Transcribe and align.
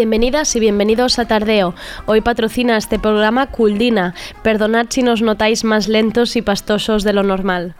Bienvenidas 0.00 0.56
y 0.56 0.60
bienvenidos 0.60 1.18
a 1.18 1.26
Tardeo. 1.26 1.74
Hoy 2.06 2.22
patrocina 2.22 2.78
este 2.78 2.98
programa 2.98 3.48
Culdina. 3.48 4.14
Perdonad 4.42 4.86
si 4.88 5.02
nos 5.02 5.20
notáis 5.20 5.62
más 5.62 5.88
lentos 5.88 6.36
y 6.36 6.40
pastosos 6.40 7.04
de 7.04 7.12
lo 7.12 7.22
normal. 7.22 7.74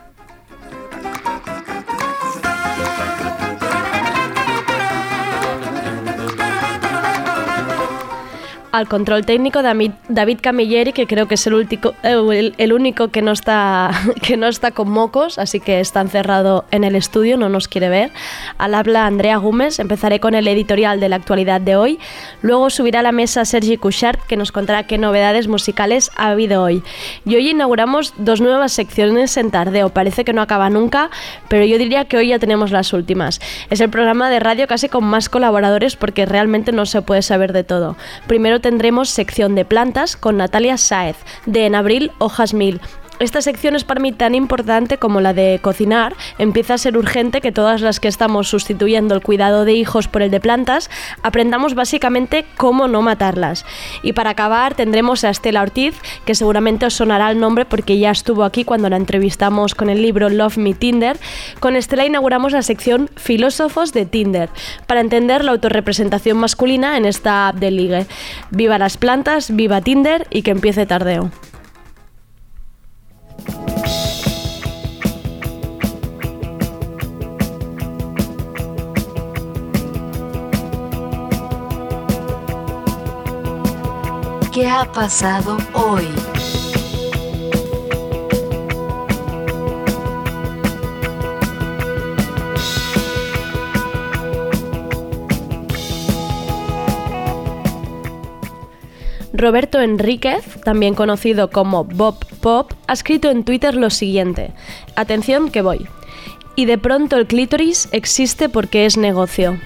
Al 8.80 8.88
control 8.88 9.24
técnico 9.24 9.62
David, 9.62 9.92
David 10.08 10.38
Camilleri, 10.40 10.92
que 10.92 11.06
creo 11.06 11.28
que 11.28 11.34
es 11.34 11.46
el, 11.46 11.68
eh, 12.02 12.52
el, 12.56 12.72
único 12.72 13.08
que 13.08 13.22
no, 13.22 13.32
está, 13.32 13.90
que 14.22 14.36
no 14.36 14.48
está 14.48 14.72
con 14.72 14.90
mocos, 14.90 15.38
así 15.38 15.60
que 15.60 15.80
está 15.80 16.00
encerrado 16.00 16.64
en 16.70 16.82
el 16.82 16.96
estudio, 16.96 17.36
no 17.36 17.48
nos 17.48 17.68
quiere 17.68 17.88
ver. 17.88 18.10
Al 18.58 18.74
habla 18.74 19.06
Andrea 19.06 19.36
Gómez, 19.36 19.78
empezaré 19.78 20.18
con 20.18 20.34
el 20.34 20.48
editorial 20.48 20.98
de 20.98 21.08
la 21.08 21.16
actualidad 21.16 21.60
de 21.60 21.76
hoy. 21.76 21.98
Luego 22.42 22.70
subirá 22.70 23.00
a 23.00 23.02
la 23.02 23.12
mesa 23.12 23.44
Sergi 23.44 23.76
Couchard, 23.76 24.18
que 24.26 24.36
nos 24.36 24.50
contará 24.50 24.84
qué 24.84 24.98
novedades 24.98 25.46
musicales 25.46 26.10
ha 26.16 26.30
habido 26.30 26.62
hoy. 26.62 26.82
Y 27.24 27.36
hoy 27.36 27.50
inauguramos 27.50 28.14
dos 28.16 28.40
nuevas 28.40 28.72
secciones 28.72 29.36
en 29.36 29.50
Tardeo. 29.50 29.90
Parece 29.90 30.24
que 30.24 30.32
no 30.32 30.42
acaba 30.42 30.70
nunca, 30.70 31.10
pero 31.48 31.64
yo 31.64 31.78
diría 31.78 32.06
que 32.06 32.16
hoy 32.16 32.28
ya 32.28 32.38
tenemos 32.38 32.70
las 32.70 32.92
últimas. 32.92 33.40
Es 33.68 33.80
el 33.80 33.90
programa 33.90 34.30
de 34.30 34.40
radio 34.40 34.66
casi 34.66 34.88
con 34.88 35.04
más 35.04 35.28
colaboradores 35.28 35.96
porque 35.96 36.26
realmente 36.26 36.72
no 36.72 36.86
se 36.86 37.02
puede 37.02 37.22
saber 37.22 37.52
de 37.52 37.64
todo. 37.64 37.96
Primero 38.26 38.60
tendremos 38.70 39.10
sección 39.10 39.56
de 39.56 39.64
plantas 39.64 40.16
con 40.16 40.36
Natalia 40.36 40.78
Saez, 40.78 41.16
de 41.44 41.66
En 41.66 41.74
Abril 41.74 42.12
Hojas 42.20 42.54
Mil, 42.54 42.80
esta 43.20 43.42
sección 43.42 43.76
es 43.76 43.84
para 43.84 44.00
mí 44.00 44.12
tan 44.12 44.34
importante 44.34 44.96
como 44.96 45.20
la 45.20 45.34
de 45.34 45.60
cocinar. 45.62 46.16
Empieza 46.38 46.74
a 46.74 46.78
ser 46.78 46.96
urgente 46.96 47.42
que 47.42 47.52
todas 47.52 47.82
las 47.82 48.00
que 48.00 48.08
estamos 48.08 48.48
sustituyendo 48.48 49.14
el 49.14 49.20
cuidado 49.20 49.66
de 49.66 49.74
hijos 49.74 50.08
por 50.08 50.22
el 50.22 50.30
de 50.30 50.40
plantas 50.40 50.88
aprendamos 51.22 51.74
básicamente 51.74 52.46
cómo 52.56 52.88
no 52.88 53.02
matarlas. 53.02 53.66
Y 54.02 54.14
para 54.14 54.30
acabar 54.30 54.74
tendremos 54.74 55.22
a 55.24 55.28
Estela 55.28 55.60
Ortiz, 55.60 55.94
que 56.24 56.34
seguramente 56.34 56.86
os 56.86 56.94
sonará 56.94 57.30
el 57.30 57.38
nombre 57.38 57.66
porque 57.66 57.98
ya 57.98 58.10
estuvo 58.10 58.42
aquí 58.42 58.64
cuando 58.64 58.88
la 58.88 58.96
entrevistamos 58.96 59.74
con 59.74 59.90
el 59.90 60.00
libro 60.00 60.30
Love 60.30 60.56
Me 60.56 60.72
Tinder. 60.72 61.18
Con 61.60 61.76
Estela 61.76 62.06
inauguramos 62.06 62.52
la 62.52 62.62
sección 62.62 63.10
Filósofos 63.16 63.92
de 63.92 64.06
Tinder 64.06 64.48
para 64.86 65.02
entender 65.02 65.44
la 65.44 65.52
autorrepresentación 65.52 66.38
masculina 66.38 66.96
en 66.96 67.04
esta 67.04 67.48
app 67.48 67.56
de. 67.56 68.06
Viva 68.50 68.78
las 68.78 68.96
plantas, 68.96 69.54
viva 69.54 69.82
Tinder 69.82 70.26
y 70.30 70.40
que 70.40 70.52
empiece 70.52 70.86
tardeo. 70.86 71.30
¿Qué 84.52 84.68
ha 84.68 84.84
pasado 84.92 85.56
hoy? 85.72 86.08
Roberto 99.40 99.80
Enríquez, 99.80 100.44
también 100.64 100.94
conocido 100.94 101.50
como 101.50 101.84
Bob 101.84 102.24
Pop, 102.40 102.72
ha 102.86 102.92
escrito 102.92 103.30
en 103.30 103.44
Twitter 103.44 103.74
lo 103.74 103.90
siguiente. 103.90 104.52
Atención 104.96 105.50
que 105.50 105.62
voy. 105.62 105.86
Y 106.56 106.66
de 106.66 106.78
pronto 106.78 107.16
el 107.16 107.26
clítoris 107.26 107.88
existe 107.92 108.48
porque 108.48 108.84
es 108.84 108.96
negocio. 108.96 109.58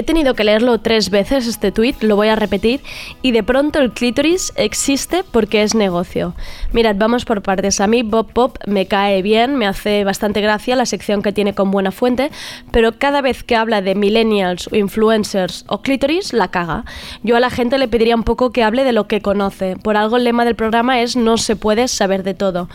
He 0.00 0.02
tenido 0.02 0.32
que 0.32 0.44
leerlo 0.44 0.80
tres 0.80 1.10
veces 1.10 1.46
este 1.46 1.72
tweet, 1.72 1.96
lo 2.00 2.16
voy 2.16 2.28
a 2.28 2.34
repetir, 2.34 2.80
y 3.20 3.32
de 3.32 3.42
pronto 3.42 3.80
el 3.80 3.92
clítoris 3.92 4.50
existe 4.56 5.24
porque 5.30 5.62
es 5.62 5.74
negocio. 5.74 6.34
Mirad, 6.72 6.96
vamos 6.96 7.26
por 7.26 7.42
partes. 7.42 7.82
A 7.82 7.86
mí 7.86 8.02
Bob 8.02 8.32
Pop 8.32 8.56
me 8.66 8.86
cae 8.86 9.20
bien, 9.20 9.56
me 9.56 9.66
hace 9.66 10.04
bastante 10.04 10.40
gracia 10.40 10.74
la 10.74 10.86
sección 10.86 11.20
que 11.20 11.32
tiene 11.32 11.52
con 11.52 11.70
buena 11.70 11.92
fuente, 11.92 12.30
pero 12.72 12.98
cada 12.98 13.20
vez 13.20 13.44
que 13.44 13.56
habla 13.56 13.82
de 13.82 13.94
millennials 13.94 14.68
o 14.72 14.76
influencers 14.76 15.66
o 15.68 15.82
clítoris, 15.82 16.32
la 16.32 16.48
caga. 16.48 16.86
Yo 17.22 17.36
a 17.36 17.40
la 17.40 17.50
gente 17.50 17.76
le 17.76 17.86
pediría 17.86 18.16
un 18.16 18.24
poco 18.24 18.52
que 18.52 18.62
hable 18.62 18.84
de 18.84 18.92
lo 18.92 19.06
que 19.06 19.20
conoce. 19.20 19.76
Por 19.76 19.98
algo 19.98 20.16
el 20.16 20.24
lema 20.24 20.46
del 20.46 20.54
programa 20.54 21.02
es 21.02 21.14
no 21.14 21.36
se 21.36 21.56
puede 21.56 21.88
saber 21.88 22.22
de 22.22 22.32
todo. 22.32 22.70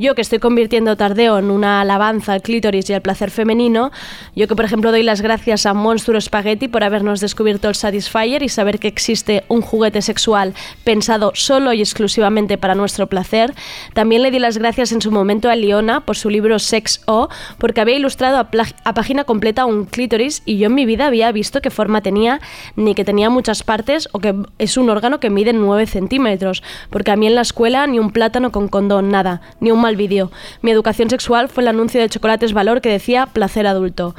Yo 0.00 0.14
que 0.14 0.22
estoy 0.22 0.38
convirtiendo 0.38 0.96
Tardeo 0.96 1.38
en 1.38 1.50
una 1.50 1.82
alabanza 1.82 2.32
al 2.32 2.40
clítoris 2.40 2.88
y 2.88 2.94
al 2.94 3.02
placer 3.02 3.30
femenino, 3.30 3.90
yo 4.34 4.48
que 4.48 4.56
por 4.56 4.64
ejemplo 4.64 4.92
doy 4.92 5.02
las 5.02 5.20
gracias 5.20 5.66
a 5.66 5.74
Monstruo 5.74 6.18
Spaghetti 6.18 6.68
por 6.68 6.84
habernos 6.84 7.20
descubierto 7.20 7.68
el 7.68 7.74
Satisfyer 7.74 8.42
y 8.42 8.48
saber 8.48 8.78
que 8.78 8.88
existe 8.88 9.44
un 9.48 9.60
juguete 9.60 10.00
sexual 10.00 10.54
pensado 10.84 11.32
solo 11.34 11.74
y 11.74 11.80
exclusivamente 11.80 12.56
para 12.56 12.74
nuestro 12.74 13.08
placer, 13.08 13.52
también 13.92 14.22
le 14.22 14.30
di 14.30 14.38
las 14.38 14.56
gracias 14.56 14.90
en 14.92 15.02
su 15.02 15.10
momento 15.10 15.50
a 15.50 15.54
Leona 15.54 16.00
por 16.00 16.16
su 16.16 16.30
libro 16.30 16.58
Sex 16.58 17.02
O, 17.04 17.28
porque 17.58 17.82
había 17.82 17.96
ilustrado 17.96 18.38
a, 18.38 18.48
a 18.84 18.94
página 18.94 19.24
completa 19.24 19.66
un 19.66 19.84
clítoris 19.84 20.40
y 20.46 20.56
yo 20.56 20.68
en 20.68 20.76
mi 20.76 20.86
vida 20.86 21.08
había 21.08 21.30
visto 21.30 21.60
qué 21.60 21.68
forma 21.68 22.00
tenía, 22.00 22.40
ni 22.74 22.94
que 22.94 23.04
tenía 23.04 23.28
muchas 23.28 23.62
partes 23.62 24.08
o 24.12 24.18
que 24.18 24.34
es 24.56 24.78
un 24.78 24.88
órgano 24.88 25.20
que 25.20 25.28
mide 25.28 25.52
9 25.52 25.86
centímetros, 25.86 26.62
porque 26.88 27.10
a 27.10 27.16
mí 27.16 27.26
en 27.26 27.34
la 27.34 27.42
escuela 27.42 27.86
ni 27.86 27.98
un 27.98 28.12
plátano 28.12 28.50
con 28.50 28.68
condón, 28.68 29.10
nada, 29.10 29.42
ni 29.60 29.70
un 29.70 29.89
vídeo. 29.96 30.30
Mi 30.62 30.70
educación 30.70 31.10
sexual 31.10 31.48
fue 31.48 31.62
el 31.62 31.68
anuncio 31.68 32.00
de 32.00 32.08
Chocolates 32.08 32.52
Valor 32.52 32.80
que 32.80 32.90
decía 32.90 33.26
placer 33.26 33.66
adulto. 33.66 34.14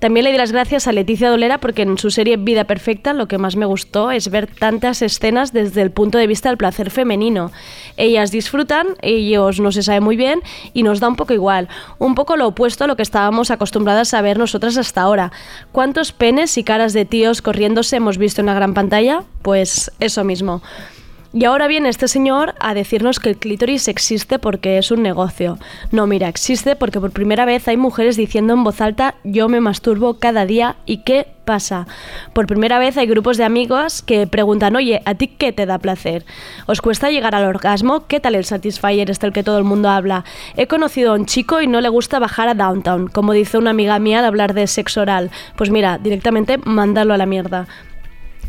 También 0.00 0.24
le 0.24 0.32
di 0.32 0.38
las 0.38 0.50
gracias 0.50 0.88
a 0.88 0.92
Leticia 0.92 1.28
Dolera 1.28 1.58
porque 1.58 1.82
en 1.82 1.98
su 1.98 2.10
serie 2.10 2.38
Vida 2.38 2.64
Perfecta 2.64 3.12
lo 3.12 3.28
que 3.28 3.36
más 3.36 3.56
me 3.56 3.66
gustó 3.66 4.10
es 4.10 4.30
ver 4.30 4.46
tantas 4.46 5.02
escenas 5.02 5.52
desde 5.52 5.82
el 5.82 5.90
punto 5.90 6.16
de 6.16 6.26
vista 6.26 6.48
del 6.48 6.56
placer 6.56 6.90
femenino. 6.90 7.52
Ellas 7.98 8.30
disfrutan, 8.30 8.86
ellos 9.02 9.60
no 9.60 9.72
se 9.72 9.82
sabe 9.82 10.00
muy 10.00 10.16
bien 10.16 10.40
y 10.72 10.84
nos 10.84 11.00
da 11.00 11.08
un 11.08 11.16
poco 11.16 11.34
igual, 11.34 11.68
un 11.98 12.14
poco 12.14 12.38
lo 12.38 12.46
opuesto 12.46 12.84
a 12.84 12.86
lo 12.86 12.96
que 12.96 13.02
estábamos 13.02 13.50
acostumbradas 13.50 14.14
a 14.14 14.22
ver 14.22 14.38
nosotras 14.38 14.78
hasta 14.78 15.02
ahora. 15.02 15.32
¿Cuántos 15.70 16.12
penes 16.12 16.56
y 16.56 16.64
caras 16.64 16.94
de 16.94 17.04
tíos 17.04 17.42
corriéndose 17.42 17.96
hemos 17.96 18.16
visto 18.16 18.40
en 18.40 18.46
la 18.46 18.54
gran 18.54 18.72
pantalla? 18.72 19.24
Pues 19.42 19.92
eso 20.00 20.24
mismo. 20.24 20.62
Y 21.32 21.44
ahora 21.44 21.68
viene 21.68 21.88
este 21.88 22.08
señor 22.08 22.54
a 22.58 22.74
decirnos 22.74 23.20
que 23.20 23.30
el 23.30 23.36
clítoris 23.36 23.86
existe 23.86 24.40
porque 24.40 24.78
es 24.78 24.90
un 24.90 25.02
negocio. 25.02 25.58
No, 25.92 26.08
mira, 26.08 26.28
existe 26.28 26.74
porque 26.74 26.98
por 26.98 27.12
primera 27.12 27.44
vez 27.44 27.68
hay 27.68 27.76
mujeres 27.76 28.16
diciendo 28.16 28.52
en 28.52 28.64
voz 28.64 28.80
alta 28.80 29.14
yo 29.22 29.48
me 29.48 29.60
masturbo 29.60 30.14
cada 30.14 30.44
día 30.44 30.74
y 30.86 31.04
qué 31.04 31.28
pasa. 31.44 31.86
Por 32.32 32.48
primera 32.48 32.80
vez 32.80 32.96
hay 32.96 33.06
grupos 33.06 33.36
de 33.36 33.44
amigos 33.44 34.02
que 34.02 34.26
preguntan, 34.26 34.74
oye, 34.74 35.02
¿a 35.04 35.14
ti 35.14 35.28
qué 35.28 35.52
te 35.52 35.66
da 35.66 35.78
placer? 35.78 36.24
¿Os 36.66 36.80
cuesta 36.80 37.10
llegar 37.10 37.36
al 37.36 37.44
orgasmo? 37.44 38.08
¿Qué 38.08 38.18
tal 38.18 38.34
el 38.34 38.44
Satisfyer 38.44 39.08
este 39.08 39.28
el 39.28 39.32
que 39.32 39.44
todo 39.44 39.58
el 39.58 39.64
mundo 39.64 39.88
habla? 39.88 40.24
He 40.56 40.66
conocido 40.66 41.12
a 41.12 41.14
un 41.14 41.26
chico 41.26 41.60
y 41.60 41.68
no 41.68 41.80
le 41.80 41.88
gusta 41.90 42.18
bajar 42.18 42.48
a 42.48 42.54
Downtown, 42.54 43.06
como 43.06 43.34
dice 43.34 43.56
una 43.56 43.70
amiga 43.70 44.00
mía 44.00 44.20
de 44.20 44.26
hablar 44.26 44.52
de 44.52 44.66
sexo 44.66 45.02
oral. 45.02 45.30
Pues 45.56 45.70
mira, 45.70 45.98
directamente 45.98 46.58
mándalo 46.58 47.14
a 47.14 47.18
la 47.18 47.26
mierda. 47.26 47.68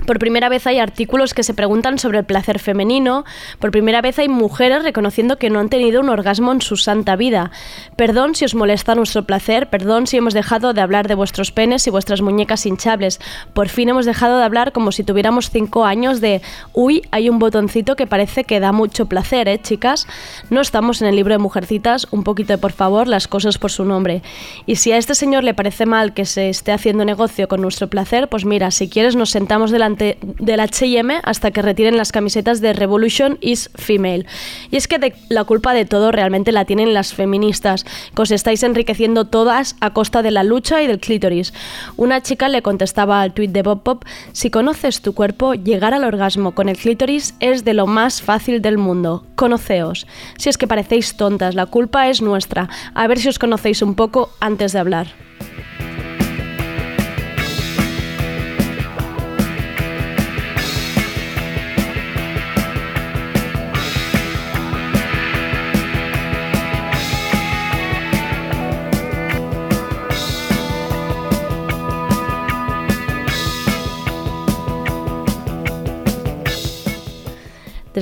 Por 0.06 0.20
primera 0.20 0.50
vez 0.50 0.66
hay 0.68 0.80
artículos 0.80 1.34
que 1.34 1.44
se 1.44 1.54
preguntan 1.54 2.00
sobre 2.00 2.20
el 2.20 2.26
placer 2.26 2.60
femenino. 2.60 3.24
Por 3.60 3.72
primera 3.72 4.02
vez 4.02 4.18
hay 4.20 4.28
mujeres 4.28 4.84
reconociendo 4.84 5.38
que 5.38 5.50
no 5.50 5.60
han 5.60 5.70
tenido 5.70 6.02
un 6.02 6.10
orgasmo 6.10 6.52
en 6.52 6.62
su 6.62 6.76
santa 6.76 7.16
vida. 7.16 7.52
Perdón 7.96 8.36
si 8.36 8.46
os 8.46 8.56
molesta 8.56 8.96
nuestro 8.96 9.24
placer, 9.24 9.70
perdón 9.70 10.08
si 10.08 10.18
hemos 10.18 10.34
dejado 10.34 10.74
de 10.74 10.82
hablar 10.82 11.08
de 11.08 11.16
vuestros 11.16 11.52
penes 11.52 11.86
y 11.88 11.92
vuestras 11.92 12.22
muñecas 12.22 12.66
hinchables. 12.66 13.20
Por 13.54 13.70
fin 13.70 13.90
hemos 13.90 14.06
dejado 14.06 14.40
de 14.40 14.44
hablar 14.44 14.72
como 14.72 14.92
si 14.92 15.04
tuviéramos 15.04 15.50
cinco 15.50 15.86
años 15.86 16.20
de, 16.22 16.42
uy, 16.74 17.04
hay 17.12 17.30
un 17.30 17.40
botoncito 17.40 17.96
que 17.96 18.08
parece 18.08 18.44
que 18.44 18.60
da 18.60 18.72
mucho 18.72 19.06
placer, 19.06 19.48
¿eh, 19.48 19.60
chicas? 19.62 20.08
No 20.50 20.62
estamos 20.62 21.02
en 21.02 21.08
el 21.10 21.16
libro 21.16 21.34
de 21.34 21.40
Mujercitas, 21.40 22.08
un 22.12 22.24
poquito 22.24 22.54
de 22.54 22.58
por 22.58 22.72
favor, 22.72 23.08
las 23.08 23.28
cosas 23.28 23.58
por 23.58 23.72
su 23.72 23.86
nombre. 23.86 24.22
Y 24.66 24.78
si 24.78 24.92
a 24.92 24.98
este 24.98 25.16
señor 25.16 25.44
le 25.44 25.54
parece 25.54 25.86
mal 25.86 26.14
que 26.14 26.26
se 26.26 26.50
esté 26.50 26.72
haciendo 26.72 27.06
negocio 27.06 27.48
con 27.48 27.62
nuestro 27.62 27.88
placer, 27.88 28.30
pues 28.30 28.46
mira, 28.46 28.72
si 28.72 28.90
quieres 28.90 29.16
nos 29.16 29.30
sentamos 29.30 29.72
delante 29.82 30.20
del 30.22 30.60
HM 30.60 31.22
hasta 31.24 31.50
que 31.50 31.64
retiren 31.64 31.98
las 31.98 32.12
camisetas 32.12 32.62
de 32.62 32.74
Revolution 32.74 33.40
is 33.42 33.72
Female. 33.74 34.28
Y 34.70 34.76
es 34.76 34.88
que 34.88 35.16
la 35.30 35.44
culpa 35.44 35.74
de 35.74 35.86
todo 35.86 36.12
realmente 36.12 36.52
la 36.52 36.66
tienen 36.66 36.94
las 36.94 37.16
feministas, 37.16 37.84
que 38.16 38.22
os 38.22 38.30
estáis 38.30 38.62
enriqueciendo 38.62 39.26
todas 39.26 39.76
a 39.80 39.90
costa 39.90 40.22
de 40.22 40.30
la 40.30 40.44
lucha 40.44 40.84
y 40.84 40.88
del 40.88 41.00
clítoris. 41.00 41.52
Una 41.98 42.22
chica 42.22 42.48
le 42.48 42.62
contestaba 42.62 43.24
al 43.24 43.34
tweet 43.34 43.48
de 43.48 43.64
Bob 43.64 43.82
Pop, 43.82 44.06
si 44.34 44.52
conoces 44.52 45.02
tu 45.02 45.16
cuerpo, 45.16 45.56
llegar 45.56 45.96
al 45.96 46.04
orgasmo 46.04 46.52
con 46.52 46.70
el 46.70 46.78
clítoris 46.78 47.34
es 47.40 47.66
de 47.66 47.74
lo 47.74 47.88
más 47.88 48.22
fácil 48.22 48.62
del 48.62 48.78
mundo. 48.78 49.26
Conoceos. 49.36 50.06
Si 50.38 50.50
es 50.50 50.60
que 50.60 50.68
parecéis 50.68 51.18
tontas, 51.18 51.56
la 51.56 51.66
culpa 51.66 52.08
es 52.08 52.22
nuestra. 52.22 52.70
A 52.94 53.08
ver 53.08 53.18
si 53.18 53.30
os 53.30 53.40
conocéis 53.40 53.82
un 53.82 53.96
poco 53.96 54.30
antes 54.40 54.74
de 54.74 54.80
hablar. 54.80 55.31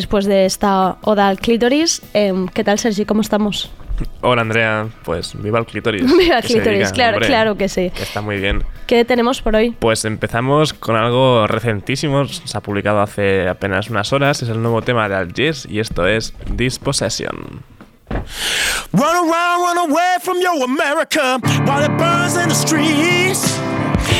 Después 0.10 0.26
de 0.26 0.46
esta 0.46 0.98
oda 1.04 1.28
al 1.28 1.38
clítoris. 1.38 2.02
Em, 2.16 2.48
¿Qué 2.48 2.64
tal, 2.64 2.80
Sergi? 2.80 3.06
¿Cómo 3.06 3.22
estamos? 3.22 3.70
Hola, 4.22 4.42
Andrea. 4.42 4.88
Pues 5.04 5.40
viva 5.40 5.60
el 5.60 5.68
clítoris. 5.68 6.02
viva 6.18 6.40
el 6.40 6.44
clítoris, 6.44 6.92
claro, 6.92 7.20
claro 7.20 7.56
que 7.56 7.70
sí. 7.70 7.92
está 7.96 8.20
muy 8.20 8.38
bien. 8.38 8.64
¿Qué 8.88 9.06
tenemos 9.06 9.44
por 9.44 9.56
hoy? 9.56 9.70
Pues 9.78 10.06
empezamos 10.06 10.74
con 10.74 10.96
algo 10.96 11.46
recentísimo. 11.46 12.26
Se 12.26 12.58
ha 12.58 12.62
publicado 12.62 13.02
hace 13.02 13.48
apenas 13.48 13.92
unas 13.92 14.12
horas. 14.12 14.42
Es 14.42 14.50
el 14.50 14.64
nuevo 14.64 14.82
tema 14.82 15.08
de 15.08 15.14
Algiers 15.14 15.68
y 15.70 15.80
esto 15.80 16.08
es 16.08 16.34
Dispossession. 16.56 17.62
Run 18.92 19.16
around, 19.16 19.62
run 19.62 19.92
away 19.92 20.18
from 20.24 20.40
your 20.42 20.64
America 20.64 21.38
while 21.68 21.84
it 21.84 21.96
burns 22.00 22.36
in 22.36 22.50
the 22.50 22.56
streets. 22.56 23.60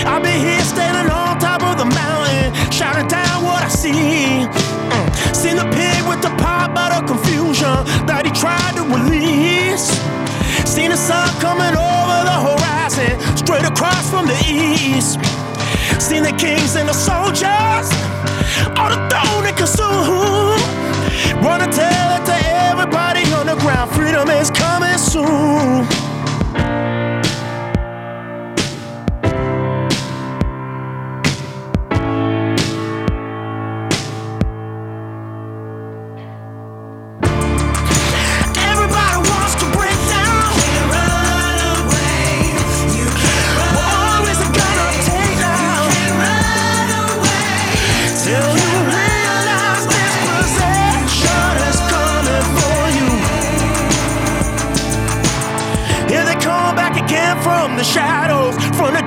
I'll 0.06 0.22
be 0.22 0.30
here 0.30 0.62
standing 0.62 1.12
on 1.12 1.40
top 1.40 1.64
of 1.64 1.78
the 1.78 1.86
mountain, 1.86 2.54
shouting 2.80 3.08
down 3.08 3.44
what 3.44 3.62
I 3.62 3.68
see. 3.68 3.92
Mm. 3.92 5.36
Seen 5.36 5.58
the 5.58 5.68
pig 5.76 6.00
with 6.08 6.22
the 6.22 6.32
out 6.80 6.92
of 6.96 7.10
confusion 7.12 7.76
that 8.08 8.24
he 8.24 8.32
tried 8.32 8.74
to 8.80 8.84
release. 8.88 9.92
Seen 10.64 10.92
the 10.92 10.96
sun 10.96 11.28
coming 11.44 11.76
over 11.76 12.18
the 12.24 12.38
horizon, 12.48 13.20
straight 13.36 13.68
across 13.68 14.10
from 14.10 14.28
the 14.28 14.40
east. 14.48 15.20
Seen 16.00 16.24
the 16.24 16.32
kings 16.40 16.78
and 16.80 16.88
the 16.88 16.96
soldiers 16.96 17.88
on 18.80 18.96
the 18.96 19.00
throne 19.12 19.44
and 19.44 19.58
consumed. 19.60 20.64
Wanna 21.44 21.68
tell 21.68 22.08
it 22.16 22.24
to 22.32 22.38
everybody 22.72 23.28
on 23.36 23.46
the 23.52 23.58
ground, 23.60 23.92
freedom 23.92 24.30
is 24.30 24.50
coming 24.52 24.98
soon. 24.98 25.84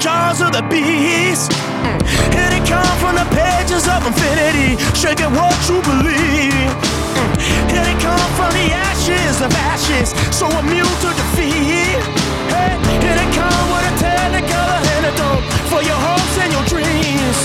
Jaws 0.03 0.41
of 0.41 0.51
the 0.51 0.63
beast. 0.67 1.53
And 2.35 2.51
it 2.51 2.67
comes 2.67 2.91
from 2.99 3.15
the 3.15 3.27
pages 3.31 3.87
of 3.87 4.03
infinity, 4.03 4.75
shaking 4.99 5.31
what 5.31 5.55
you 5.71 5.79
believe. 5.87 6.71
And 7.71 7.85
it 7.87 7.99
comes 8.03 8.31
from 8.35 8.51
the 8.51 8.67
ashes 8.75 9.41
of 9.41 9.51
ashes, 9.71 10.11
so 10.35 10.51
immune 10.59 10.97
to 11.07 11.11
defeat. 11.15 12.03
Hey, 12.51 12.75
and 13.07 13.17
it 13.23 13.31
comes 13.39 13.67
with 13.71 13.91
a 13.91 13.95
technical 14.03 14.69
antidote 14.99 15.45
for 15.71 15.83
your 15.87 16.01
hopes 16.03 16.37
and 16.43 16.51
your 16.51 16.67
dreams. 16.67 17.39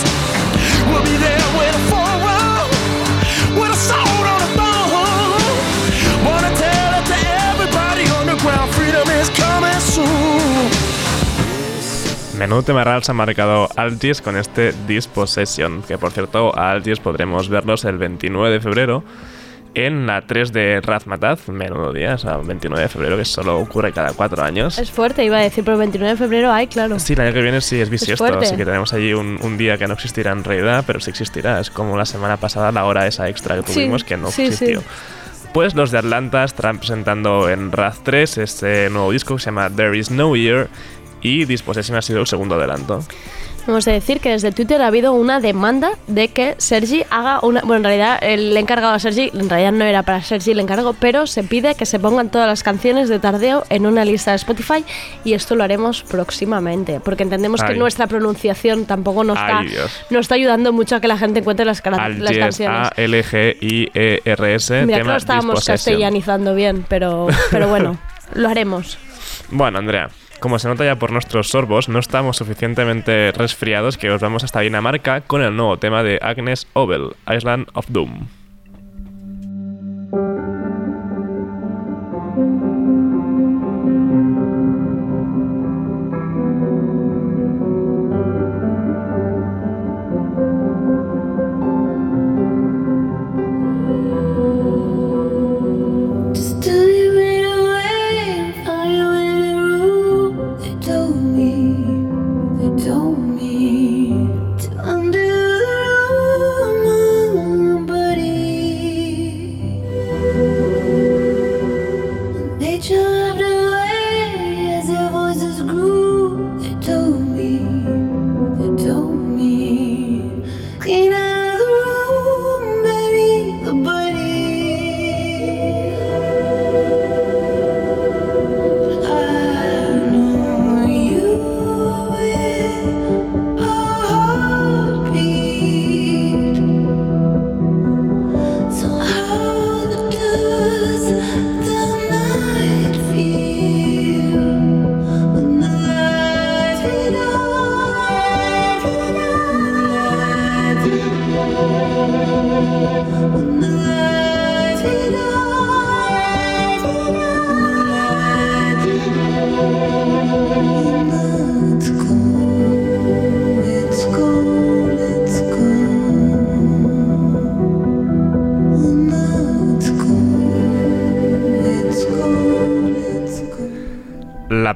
We'll 0.90 1.06
be 1.06 1.18
there 1.22 1.47
Menudo 12.38 12.62
tema 12.62 13.02
se 13.02 13.12
ha 13.12 13.16
marcado 13.16 13.68
Algis 13.76 14.22
con 14.22 14.38
este 14.38 14.72
Dispossession, 14.88 15.82
que 15.82 15.98
por 15.98 16.12
cierto 16.12 16.56
a 16.56 16.70
Algis 16.70 17.00
podremos 17.00 17.50
verlos 17.50 17.84
el 17.84 17.98
29 17.98 18.52
de 18.52 18.60
febrero 18.60 19.04
en 19.74 20.06
la 20.06 20.22
3 20.22 20.54
de 20.54 20.82
Razmataz, 20.82 21.50
menudo 21.50 21.94
día, 21.94 22.14
o 22.14 22.18
sea, 22.20 22.38
29 22.38 22.84
de 22.84 22.90
febrero, 22.90 23.18
que 23.18 23.26
solo 23.26 23.58
ocurre 23.58 23.92
cada 23.92 24.14
cuatro 24.14 24.44
años. 24.44 24.78
Es 24.78 24.92
fuerte, 24.92 25.26
iba 25.26 25.38
a 25.38 25.42
decir, 25.42 25.64
pero 25.64 25.76
el 25.76 25.80
29 25.80 26.14
de 26.14 26.18
febrero 26.18 26.52
hay, 26.52 26.68
claro. 26.68 27.00
Sí, 27.00 27.14
el 27.14 27.22
año 27.22 27.34
que 27.34 27.42
viene 27.42 27.60
sí 27.60 27.82
es 27.82 27.90
bisiesto, 27.90 28.26
así 28.26 28.56
que 28.56 28.66
tenemos 28.66 28.94
allí 28.94 29.14
un, 29.14 29.58
día 29.58 29.80
que 29.80 29.88
no 29.88 29.96
existirá 29.96 30.32
en 30.32 30.44
realidad, 30.44 30.84
pero 30.86 31.00
sí 31.00 31.10
existirá. 31.10 31.60
Es 31.60 31.72
como 31.72 31.98
la 31.98 32.06
semana 32.06 32.38
pasada 32.38 32.72
la 32.72 32.86
hora 32.86 33.08
esa 33.08 33.30
extra 33.30 33.56
que 33.56 33.64
tuvimos 33.64 34.04
que 34.04 34.16
no 34.16 34.28
existió. 34.28 34.84
Pues 35.54 35.74
los 35.74 35.90
de 35.90 35.98
Atlanta 35.98 36.44
estarán 36.44 36.78
presentando 36.78 37.50
en 37.50 37.72
Raz 37.72 38.04
3 38.04 38.38
este 38.38 38.90
nuevo 38.92 39.12
disco 39.12 39.36
que 39.36 39.42
se 39.42 39.46
llama 39.46 39.72
There 39.72 39.98
Is 39.98 40.12
No 40.12 40.36
Year 40.36 40.70
y 41.22 41.46
Dispossession 41.46 41.98
ha 41.98 42.02
sido 42.02 42.20
el 42.20 42.28
segundo 42.28 42.56
adelanto. 42.56 43.04
Vamos 43.68 43.86
a 43.90 43.92
decir 43.92 44.22
que 44.22 44.30
desde 44.30 44.54
Twitter 44.54 44.82
ha 44.82 44.88
habido 44.88 45.12
una 45.12 45.42
demanda 45.42 45.92
de 46.08 46.30
que 46.30 46.56
Sergi 46.58 47.04
haga 47.10 47.42
una... 47.42 47.60
Bueno, 47.62 47.76
en 47.76 47.84
realidad 47.84 48.18
el 48.22 48.56
encargado 48.56 48.94
a 48.94 49.00
Sergi, 49.00 49.30
en 49.34 49.50
realidad 49.50 49.74
no 49.74 49.84
era 49.84 50.04
para 50.04 50.22
Sergi 50.22 50.52
el 50.52 50.62
encargo, 50.62 50.94
pero 50.94 51.28
se 51.28 51.44
pide 51.44 51.76
que 51.76 51.86
se 51.86 52.00
pongan 52.00 52.32
todas 52.32 52.48
las 52.48 52.64
canciones 52.64 53.10
de 53.10 53.20
Tardeo 53.20 53.66
en 53.70 53.86
una 53.86 54.06
lista 54.06 54.32
de 54.32 54.38
Spotify 54.38 54.86
y 55.26 55.34
esto 55.34 55.58
lo 55.58 55.66
haremos 55.66 56.04
próximamente, 56.04 57.02
porque 57.02 57.24
entendemos 57.24 57.62
que 57.62 57.76
nuestra 57.76 58.08
pronunciación 58.08 58.86
tampoco 58.86 59.26
nos 59.26 59.38
está, 59.38 59.64
nos 60.10 60.22
está 60.22 60.36
ayudando 60.36 60.72
mucho 60.72 60.96
a 60.96 61.02
que 61.02 61.10
la 61.10 61.18
gente 61.18 61.42
encuentre 61.42 61.66
las, 61.66 61.84
las 61.86 62.38
canciones. 62.38 62.88
A-L-G-I-E-R-S. 62.96 64.86
Mira, 64.86 65.00
que 65.00 65.04
lo 65.04 65.18
estábamos 65.18 65.66
castellanizando 65.66 66.56
bien, 66.56 66.86
pero, 66.88 67.28
pero 67.52 67.68
bueno, 67.68 67.98
lo 68.34 68.48
haremos. 68.48 68.98
Bueno, 69.50 69.80
Andrea, 69.80 70.10
como 70.40 70.60
se 70.60 70.68
nota 70.68 70.86
ya 70.86 70.98
por 70.98 71.12
nuestros 71.12 71.50
sorbos, 71.50 71.90
no 71.90 72.00
estamos 72.00 72.38
suficientemente 72.38 73.32
resfriados 73.32 73.98
que 73.98 74.12
os 74.12 74.22
vamos 74.22 74.44
hasta 74.44 74.62
Dinamarca 74.62 75.22
con 75.22 75.42
el 75.42 75.56
nuevo 75.56 75.78
tema 75.78 76.04
de 76.04 76.20
Agnes 76.22 76.68
Obel, 76.74 77.16
Island 77.28 77.68
of 77.74 77.88
Doom. 77.90 78.37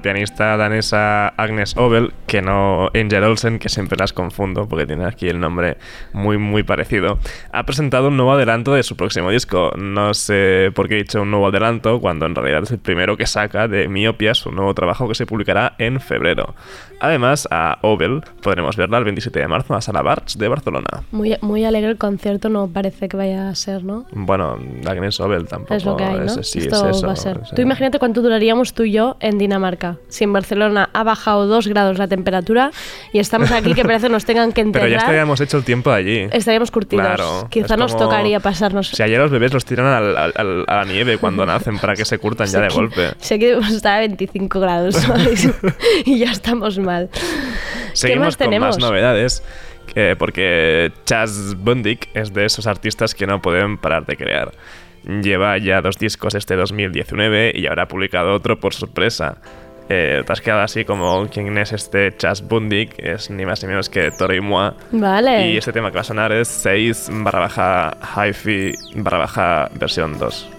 Pianista 0.02 0.58
danesa 0.58 1.30
Agnes 1.38 1.78
Obel, 1.78 2.14
que 2.32 2.42
no 2.42 2.90
Angel 2.96 3.26
Olsen, 3.26 3.60
que 3.60 3.68
siempre 3.68 3.98
las 4.00 4.14
confundo 4.14 4.66
porque 4.66 4.86
tiene 4.86 5.04
aquí 5.04 5.28
el 5.28 5.38
nombre 5.38 5.76
muy, 6.14 6.38
muy 6.38 6.64
parecido, 6.64 7.20
ha 7.52 7.66
presentado 7.66 8.08
un 8.08 8.16
nuevo 8.16 8.32
adelanto 8.32 8.74
de 8.74 8.84
su 8.84 8.96
próximo 8.96 9.32
disco. 9.32 9.74
No 9.78 10.14
sé 10.14 10.72
por 10.74 10.88
qué 10.88 10.94
he 10.96 10.98
dicho 11.00 11.22
un 11.24 11.30
nuevo 11.30 11.48
adelanto 11.48 12.00
cuando 12.00 12.26
en 12.26 12.34
realidad 12.34 12.64
es 12.64 12.72
el 12.72 12.80
primero 12.80 13.18
que 13.18 13.26
saca 13.28 13.68
de 13.68 13.90
Miopia, 13.90 14.34
su 14.34 14.50
nuevo 14.50 14.74
trabajo 14.74 15.10
que 15.10 15.16
se 15.16 15.26
publicará 15.26 15.76
en 15.78 16.00
febrero. 16.00 16.56
Además, 17.02 17.50
a 17.52 17.80
Obel 17.82 18.22
podremos 18.42 18.78
verla 18.78 19.00
el 19.00 19.04
27 19.04 19.38
de 19.38 19.48
marzo 19.50 19.74
a 19.74 19.82
Sala 19.82 20.02
Barts 20.02 20.38
de 20.38 20.48
Barcelona. 20.48 20.88
Muy, 21.12 21.36
muy 21.42 21.66
alegre 21.66 21.90
el 21.92 21.98
concierto, 21.98 22.48
no 22.48 22.68
parece 22.70 23.10
que 23.10 23.18
vaya 23.18 23.50
a 23.50 23.56
ser, 23.56 23.84
¿no? 23.84 24.06
Bueno, 24.14 24.58
Agnes 24.88 25.20
Obel 25.20 25.48
tampoco. 25.50 25.74
Es 25.74 25.84
lo 25.84 25.98
que 25.98 26.06
hay, 26.06 26.20
¿no? 26.20 26.26
es- 26.26 26.50
sí, 26.50 26.60
es 26.60 26.68
Esto 26.68 26.88
eso, 26.88 27.08
va 27.08 27.14
a 27.14 27.16
ser. 27.18 27.42
es- 27.44 27.50
Tú 27.54 27.62
imagínate 27.62 28.00
cuánto 28.00 28.22
duraríamos 28.22 28.74
tú 28.74 28.84
y 28.84 28.94
yo 28.94 29.18
en 29.20 29.38
Dinamarca. 29.38 29.98
Si 30.08 30.24
en 30.24 30.32
Barcelona 30.32 30.90
ha 30.94 31.04
bajado 31.04 31.46
dos 31.48 31.68
grados 31.68 31.98
la 31.98 32.08
temperatura 32.08 32.21
y 33.14 33.20
estamos 33.20 33.52
aquí 33.52 33.74
que 33.74 33.84
parece 33.84 34.10
nos 34.10 34.26
tengan 34.26 34.52
que 34.52 34.62
Pero 34.62 34.68
enterrar, 34.68 34.90
ya 34.90 34.98
estaríamos 34.98 35.42
hecho 35.42 35.58
el 35.58 35.64
tiempo 35.64 35.92
allí. 35.92 36.28
estaríamos 36.32 36.72
curtidos. 36.72 37.06
Claro, 37.06 37.48
Quizá 37.50 37.78
nos 37.78 37.96
tocaría 37.98 38.40
pasarnos. 38.40 38.90
Si 38.90 39.02
ayer 39.04 39.20
los 39.20 39.32
bebés 39.32 39.54
los 39.54 39.66
tiran 39.66 39.88
al- 39.88 40.18
al- 40.18 40.34
al- 40.36 40.66
a 40.68 40.76
la 40.78 40.86
nieve 40.86 41.18
cuando 41.18 41.46
nacen 41.46 41.78
para 41.80 41.96
que 41.96 42.06
se 42.06 42.18
curtan 42.20 42.48
ya 42.48 42.62
de 42.62 42.68
que- 42.70 42.74
golpe. 42.74 43.10
Sé 43.20 43.40
que 43.40 43.48
debemos 43.48 43.72
estar 43.72 43.96
a 43.96 44.00
25 44.00 44.60
grados 44.60 44.96
¿sabes? 44.96 45.50
y 46.06 46.20
ya 46.20 46.32
estamos 46.32 46.78
mal. 46.80 47.10
Seguimos 47.94 48.26
más 48.28 48.38
con 48.38 48.46
tenemos? 48.46 48.78
más 48.78 48.80
novedades. 48.80 49.44
eh, 49.96 50.16
porque 50.18 50.92
Chas 51.06 51.56
Bundik 51.58 52.08
es 52.14 52.34
de 52.34 52.46
esos 52.46 52.66
artistas 52.68 53.14
que 53.14 53.28
no 53.28 53.42
pueden 53.42 53.78
parar 53.78 54.06
de 54.06 54.16
crear. 54.16 54.52
Lleva 55.22 55.58
ya 55.58 55.82
dos 55.82 55.98
discos 55.98 56.36
este 56.36 56.56
2019 56.56 57.52
y 57.56 57.66
ahora 57.68 57.84
ha 57.84 57.88
publicado 57.88 58.34
otro 58.34 58.60
por 58.60 58.74
sorpresa. 58.74 59.38
Eh, 59.94 60.24
te 60.26 60.32
has 60.32 60.40
quedado 60.40 60.62
así 60.62 60.86
como 60.86 61.28
quién 61.28 61.58
es 61.58 61.74
este 61.74 62.16
Chas 62.16 62.48
Bundik, 62.48 62.98
es 62.98 63.30
ni 63.30 63.46
más 63.46 63.62
ni 63.62 63.68
menos 63.68 63.90
que 63.90 64.10
Moi. 64.42 64.72
Vale. 64.92 65.50
Y 65.50 65.58
este 65.58 65.74
tema 65.74 65.90
que 65.92 65.96
va 65.96 66.02
a 66.02 66.06
sonar 66.06 66.32
es 66.32 66.48
6 66.48 67.10
barra 67.12 67.42
baja 67.42 67.98
hi-fi 68.16 68.72
barra 68.96 69.18
baja 69.18 69.70
versión 69.74 70.18
2. 70.18 70.50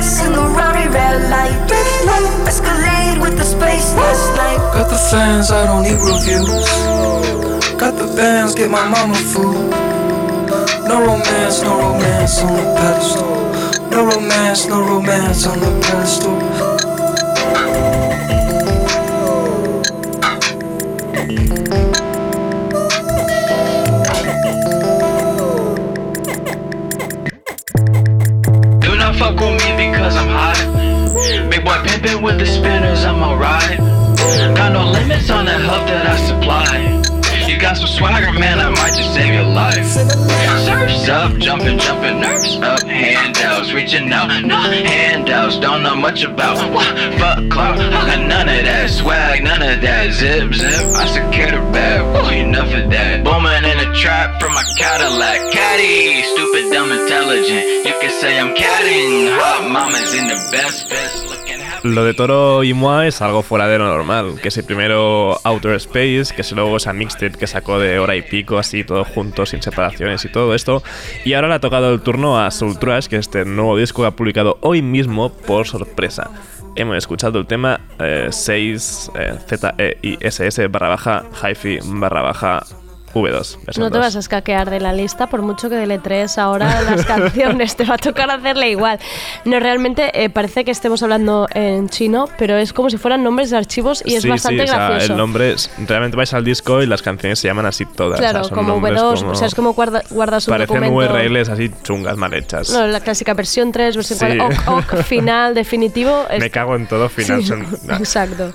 Way 0.00 0.26
in 0.26 0.32
the 0.32 0.40
Rari 0.40 0.88
red 0.88 1.28
light. 1.28 1.70
Escalade 2.48 3.20
with 3.20 3.36
the 3.36 3.44
space 3.44 3.92
last 3.94 4.34
night. 4.34 4.56
Got 4.72 4.88
the 4.88 4.96
fans, 4.96 5.50
I 5.50 5.66
don't 5.66 5.82
need 5.82 6.00
reviews. 6.00 6.64
Got 7.78 7.98
the 7.98 8.06
bands, 8.16 8.54
get 8.54 8.70
my 8.70 8.88
mama 8.88 9.14
food. 9.14 9.68
No 10.88 11.04
romance, 11.04 11.60
no 11.62 11.76
romance 11.76 12.40
on 12.40 12.56
the 12.56 12.64
pedestal. 12.80 13.90
No 13.90 14.06
romance, 14.06 14.66
no 14.68 14.80
romance 14.80 15.46
on 15.46 15.60
the 15.60 15.70
pedestal. 15.84 16.79
Fuck 29.20 29.38
with 29.38 29.52
me 29.60 29.90
because 29.90 30.16
I'm 30.16 30.28
hot. 30.28 30.56
Big 31.50 31.62
boy 31.62 31.76
pimpin' 31.84 32.22
with 32.22 32.38
the 32.38 32.46
spinners, 32.46 33.04
I'm 33.04 33.22
alright. 33.22 33.78
Got 34.56 34.72
no 34.72 34.90
limits 34.90 35.28
on 35.28 35.44
the 35.44 35.52
help 35.52 35.86
that 35.88 36.06
I 36.06 36.16
supply. 36.26 36.99
Got 37.60 37.76
some 37.76 37.88
swagger, 37.88 38.32
man, 38.32 38.58
I 38.58 38.70
might 38.70 38.96
just 38.96 39.12
save 39.12 39.34
your 39.34 39.44
life. 39.44 39.84
Surfs 39.84 41.08
up, 41.10 41.36
jumping, 41.36 41.78
jumping, 41.78 42.18
nerves 42.18 42.56
up, 42.56 42.82
handouts, 42.84 43.74
reaching 43.74 44.10
out, 44.10 44.28
no 44.42 44.56
handouts, 44.56 45.58
don't 45.58 45.82
know 45.82 45.94
much 45.94 46.24
about 46.24 46.56
what 46.72 46.86
fuck 47.18 47.50
clout. 47.50 47.78
I 47.78 48.16
got 48.16 48.26
none 48.26 48.48
of 48.48 48.64
that 48.64 48.88
swag, 48.88 49.44
none 49.44 49.60
of 49.60 49.82
that 49.82 50.10
zip 50.12 50.54
zip. 50.54 50.86
I 50.96 51.04
secure 51.06 51.50
the 51.50 51.60
bag, 51.70 52.00
woo, 52.00 52.30
enough 52.32 52.72
of 52.72 52.90
that. 52.90 53.24
Booming 53.24 53.64
in 53.70 53.78
a 53.88 53.94
trap 53.94 54.40
from 54.40 54.54
my 54.54 54.64
Cadillac, 54.78 55.52
caddy, 55.52 56.22
stupid, 56.22 56.72
dumb, 56.72 56.90
intelligent. 56.90 57.86
You 57.86 57.94
can 58.00 58.10
say 58.22 58.40
I'm 58.40 58.56
catting, 58.56 59.36
hot 59.36 59.68
mamas 59.70 60.14
in 60.14 60.28
the 60.28 60.48
best, 60.50 60.88
best 60.88 61.28
looking. 61.28 61.49
Lo 61.82 62.04
de 62.04 62.12
Toro 62.12 62.62
y 62.62 62.74
Moi 62.74 63.06
es 63.06 63.22
algo 63.22 63.42
fuera 63.42 63.66
de 63.66 63.78
lo 63.78 63.86
normal, 63.86 64.38
que 64.42 64.50
si 64.50 64.62
primero 64.62 65.38
Outer 65.44 65.76
Space, 65.76 66.34
que 66.36 66.42
si 66.42 66.54
luego 66.54 66.76
esa 66.76 66.92
mixtape 66.92 67.38
que 67.38 67.46
sacó 67.46 67.78
de 67.78 67.98
hora 67.98 68.16
y 68.16 68.22
pico, 68.22 68.58
así 68.58 68.84
todo 68.84 69.02
junto, 69.04 69.46
sin 69.46 69.62
separaciones 69.62 70.22
y 70.26 70.28
todo 70.28 70.54
esto, 70.54 70.82
y 71.24 71.32
ahora 71.32 71.48
le 71.48 71.54
ha 71.54 71.60
tocado 71.60 71.90
el 71.90 72.02
turno 72.02 72.38
a 72.38 72.50
Soul 72.50 72.78
Trash, 72.78 73.06
que 73.06 73.16
es 73.16 73.20
este 73.26 73.46
nuevo 73.46 73.78
disco 73.78 74.04
ha 74.04 74.10
publicado 74.10 74.58
hoy 74.60 74.82
mismo 74.82 75.32
por 75.32 75.66
sorpresa. 75.66 76.30
Hemos 76.76 76.98
escuchado 76.98 77.38
el 77.38 77.46
tema 77.46 77.80
eh, 77.98 78.28
6 78.30 79.12
eh, 79.14 79.34
Z-E-I-S-S 79.46 80.66
barra 80.68 80.88
baja 80.90 81.24
hi-fi 81.42 81.78
barra 81.82 82.22
baja 82.22 82.62
V2. 83.14 83.58
versión 83.64 83.84
No 83.84 83.90
te 83.90 83.98
2. 83.98 84.06
vas 84.06 84.16
a 84.16 84.18
escaquear 84.20 84.70
de 84.70 84.80
la 84.80 84.92
lista 84.92 85.28
por 85.28 85.42
mucho 85.42 85.68
que 85.68 85.76
deletres 85.76 86.38
ahora 86.38 86.82
las 86.82 87.04
canciones, 87.06 87.76
te 87.76 87.84
va 87.84 87.94
a 87.94 87.98
tocar 87.98 88.30
hacerle 88.30 88.70
igual. 88.70 88.98
No, 89.44 89.58
realmente 89.60 90.10
eh, 90.22 90.30
parece 90.30 90.64
que 90.64 90.70
estemos 90.70 91.02
hablando 91.02 91.46
en 91.54 91.88
chino, 91.88 92.28
pero 92.38 92.56
es 92.56 92.72
como 92.72 92.90
si 92.90 92.98
fueran 92.98 93.22
nombres 93.24 93.50
de 93.50 93.56
archivos 93.56 94.02
y 94.06 94.14
es 94.14 94.22
sí, 94.22 94.28
bastante 94.28 94.64
sí, 94.64 94.70
o 94.70 94.72
sea, 94.74 94.88
gracioso. 94.90 95.12
el 95.12 95.18
nombre 95.18 95.52
es, 95.52 95.70
realmente 95.86 96.16
vais 96.16 96.32
al 96.34 96.44
disco 96.44 96.82
y 96.82 96.86
las 96.86 97.02
canciones 97.02 97.38
se 97.38 97.48
llaman 97.48 97.66
así 97.66 97.84
todas. 97.86 98.18
o 98.18 98.22
sea, 98.22 98.30
claro, 98.32 98.48
como 98.50 98.62
nombres 98.74 98.94
V2, 99.00 99.18
como- 99.20 99.30
o 99.32 99.34
sea, 99.34 99.46
es 99.48 99.54
como 99.54 99.74
guarda- 99.74 100.02
guardas 100.10 100.46
un 100.48 100.52
Parecen 100.52 100.80
documento. 100.80 101.14
URLs 101.14 101.48
así 101.48 101.70
chungas, 101.82 102.16
mal 102.16 102.32
hechas. 102.34 102.70
No, 102.70 102.86
la 102.86 103.00
clásica 103.00 103.34
versión 103.34 103.72
3, 103.72 103.96
versión 103.96 104.18
Sí. 104.18 104.26
4, 104.38 104.72
ok, 104.76 104.84
ok, 104.94 105.02
final, 105.02 105.54
definitivo. 105.54 106.26
es- 106.30 106.38
Me 106.40 106.50
cago 106.50 106.76
en 106.76 106.86
todo, 106.86 107.08
final. 107.08 107.42
Sí, 107.42 107.48
son- 107.48 107.66
Exacto. 107.98 108.52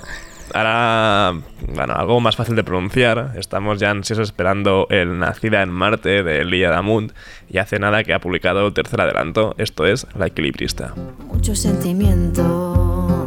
Ahora, 0.56 1.34
bueno, 1.74 1.92
algo 1.92 2.18
más 2.18 2.34
fácil 2.34 2.56
de 2.56 2.64
pronunciar. 2.64 3.34
Estamos 3.36 3.78
ya 3.78 3.90
ansiosos 3.90 4.28
esperando 4.28 4.86
el 4.88 5.18
Nacida 5.18 5.60
en 5.60 5.68
Marte 5.68 6.22
de 6.22 6.40
Elia 6.40 6.70
Damund 6.70 7.12
y 7.46 7.58
hace 7.58 7.78
nada 7.78 8.02
que 8.04 8.14
ha 8.14 8.20
publicado 8.20 8.66
el 8.66 8.72
tercer 8.72 9.02
adelanto. 9.02 9.54
Esto 9.58 9.84
es 9.84 10.06
La 10.14 10.28
Equilibrista. 10.28 10.94
mucho 11.26 11.54
sentimiento 11.54 13.26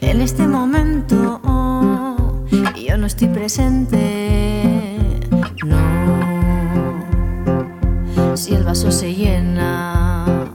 en 0.00 0.20
este 0.20 0.46
momento. 0.46 1.40
Yo 2.76 2.96
no 2.96 3.06
estoy 3.06 3.26
presente, 3.26 4.86
no. 5.66 6.96
Si 8.36 8.54
el 8.54 8.62
vaso 8.62 8.92
se 8.92 9.12
llena 9.12 10.46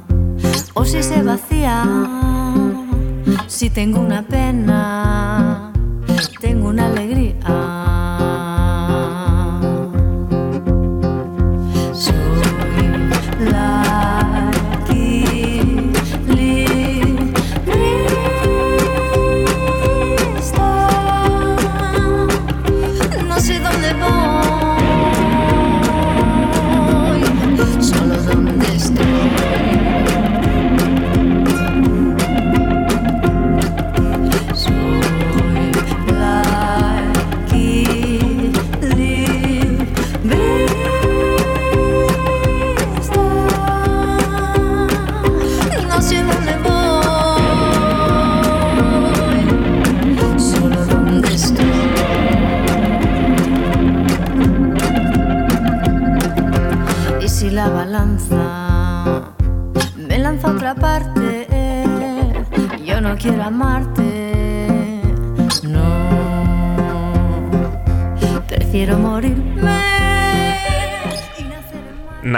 o 0.74 0.86
si 0.86 1.04
se 1.04 1.22
vacía, 1.22 1.84
si 3.48 3.70
tengo 3.70 4.00
una 4.00 4.24
pena, 4.24 5.51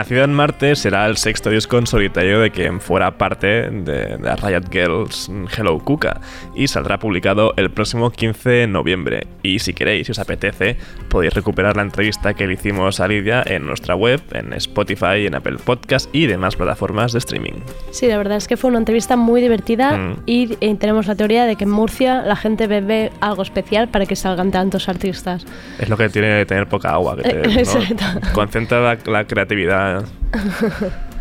Nacido 0.04 0.26
en 0.26 0.34
Marte 0.34 0.76
será 0.76 1.06
el 1.06 1.16
sexto 1.16 1.50
disco 1.50 1.78
en 1.78 1.88
solitario 1.88 2.42
de 2.42 2.52
quien 2.52 2.82
fuera 2.82 3.18
parte 3.18 3.70
de, 3.70 4.18
de 4.18 4.36
Riot 4.36 4.70
Girls 4.70 5.32
Hello 5.58 5.80
Kuka 5.80 6.20
y 6.56 6.68
saldrá 6.68 7.00
publicado 7.00 7.54
el 7.58 7.72
próximo 7.72 8.12
15 8.12 8.50
de 8.50 8.68
noviembre. 8.68 9.28
Y 9.42 9.60
si 9.60 9.74
queréis, 9.74 10.08
si 10.08 10.12
os 10.12 10.20
apetece, 10.20 10.78
podéis 11.10 11.34
recuperar 11.34 11.76
la 11.76 11.82
entrevista 11.84 12.34
que 12.34 12.48
le 12.48 12.54
hicimos 12.54 13.00
a 13.00 13.08
Lidia 13.08 13.44
en 13.46 13.66
nuestra 13.66 13.96
web, 13.96 14.22
en 14.34 14.54
Spotify, 14.54 15.26
en 15.26 15.36
Apple 15.36 15.58
Podcast 15.64 16.10
y 16.14 16.28
demás 16.28 16.56
plataformas 16.56 17.12
de 17.14 17.20
streaming. 17.20 17.54
Sí, 17.92 18.08
la 18.08 18.18
verdad 18.18 18.38
es 18.38 18.48
que 18.48 18.58
fue 18.58 18.70
una 18.70 18.80
entrevista 18.80 19.16
muy 19.16 19.42
divertida 19.42 19.98
Mm. 19.98 20.16
y 20.26 20.58
eh, 20.62 20.76
tenemos 20.80 21.08
la 21.08 21.16
teoría 21.16 21.46
de 21.46 21.56
que 21.56 21.64
en 21.66 21.70
Murcia 21.70 22.22
la 22.22 22.36
gente 22.36 22.68
bebe 22.68 23.12
algo 23.22 23.42
especial 23.44 23.88
para 23.90 24.06
que 24.06 24.16
salgan 24.16 24.52
tantos 24.52 24.90
artistas. 24.90 25.46
Es 25.80 25.90
lo 25.90 25.98
que 25.98 26.10
tiene 26.10 26.46
tener 26.46 26.68
poca 26.68 26.92
agua, 26.92 27.16
que 27.18 27.24
te- 27.24 27.64
¿no? 27.64 28.34
Concentra 28.34 28.82
la, 28.82 28.98
la 29.06 29.26
creatividad. 29.26 30.06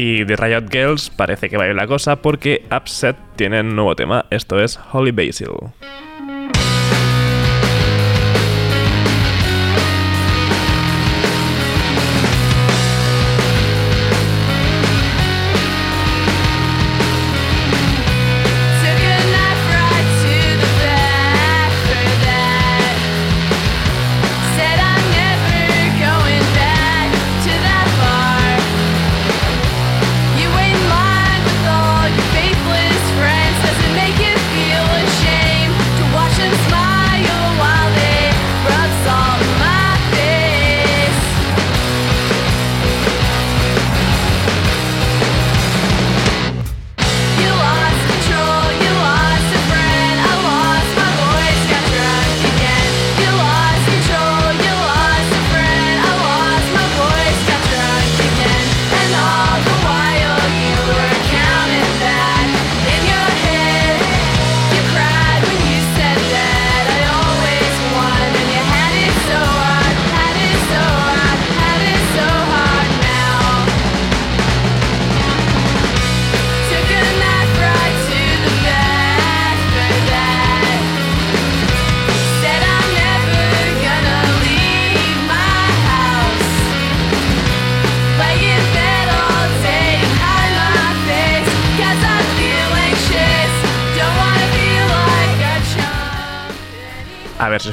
Y 0.00 0.22
de 0.22 0.36
Riot 0.36 0.70
Girls 0.70 1.10
parece 1.10 1.50
que 1.50 1.56
va 1.56 1.64
a 1.64 1.68
ir 1.70 1.74
la 1.74 1.88
cosa 1.88 2.22
porque 2.22 2.64
Upset 2.70 3.16
tiene 3.34 3.62
un 3.62 3.74
nuevo 3.74 3.96
tema, 3.96 4.26
esto 4.30 4.60
es 4.60 4.78
Holy 4.92 5.10
Basil. 5.10 5.48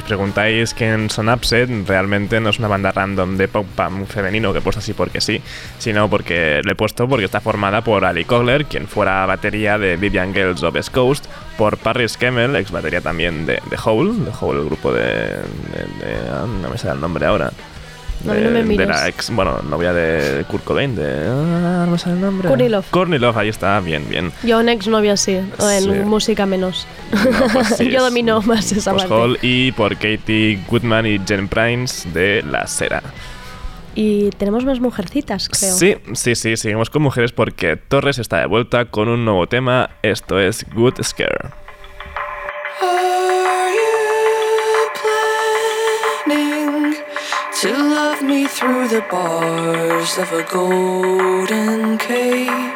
Preguntáis 0.06 0.72
quién 0.72 1.10
son 1.10 1.28
Upset, 1.28 1.68
realmente 1.86 2.40
no 2.40 2.50
es 2.50 2.58
una 2.58 2.68
banda 2.68 2.92
random 2.92 3.36
de 3.36 3.48
pop 3.48 3.66
punk 3.74 4.06
femenino 4.06 4.52
que 4.52 4.60
he 4.60 4.62
puesto 4.62 4.78
así 4.78 4.92
porque 4.92 5.20
sí, 5.20 5.40
sino 5.78 6.08
porque 6.08 6.60
lo 6.64 6.72
he 6.72 6.74
puesto 6.74 7.08
porque 7.08 7.24
está 7.24 7.40
formada 7.40 7.82
por 7.82 8.04
Ali 8.04 8.24
Cogler, 8.24 8.66
quien 8.66 8.86
fuera 8.88 9.26
batería 9.26 9.78
de 9.78 9.96
Vivian 9.96 10.32
Girls 10.32 10.62
of 10.62 10.74
West 10.74 10.92
Coast, 10.92 11.26
por 11.58 11.76
Paris 11.78 12.16
Kemmel, 12.16 12.54
ex 12.56 12.70
batería 12.70 13.00
también 13.00 13.46
de, 13.46 13.54
de 13.68 13.78
Hole, 13.84 14.12
de 14.24 14.30
Hole, 14.40 14.60
el 14.60 14.66
grupo 14.66 14.92
de, 14.92 15.02
de- 15.02 16.06
de- 16.06 16.30
ah, 16.32 16.46
no 16.62 16.70
me 16.70 16.78
sale 16.78 16.94
el 16.94 17.00
nombre 17.00 17.26
ahora. 17.26 17.50
No, 18.26 18.34
no 18.34 18.50
me 18.50 18.58
de 18.58 18.62
mires. 18.64 18.88
la 18.88 19.08
ex, 19.08 19.30
bueno, 19.30 19.60
novia 19.62 19.92
de 19.92 20.44
Kurt 20.44 20.64
Cobain, 20.64 20.94
de... 20.94 21.04
ah, 21.28 21.84
no 21.86 21.92
me 21.92 21.98
sale 21.98 22.16
el 22.16 22.20
nombre. 22.20 22.48
Courtney 22.90 23.18
Love, 23.18 23.36
ahí 23.36 23.48
está, 23.48 23.78
bien, 23.80 24.08
bien. 24.08 24.32
Yo 24.42 24.58
un 24.58 24.68
ex 24.68 24.86
novio 24.88 25.16
sí, 25.16 25.38
o 25.58 25.70
en 25.70 25.82
Sí. 25.84 25.88
música 26.04 26.46
menos. 26.46 26.86
No, 27.12 27.48
pues 27.52 27.68
sí, 27.78 27.90
Yo 27.90 27.98
es- 27.98 28.04
domino 28.04 28.42
más 28.42 28.70
esa 28.72 28.92
parte. 28.94 29.12
Hall 29.12 29.38
y 29.42 29.72
por 29.72 29.94
Katie 29.94 30.58
Goodman 30.68 31.06
y 31.06 31.20
Jen 31.26 31.48
Primes 31.48 32.06
de 32.12 32.42
La 32.50 32.66
Sera. 32.66 33.02
Y 33.94 34.28
tenemos 34.30 34.64
más 34.66 34.78
mujercitas, 34.78 35.48
creo. 35.48 35.74
Sí, 35.74 35.96
sí, 36.12 36.34
sí, 36.34 36.56
seguimos 36.58 36.90
con 36.90 37.00
mujeres 37.02 37.32
porque 37.32 37.76
Torres 37.76 38.18
está 38.18 38.40
de 38.40 38.46
vuelta 38.46 38.84
con 38.86 39.08
un 39.08 39.24
nuevo 39.24 39.46
tema, 39.46 39.88
esto 40.02 40.38
es 40.38 40.66
Good 40.74 41.02
Scare. 41.02 41.48
To 47.60 47.72
love 47.72 48.22
me 48.22 48.46
through 48.46 48.86
the 48.86 49.00
bars 49.10 50.18
of 50.18 50.30
a 50.30 50.42
golden 50.52 51.96
cage? 51.96 52.75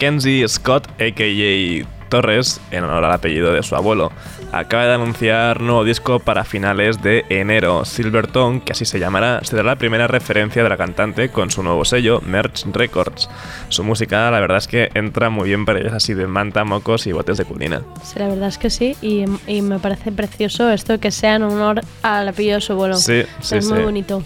Mackenzie 0.00 0.48
Scott, 0.48 0.86
a.k.a. 0.98 2.08
Torres, 2.08 2.58
en 2.70 2.84
honor 2.84 3.04
al 3.04 3.12
apellido 3.12 3.52
de 3.52 3.62
su 3.62 3.76
abuelo, 3.76 4.10
acaba 4.50 4.86
de 4.86 4.94
anunciar 4.94 5.60
nuevo 5.60 5.84
disco 5.84 6.20
para 6.20 6.44
finales 6.44 7.02
de 7.02 7.26
enero. 7.28 7.84
Silvertone, 7.84 8.62
que 8.62 8.72
así 8.72 8.86
se 8.86 8.98
llamará, 8.98 9.44
será 9.44 9.62
la 9.62 9.76
primera 9.76 10.06
referencia 10.06 10.62
de 10.62 10.70
la 10.70 10.78
cantante 10.78 11.28
con 11.28 11.50
su 11.50 11.62
nuevo 11.62 11.84
sello, 11.84 12.22
Merch 12.22 12.64
Records. 12.72 13.28
Su 13.68 13.84
música, 13.84 14.30
la 14.30 14.40
verdad 14.40 14.56
es 14.56 14.68
que 14.68 14.88
entra 14.94 15.28
muy 15.28 15.48
bien 15.48 15.66
para 15.66 15.80
ellos 15.80 15.92
así 15.92 16.14
de 16.14 16.26
manta, 16.26 16.64
mocos 16.64 17.06
y 17.06 17.12
botes 17.12 17.36
de 17.36 17.44
culina. 17.44 17.82
Sí, 18.02 18.18
la 18.18 18.28
verdad 18.28 18.48
es 18.48 18.56
que 18.56 18.70
sí, 18.70 18.96
y, 19.02 19.26
y 19.46 19.60
me 19.60 19.80
parece 19.80 20.12
precioso 20.12 20.70
esto 20.70 20.98
que 20.98 21.10
sea 21.10 21.34
en 21.34 21.42
honor 21.42 21.82
al 22.02 22.26
apellido 22.26 22.54
de 22.54 22.62
su 22.62 22.72
abuelo. 22.72 22.96
Sí, 22.96 23.24
sí, 23.42 23.56
es 23.58 23.68
muy 23.68 23.80
sí. 23.80 23.84
bonito. 23.84 24.22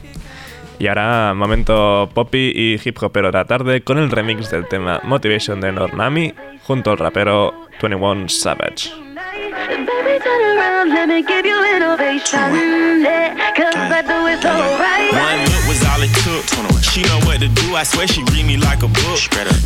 Y 0.79 0.89
ahora, 0.89 1.35
momento 1.35 2.09
poppy 2.13 2.53
y 2.55 2.81
hip 2.85 3.03
hopero 3.03 3.29
de 3.29 3.39
la 3.39 3.45
tarde 3.45 3.83
con 3.83 3.99
el 3.99 4.11
remix 4.11 4.51
del 4.51 4.67
tema 4.67 5.01
Motivation 5.05 5.61
de 5.61 5.73
Normami 5.73 6.35
junto 6.65 6.91
al 6.91 6.99
rapero 6.99 7.69
21 7.81 8.29
Savage. 8.29 9.04
Baby, 9.35 10.23
turn 10.23 10.43
around, 10.55 10.95
let 10.95 11.09
me 11.09 11.19
give 11.27 11.45
you 11.45 11.59
innovation. 11.75 12.55
Yeah, 13.03 13.35
cause 13.59 13.75
I 13.75 13.99
do 14.07 14.31
it 14.31 14.39
so 14.39 14.55
right. 14.79 15.11
One 15.11 15.43
look 15.43 15.65
was 15.67 15.83
all 15.91 15.99
it 15.99 16.15
took. 16.23 16.47
She 16.87 17.03
know 17.03 17.19
what 17.27 17.43
to 17.43 17.51
do, 17.51 17.75
I 17.75 17.83
swear 17.83 18.07
she 18.07 18.23
read 18.31 18.47
me 18.47 18.57
like 18.57 18.87
a 18.87 18.89
book. 18.89 19.19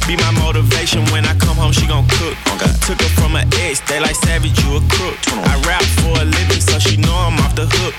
Be 0.09 0.17
my 0.17 0.33
motivation 0.41 1.05
when 1.13 1.29
I 1.29 1.37
come 1.37 1.61
home, 1.61 1.73
she 1.73 1.85
gon' 1.85 2.09
cook. 2.09 2.33
Took 2.89 2.97
her 2.97 3.13
from 3.21 3.37
an 3.37 3.45
ex, 3.61 3.85
they 3.85 4.01
like 4.01 4.17
savage, 4.17 4.57
you 4.65 4.81
a 4.81 4.83
crook. 4.89 5.21
I 5.45 5.61
rap 5.69 5.85
for 6.01 6.17
a 6.17 6.25
living, 6.25 6.65
so 6.65 6.81
she 6.81 6.97
know 6.97 7.13
I'm 7.13 7.37
off 7.45 7.53
the 7.53 7.69
hook. 7.69 7.93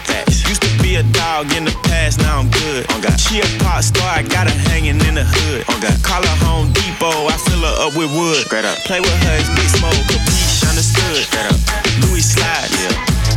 Used 0.49 0.65
to 0.65 0.71
be 0.81 0.97
a 0.97 1.05
dog 1.13 1.53
in 1.53 1.69
the 1.69 1.75
past, 1.85 2.17
now 2.17 2.41
I'm 2.41 2.49
good. 2.49 2.89
She 3.21 3.45
a 3.45 3.47
pop 3.61 3.85
star, 3.85 4.09
I 4.09 4.23
got 4.25 4.49
her 4.49 4.59
hanging 4.73 4.97
in 5.05 5.21
the 5.21 5.25
hood. 5.29 5.69
Call 6.01 6.25
her 6.25 6.37
Home 6.49 6.73
Depot, 6.73 7.29
I 7.29 7.37
fill 7.45 7.61
her 7.61 7.85
up 7.85 7.93
with 7.93 8.09
wood. 8.09 8.49
Play 8.89 9.05
with 9.05 9.19
her, 9.29 9.37
it's 9.37 9.53
big 9.53 9.69
smoke, 9.69 10.01
understood. 11.07 11.55
Louis 12.03 12.23
slides, 12.23 12.75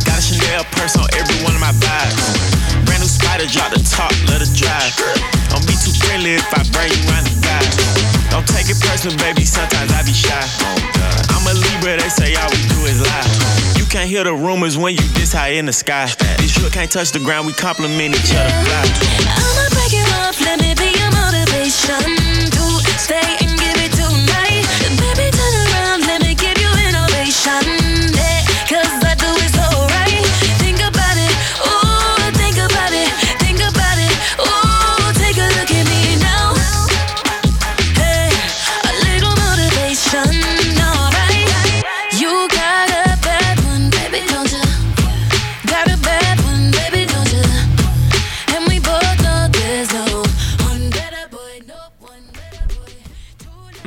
got 0.03 0.19
a 0.19 0.23
Chanel 0.23 0.63
purse 0.75 0.95
on 0.97 1.07
every 1.15 1.37
one 1.43 1.55
of 1.55 1.61
my 1.61 1.73
vibes. 1.79 2.19
Brand 2.85 3.01
new 3.01 3.11
spider, 3.11 3.47
drop 3.47 3.71
the 3.71 3.81
top, 3.83 4.11
let 4.27 4.43
her 4.43 4.51
drive. 4.51 4.91
Don't 5.51 5.65
be 5.67 5.75
too 5.79 5.93
friendly 6.03 6.35
if 6.35 6.47
I 6.51 6.63
bring 6.75 6.91
you 6.91 7.01
round 7.11 7.27
the 7.27 7.35
guy. 7.39 7.63
Don't 8.33 8.47
take 8.47 8.67
it 8.69 8.79
personal, 8.81 9.15
baby, 9.17 9.45
sometimes 9.45 9.91
I 9.93 10.01
be 10.03 10.13
shy. 10.13 10.33
I'm 11.31 11.45
a 11.47 11.53
Libra, 11.53 12.01
they 12.01 12.09
say 12.09 12.35
all 12.35 12.49
we 12.49 12.61
do 12.73 12.79
is 12.89 12.99
lie. 12.99 13.27
You 13.77 13.85
can't 13.85 14.09
hear 14.09 14.23
the 14.23 14.33
rumors 14.33 14.77
when 14.77 14.95
you 14.95 15.05
this 15.13 15.31
high 15.31 15.59
in 15.59 15.65
the 15.65 15.73
sky. 15.73 16.09
This 16.37 16.51
shit 16.51 16.71
can't 16.73 16.91
touch 16.91 17.11
the 17.11 17.19
ground, 17.19 17.45
we 17.47 17.53
compliment 17.53 18.15
each 18.15 18.33
other 18.33 18.49
fly. 18.65 18.83
I'ma 19.29 19.65
break 19.71 19.93
it 19.93 20.09
off, 20.17 20.41
let 20.41 20.59
me 20.59 20.73
be 20.73 20.89
your 20.97 21.11
motivation 21.13 22.01
to 22.49 22.99
stay 22.99 23.37
and 23.41 23.51
give 23.59 23.77
it 23.85 23.92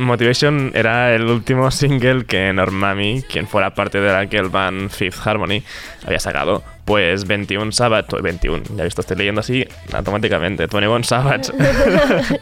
Motivation 0.07 0.73
era 0.75 1.15
el 1.15 1.25
último 1.25 1.71
single 1.73 2.25
que 2.25 2.53
Normami, 2.53 3.23
quien 3.23 3.47
fuera 3.47 3.75
parte 3.75 4.01
de 4.01 4.11
aquel 4.11 4.49
band 4.49 4.91
Fifth 4.91 5.27
Harmony, 5.27 5.63
había 6.07 6.21
sacado. 6.21 6.63
Pues 6.85 7.27
21 7.27 7.73
Savage, 7.73 8.07
21, 8.23 8.63
ya 8.77 8.85
visto, 8.85 9.01
estoy 9.01 9.17
leyendo 9.17 9.41
así 9.41 9.67
automáticamente, 9.93 10.67
21 10.67 11.05
Savage. 11.05 11.53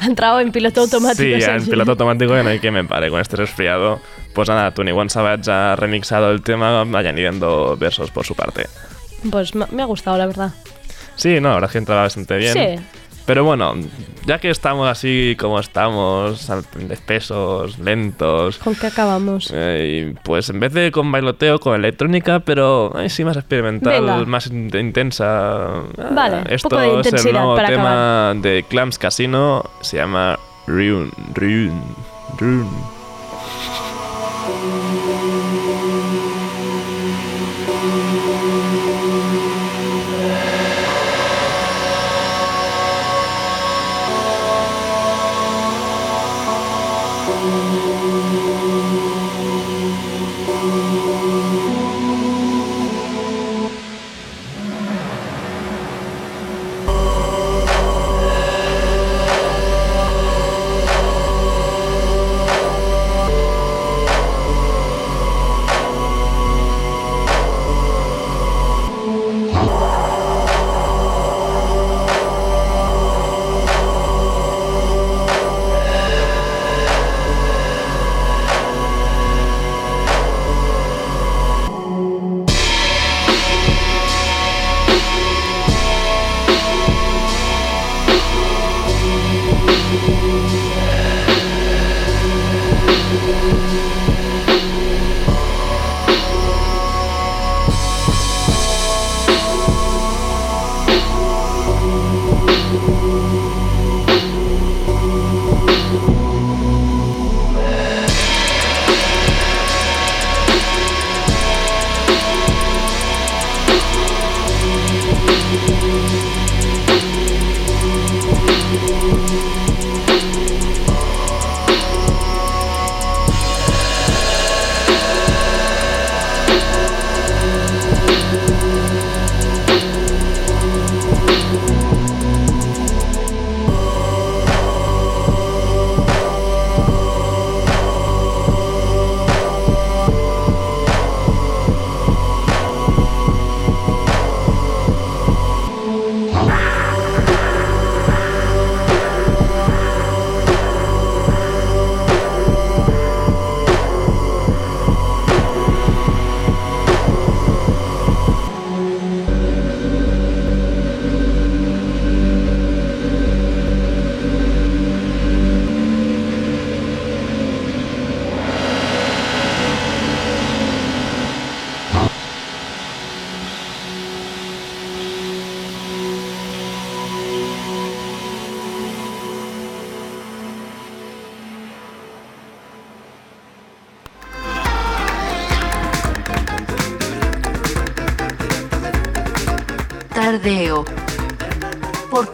Ha 0.00 0.06
entrado 0.06 0.40
en 0.40 0.52
piloto 0.52 0.82
automático. 0.82 1.40
Sí, 1.40 1.44
en 1.44 1.64
piloto 1.64 1.92
automático 1.92 2.32
que 2.34 2.42
no 2.42 2.50
hay 2.50 2.58
que 2.58 2.70
me 2.70 2.84
pare 2.84 3.08
con 3.10 3.20
este 3.20 3.36
resfriado. 3.36 4.00
Pues 4.34 4.48
nada, 4.48 4.70
21 4.70 5.08
Savage 5.08 5.50
ha 5.50 5.76
remixado 5.76 6.30
el 6.30 6.42
tema 6.42 6.82
añadiendo 6.82 7.76
versos 7.76 8.10
por 8.10 8.26
su 8.26 8.34
parte. 8.34 8.66
Pues 9.30 9.54
me 9.54 9.66
me 9.70 9.82
ha 9.82 9.86
gustado, 9.86 10.18
la 10.18 10.26
verdad. 10.26 10.52
Sí, 11.18 11.40
no, 11.40 11.48
la 11.48 11.54
verdad 11.54 11.68
es 11.68 11.72
que 11.72 11.78
entraba 11.78 12.02
bastante 12.02 12.36
bien. 12.36 12.52
Sí. 12.52 12.84
Pero 13.28 13.44
bueno, 13.44 13.74
ya 14.24 14.38
que 14.38 14.48
estamos 14.48 14.88
así 14.88 15.36
como 15.38 15.60
estamos, 15.60 16.50
espesos, 16.88 17.78
lentos, 17.78 18.56
¿Con 18.56 18.74
qué 18.74 18.86
acabamos? 18.86 19.50
eh, 19.54 20.14
pues 20.24 20.48
en 20.48 20.58
vez 20.60 20.72
de 20.72 20.90
con 20.90 21.12
bailoteo, 21.12 21.60
con 21.60 21.74
electrónica, 21.74 22.40
pero 22.40 22.90
ay, 22.96 23.10
sí 23.10 23.26
más 23.26 23.36
experimental, 23.36 24.00
Venga. 24.00 24.24
más 24.24 24.46
in- 24.46 24.70
intensa. 24.74 25.66
Ah, 25.98 26.08
Vale, 26.10 26.42
Esto 26.48 26.70
poco 26.70 26.80
de 27.02 27.08
es 27.10 27.24
el 27.26 27.32
nuevo 27.34 27.54
para 27.54 27.68
tema 27.68 28.32
de 28.40 28.64
Clams 28.66 28.98
Casino, 28.98 29.62
se 29.82 29.98
llama 29.98 30.38
Rune, 30.66 31.10
Rune, 31.34 31.82
Rune. 32.38 32.97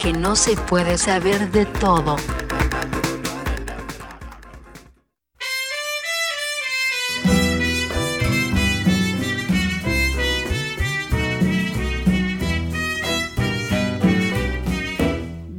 Porque 0.05 0.19
no 0.19 0.35
se 0.35 0.55
puede 0.55 0.99
saber 0.99 1.51
de 1.51 1.65
todo. 1.65 2.15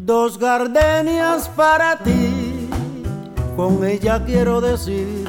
Dos 0.04 0.38
gardenias 0.38 1.48
para 1.48 1.98
ti, 1.98 2.68
con 3.56 3.84
ella 3.84 4.24
quiero 4.24 4.60
decir, 4.60 5.24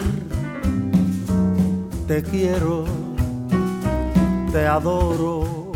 te 2.08 2.22
quiero, 2.22 2.86
te 4.52 4.68
adoro, 4.68 5.72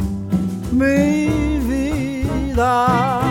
mi 0.71 1.57
vida. 1.67 3.30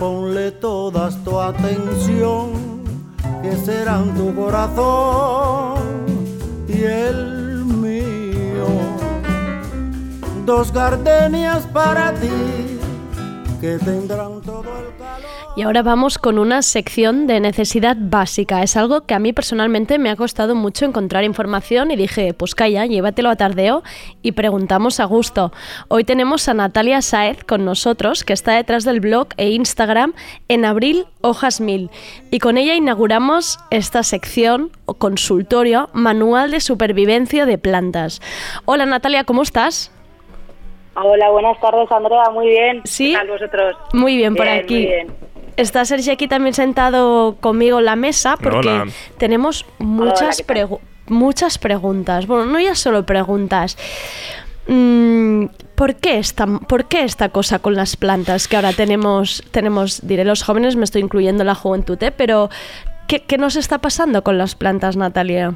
Ponle 0.00 0.50
todas 0.50 1.22
tu 1.24 1.38
atención, 1.38 2.52
que 3.42 3.54
serán 3.54 4.14
tu 4.14 4.34
corazón 4.34 5.76
y 6.66 6.84
el 6.84 7.66
mío. 7.66 8.66
Dos 10.46 10.72
gardenias 10.72 11.66
para 11.66 12.14
ti, 12.14 12.80
que 13.60 13.76
tendrán. 13.76 14.39
Y 15.60 15.62
ahora 15.62 15.82
vamos 15.82 16.16
con 16.16 16.38
una 16.38 16.62
sección 16.62 17.26
de 17.26 17.38
necesidad 17.38 17.94
básica. 18.00 18.62
Es 18.62 18.78
algo 18.78 19.02
que 19.02 19.12
a 19.12 19.18
mí 19.18 19.34
personalmente 19.34 19.98
me 19.98 20.08
ha 20.08 20.16
costado 20.16 20.54
mucho 20.54 20.86
encontrar 20.86 21.22
información 21.22 21.90
y 21.90 21.96
dije, 21.96 22.32
pues 22.32 22.54
calla, 22.54 22.86
llévatelo 22.86 23.28
a 23.28 23.36
tardeo 23.36 23.82
y 24.22 24.32
preguntamos 24.32 25.00
a 25.00 25.04
gusto. 25.04 25.52
Hoy 25.88 26.04
tenemos 26.04 26.48
a 26.48 26.54
Natalia 26.54 27.02
Saez 27.02 27.44
con 27.44 27.66
nosotros, 27.66 28.24
que 28.24 28.32
está 28.32 28.54
detrás 28.54 28.84
del 28.84 29.00
blog 29.00 29.28
e 29.36 29.50
Instagram 29.50 30.14
en 30.48 30.64
abril 30.64 31.04
hojas 31.20 31.60
mil. 31.60 31.90
Y 32.30 32.38
con 32.38 32.56
ella 32.56 32.74
inauguramos 32.74 33.58
esta 33.70 34.02
sección 34.02 34.70
o 34.86 34.94
consultorio 34.94 35.90
manual 35.92 36.52
de 36.52 36.60
supervivencia 36.60 37.44
de 37.44 37.58
plantas. 37.58 38.22
Hola 38.64 38.86
Natalia, 38.86 39.24
¿cómo 39.24 39.42
estás? 39.42 39.92
Hola, 40.96 41.30
buenas 41.30 41.60
tardes, 41.60 41.90
Andrea. 41.92 42.30
Muy 42.30 42.48
bien. 42.48 42.80
Sí. 42.84 43.12
¿Qué 43.12 43.18
tal 43.18 43.28
vosotros? 43.28 43.76
Muy 43.92 44.16
bien, 44.16 44.34
por 44.34 44.46
Bien, 44.46 44.58
aquí. 44.58 44.74
muy 44.74 44.86
bien. 44.86 45.29
Está 45.56 45.84
Sergi 45.84 46.10
aquí 46.10 46.28
también 46.28 46.54
sentado 46.54 47.36
conmigo 47.40 47.78
en 47.78 47.84
la 47.84 47.96
mesa 47.96 48.36
porque 48.36 48.68
Hola. 48.68 48.86
tenemos 49.18 49.66
muchas, 49.78 50.44
muchas 51.08 51.58
preguntas. 51.58 52.26
Bueno, 52.26 52.46
no 52.46 52.60
ya 52.60 52.74
solo 52.74 53.04
preguntas. 53.04 53.76
Mm, 54.66 55.46
¿por, 55.74 55.96
qué 55.96 56.18
esta, 56.18 56.46
¿Por 56.46 56.84
qué 56.86 57.02
esta 57.02 57.30
cosa 57.30 57.58
con 57.58 57.74
las 57.74 57.96
plantas 57.96 58.46
que 58.46 58.56
ahora 58.56 58.72
tenemos, 58.72 59.42
tenemos, 59.50 60.06
diré 60.06 60.24
los 60.24 60.42
jóvenes, 60.42 60.76
me 60.76 60.84
estoy 60.84 61.02
incluyendo 61.02 61.42
en 61.42 61.48
la 61.48 61.54
juventud, 61.54 62.00
¿eh? 62.02 62.12
pero 62.16 62.50
¿qué, 63.08 63.24
¿qué 63.24 63.38
nos 63.38 63.56
está 63.56 63.78
pasando 63.78 64.22
con 64.22 64.38
las 64.38 64.54
plantas, 64.54 64.96
Natalia? 64.96 65.54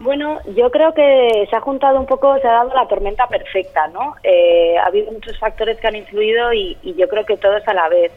Bueno, 0.00 0.40
yo 0.56 0.70
creo 0.72 0.92
que 0.94 1.46
se 1.48 1.54
ha 1.54 1.60
juntado 1.60 2.00
un 2.00 2.06
poco, 2.06 2.36
se 2.40 2.48
ha 2.48 2.52
dado 2.52 2.74
la 2.74 2.88
tormenta 2.88 3.28
perfecta, 3.28 3.86
¿no? 3.88 4.16
Eh, 4.24 4.76
ha 4.76 4.86
habido 4.86 5.12
muchos 5.12 5.38
factores 5.38 5.78
que 5.78 5.86
han 5.86 5.94
influido 5.94 6.52
y, 6.52 6.76
y 6.82 6.94
yo 6.94 7.08
creo 7.08 7.24
que 7.24 7.36
todos 7.36 7.62
a 7.68 7.72
la 7.72 7.88
vez. 7.88 8.10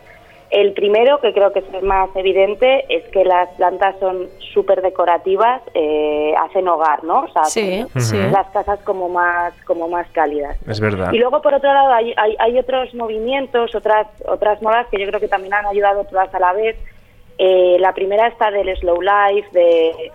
El 0.51 0.73
primero, 0.73 1.19
que 1.21 1.33
creo 1.33 1.51
que 1.51 1.59
es 1.59 1.73
el 1.73 1.83
más 1.83 2.09
evidente, 2.15 2.85
es 2.87 3.03
que 3.09 3.25
las 3.25 3.49
plantas 3.55 3.95
son 3.99 4.27
súper 4.53 4.81
decorativas, 4.81 5.61
eh, 5.73 6.33
hacen 6.39 6.67
hogar, 6.67 7.03
¿no? 7.03 7.21
O 7.21 7.27
sea, 7.29 7.43
Sí, 7.45 7.85
sí. 7.97 8.17
las 8.31 8.47
casas 8.51 8.79
como 8.83 9.09
más, 9.09 9.53
como 9.65 9.87
más 9.89 10.07
cálidas. 10.11 10.57
Es 10.67 10.79
verdad. 10.79 11.11
Y 11.11 11.17
luego, 11.17 11.41
por 11.41 11.53
otro 11.53 11.73
lado, 11.73 11.91
hay, 11.93 12.13
hay, 12.15 12.35
hay 12.39 12.59
otros 12.59 12.93
movimientos, 12.93 13.73
otras, 13.75 14.07
otras 14.27 14.61
modas 14.61 14.87
que 14.91 14.99
yo 14.99 15.07
creo 15.07 15.19
que 15.19 15.27
también 15.27 15.53
han 15.55 15.65
ayudado 15.65 16.03
todas 16.05 16.33
a 16.33 16.39
la 16.39 16.53
vez. 16.53 16.77
Eh, 17.37 17.77
la 17.79 17.93
primera 17.93 18.27
está 18.27 18.49
del 18.51 18.73
slow 18.77 19.01
life, 19.01 19.49
de, 19.51 20.11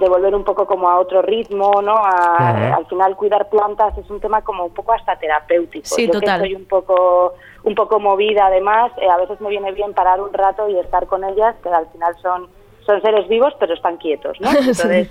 de 0.00 0.08
volver 0.08 0.34
un 0.34 0.44
poco 0.44 0.66
como 0.66 0.88
a 0.90 0.98
otro 0.98 1.22
ritmo, 1.22 1.80
¿no? 1.82 1.94
A-. 1.96 2.74
Al 2.76 2.84
final, 2.86 3.16
cuidar 3.16 3.48
plantas 3.48 3.96
es 3.96 4.10
un 4.10 4.20
tema 4.20 4.42
como 4.42 4.64
un 4.66 4.74
poco 4.74 4.92
hasta 4.92 5.16
terapéutico. 5.16 5.86
Sí, 5.86 6.06
yo 6.06 6.12
total. 6.12 6.42
que 6.42 6.46
soy 6.48 6.54
un 6.56 6.66
poco, 6.66 7.34
un 7.64 7.74
poco 7.74 7.98
movida, 8.00 8.46
además, 8.46 8.92
eh, 9.00 9.08
a 9.08 9.16
veces 9.16 9.40
me 9.40 9.48
viene 9.50 9.72
bien 9.72 9.92
parar 9.94 10.20
un 10.20 10.32
rato 10.32 10.68
y 10.68 10.78
estar 10.78 11.06
con 11.06 11.24
ellas, 11.24 11.54
que 11.62 11.68
al 11.68 11.86
final 11.88 12.14
son, 12.22 12.48
son 12.86 13.00
seres 13.02 13.28
vivos, 13.28 13.54
pero 13.58 13.74
están 13.74 13.96
quietos, 13.96 14.40
¿no? 14.40 14.48
Entonces, 14.58 15.10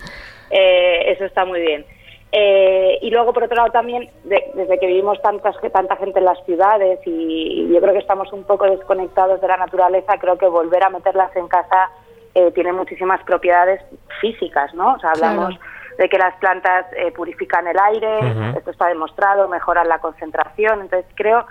eh, 0.49 1.11
eso 1.11 1.25
está 1.25 1.45
muy 1.45 1.59
bien. 1.61 1.85
Eh, 2.31 2.99
y 3.01 3.09
luego, 3.09 3.31
por 3.33 3.43
otro 3.43 3.55
lado, 3.55 3.69
también, 3.71 4.09
de- 4.25 4.51
desde 4.53 4.79
que 4.79 4.87
vivimos 4.87 5.21
tantas, 5.21 5.55
tanta 5.71 5.95
gente 5.95 6.19
en 6.19 6.25
las 6.25 6.43
ciudades 6.45 6.99
y, 7.05 7.11
y 7.69 7.73
yo 7.73 7.79
creo 7.79 7.93
que 7.93 7.99
estamos 7.99 8.31
un 8.33 8.43
poco 8.43 8.65
desconectados 8.65 9.39
de 9.39 9.47
la 9.47 9.57
naturaleza, 9.57 10.17
creo 10.19 10.37
que 10.37 10.47
volver 10.47 10.83
a 10.83 10.89
meterlas 10.89 11.33
en 11.37 11.47
casa 11.47 11.89
eh, 12.35 12.51
tiene 12.51 12.73
muchísimas 12.73 13.23
propiedades 13.23 13.81
físicas, 14.19 14.73
¿no? 14.73 14.93
O 14.93 14.99
sea, 14.99 15.11
hablamos 15.11 15.55
Claro. 15.57 15.71
de 15.97 16.09
que 16.09 16.17
las 16.17 16.35
plantas 16.35 16.85
eh, 16.97 17.11
purifican 17.11 17.65
el 17.65 17.79
aire, 17.79 18.19
esto 18.57 18.71
está 18.71 18.87
demostrado, 18.87 19.47
mejoran 19.47 19.87
la 19.87 19.99
concentración, 19.99 20.81
entonces 20.81 21.09
creo 21.15 21.45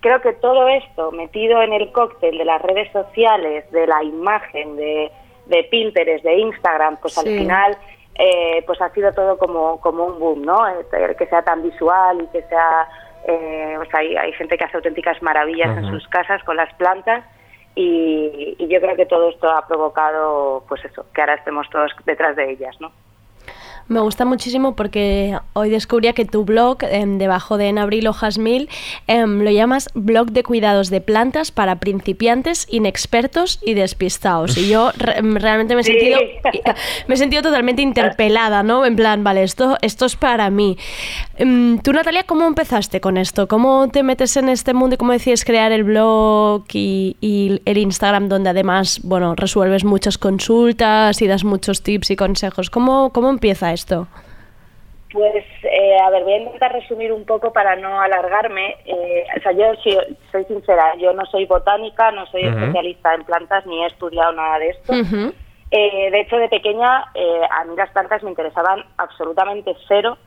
creo 0.00 0.20
que 0.20 0.32
todo 0.34 0.68
esto 0.68 1.10
metido 1.12 1.60
en 1.62 1.72
el 1.72 1.90
cóctel 1.92 2.38
de 2.38 2.44
las 2.44 2.62
redes 2.62 2.90
sociales, 2.92 3.70
de 3.72 3.86
la 3.86 4.02
imagen, 4.02 4.76
de, 4.76 5.10
de 5.46 5.64
Pinterest, 5.64 6.24
de 6.24 6.38
Instagram, 6.38 6.96
pues 7.00 7.16
al 7.18 7.24
final 7.26 7.76
eh, 8.14 8.62
pues 8.66 8.80
ha 8.80 8.90
sido 8.90 9.12
todo 9.12 9.38
como, 9.38 9.80
como 9.80 10.04
un 10.06 10.18
boom, 10.18 10.42
¿no? 10.44 10.68
Eh, 10.68 11.14
Que 11.18 11.26
sea 11.26 11.42
tan 11.42 11.62
visual 11.62 12.20
y 12.22 12.26
que 12.28 12.42
sea... 12.48 12.88
eh, 13.26 13.76
o 13.80 13.84
sea, 13.86 14.00
hay, 14.00 14.16
hay 14.16 14.32
gente 14.32 14.56
que 14.56 14.64
hace 14.64 14.76
auténticas 14.76 15.20
maravillas 15.22 15.76
en 15.78 15.86
sus 15.90 16.06
casas 16.08 16.42
con 16.44 16.56
las 16.56 16.72
plantas 16.74 17.24
y, 17.74 18.56
y 18.58 18.68
yo 18.68 18.80
creo 18.80 18.96
que 18.96 19.06
todo 19.06 19.28
esto 19.28 19.48
ha 19.48 19.66
provocado, 19.66 20.64
pues 20.68 20.84
eso, 20.84 21.04
que 21.14 21.20
ahora 21.20 21.34
estemos 21.34 21.68
todos 21.70 21.92
detrás 22.06 22.34
de 22.36 22.50
ellas, 22.50 22.76
¿no? 22.80 22.90
Me 23.88 24.00
gusta 24.00 24.26
muchísimo 24.26 24.76
porque 24.76 25.38
hoy 25.54 25.70
descubría 25.70 26.12
que 26.12 26.26
tu 26.26 26.44
blog, 26.44 26.78
em, 26.82 27.16
debajo 27.16 27.56
de 27.56 27.68
En 27.68 27.78
Abril 27.78 28.06
Hojas 28.06 28.36
Mil, 28.36 28.68
em, 29.06 29.40
lo 29.42 29.50
llamas 29.50 29.88
blog 29.94 30.30
de 30.32 30.42
cuidados 30.42 30.90
de 30.90 31.00
plantas 31.00 31.50
para 31.52 31.76
principiantes, 31.76 32.66
inexpertos 32.70 33.58
y 33.64 33.72
despistados. 33.72 34.58
Y 34.58 34.68
yo 34.68 34.90
re- 34.98 35.18
em, 35.18 35.36
realmente 35.36 35.74
me 35.74 35.80
he 35.80 35.84
Sí. 35.84 35.92
sentido, 35.92 36.18
me 37.06 37.14
he 37.14 37.16
sentido 37.16 37.42
totalmente 37.42 37.80
interpelada, 38.18 38.62
¿no? 38.62 38.84
En 38.84 38.94
plan, 38.94 39.24
vale, 39.24 39.42
esto, 39.42 39.78
esto 39.80 40.04
es 40.04 40.16
para 40.16 40.50
mí. 40.50 40.76
Tú, 41.82 41.92
Natalia, 41.92 42.24
¿cómo 42.24 42.46
empezaste 42.46 43.00
con 43.00 43.16
esto? 43.16 43.48
¿Cómo 43.48 43.88
te 43.88 44.02
metes 44.02 44.36
en 44.36 44.48
este 44.50 44.74
mundo 44.74 44.94
y 44.94 44.98
cómo 44.98 45.12
decides 45.12 45.44
crear 45.44 45.72
el 45.72 45.84
blog 45.84 46.64
y, 46.74 47.16
y 47.20 47.62
el 47.64 47.78
Instagram 47.78 48.28
donde 48.28 48.50
además, 48.50 49.00
bueno, 49.02 49.34
resuelves 49.34 49.84
muchas 49.84 50.18
consultas 50.18 51.22
y 51.22 51.26
das 51.26 51.44
muchos 51.44 51.82
tips 51.82 52.10
y 52.10 52.16
consejos? 52.16 52.68
¿Cómo, 52.70 53.12
cómo 53.12 53.30
empieza 53.30 53.72
esto? 53.78 54.06
Pues, 55.12 55.44
eh, 55.62 55.96
a 56.04 56.10
ver, 56.10 56.22
voy 56.24 56.34
a 56.34 56.38
intentar 56.38 56.70
resumir 56.72 57.12
un 57.12 57.24
poco 57.24 57.50
para 57.52 57.76
no 57.76 57.98
alargarme. 58.00 58.76
Eh, 58.84 59.24
o 59.38 59.40
sea, 59.40 59.52
yo 59.52 59.72
sí- 59.82 59.96
soy 60.30 60.44
sincera, 60.44 60.94
yo 60.96 61.14
no 61.14 61.24
soy 61.26 61.46
botánica, 61.46 62.10
no 62.10 62.26
soy 62.26 62.42
especialista 62.46 63.14
en 63.14 63.24
plantas, 63.24 63.64
ni 63.64 63.82
he 63.82 63.86
estudiado 63.86 64.32
nada 64.32 64.58
de 64.58 64.68
esto. 64.68 64.92
Eh, 65.70 66.10
de 66.10 66.20
hecho, 66.20 66.36
de 66.36 66.48
pequeña, 66.48 67.04
eh, 67.14 67.40
a 67.50 67.64
mí 67.64 67.74
las 67.76 67.90
plantas 67.90 68.22
me 68.22 68.30
interesaban 68.30 68.84
absolutamente 68.98 69.74
cero. 69.86 70.18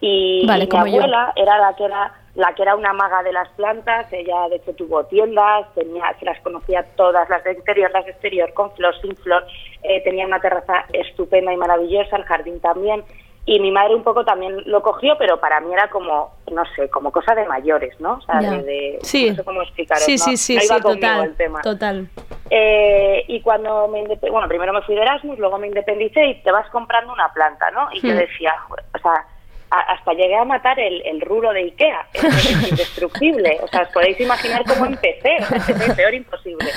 Y, 0.00 0.46
Vale, 0.46 0.64
y 0.64 0.66
mi 0.66 0.70
como 0.70 0.86
yo. 0.86 0.96
abuela 0.98 1.32
era 1.34 1.58
la 1.58 1.74
que 1.74 1.84
era 1.84 2.12
la 2.38 2.54
que 2.54 2.62
era 2.62 2.76
una 2.76 2.92
maga 2.92 3.22
de 3.24 3.32
las 3.32 3.48
plantas. 3.50 4.06
Ella, 4.12 4.48
de 4.48 4.56
hecho, 4.56 4.72
tuvo 4.74 5.04
tiendas, 5.06 5.66
tenía, 5.74 6.04
se 6.20 6.24
las 6.24 6.40
conocía 6.40 6.84
todas, 6.96 7.28
las 7.28 7.42
de 7.42 7.52
interior, 7.54 7.90
las 7.90 8.04
de 8.04 8.12
exterior, 8.12 8.52
con 8.54 8.70
flor, 8.76 8.94
sin 9.00 9.16
flor. 9.16 9.44
Eh, 9.82 10.00
tenía 10.04 10.24
una 10.24 10.40
terraza 10.40 10.84
estupenda 10.92 11.52
y 11.52 11.56
maravillosa, 11.56 12.16
el 12.16 12.22
jardín 12.24 12.60
también. 12.60 13.02
Y 13.44 13.58
mi 13.58 13.72
madre 13.72 13.94
un 13.96 14.04
poco 14.04 14.24
también 14.24 14.62
lo 14.66 14.82
cogió, 14.82 15.16
pero 15.18 15.40
para 15.40 15.58
mí 15.60 15.72
era 15.72 15.88
como, 15.90 16.30
no 16.52 16.62
sé, 16.76 16.88
como 16.90 17.10
cosa 17.10 17.34
de 17.34 17.44
mayores, 17.46 17.98
¿no? 17.98 18.14
O 18.14 18.20
sea, 18.20 18.40
de, 18.40 18.62
de- 18.62 18.98
Sí. 19.02 19.30
no 19.30 19.36
sé 19.36 19.42
cómo 19.44 19.62
explicaros. 19.62 20.04
Sí, 20.04 20.12
¿no? 20.12 20.18
sí, 20.24 20.36
sí, 20.36 20.60
sí, 20.60 20.80
total. 20.80 21.24
el 21.24 21.34
tema. 21.36 21.60
Total. 21.62 22.06
Eh, 22.50 23.24
y 23.26 23.40
cuando 23.40 23.88
me 23.88 24.04
bueno, 24.30 24.46
primero 24.48 24.72
me 24.72 24.82
fui 24.82 24.94
de 24.94 25.00
Erasmus, 25.02 25.38
luego 25.38 25.58
me 25.58 25.66
independicé 25.66 26.24
y 26.26 26.42
te 26.42 26.52
vas 26.52 26.68
comprando 26.70 27.12
una 27.12 27.32
planta, 27.32 27.70
¿no? 27.72 27.88
Y 27.92 28.00
yo 28.00 28.12
Hmm. 28.14 28.18
decía, 28.18 28.54
"Joder", 28.68 28.84
o 28.94 28.98
sea, 28.98 29.24
hasta 29.70 30.12
llegué 30.14 30.36
a 30.36 30.44
matar 30.44 30.78
el, 30.80 31.02
el 31.06 31.20
rulo 31.20 31.52
de 31.52 31.60
Ikea, 31.60 32.06
es, 32.14 32.24
es 32.24 32.70
indestructible, 32.70 33.58
o 33.62 33.68
sea, 33.68 33.82
os 33.82 33.88
podéis 33.88 34.18
imaginar 34.20 34.62
cómo 34.66 34.86
empecé, 34.86 35.36
o 35.40 35.44
sea, 35.46 35.56
empecé 35.58 35.94
peor 35.94 36.14
imposible. 36.14 36.68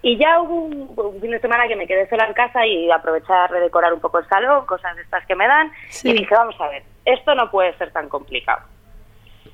Y 0.00 0.16
ya 0.16 0.40
hubo 0.40 0.54
un, 0.54 0.92
un 0.96 1.20
fin 1.20 1.32
de 1.32 1.40
semana 1.40 1.66
que 1.66 1.74
me 1.74 1.86
quedé 1.86 2.08
sola 2.08 2.26
en 2.26 2.32
casa 2.32 2.64
y 2.64 2.88
aproveché 2.90 3.32
a 3.32 3.48
redecorar 3.48 3.92
un 3.92 4.00
poco 4.00 4.18
el 4.20 4.28
salón, 4.28 4.64
cosas 4.66 4.94
de 4.94 5.02
estas 5.02 5.26
que 5.26 5.34
me 5.34 5.46
dan, 5.48 5.72
Sí. 5.90 6.10
y 6.10 6.12
dije, 6.12 6.34
vamos 6.34 6.54
a 6.60 6.68
ver, 6.68 6.84
esto 7.04 7.34
no 7.34 7.50
puede 7.50 7.76
ser 7.78 7.90
tan 7.92 8.08
complicado. 8.08 8.60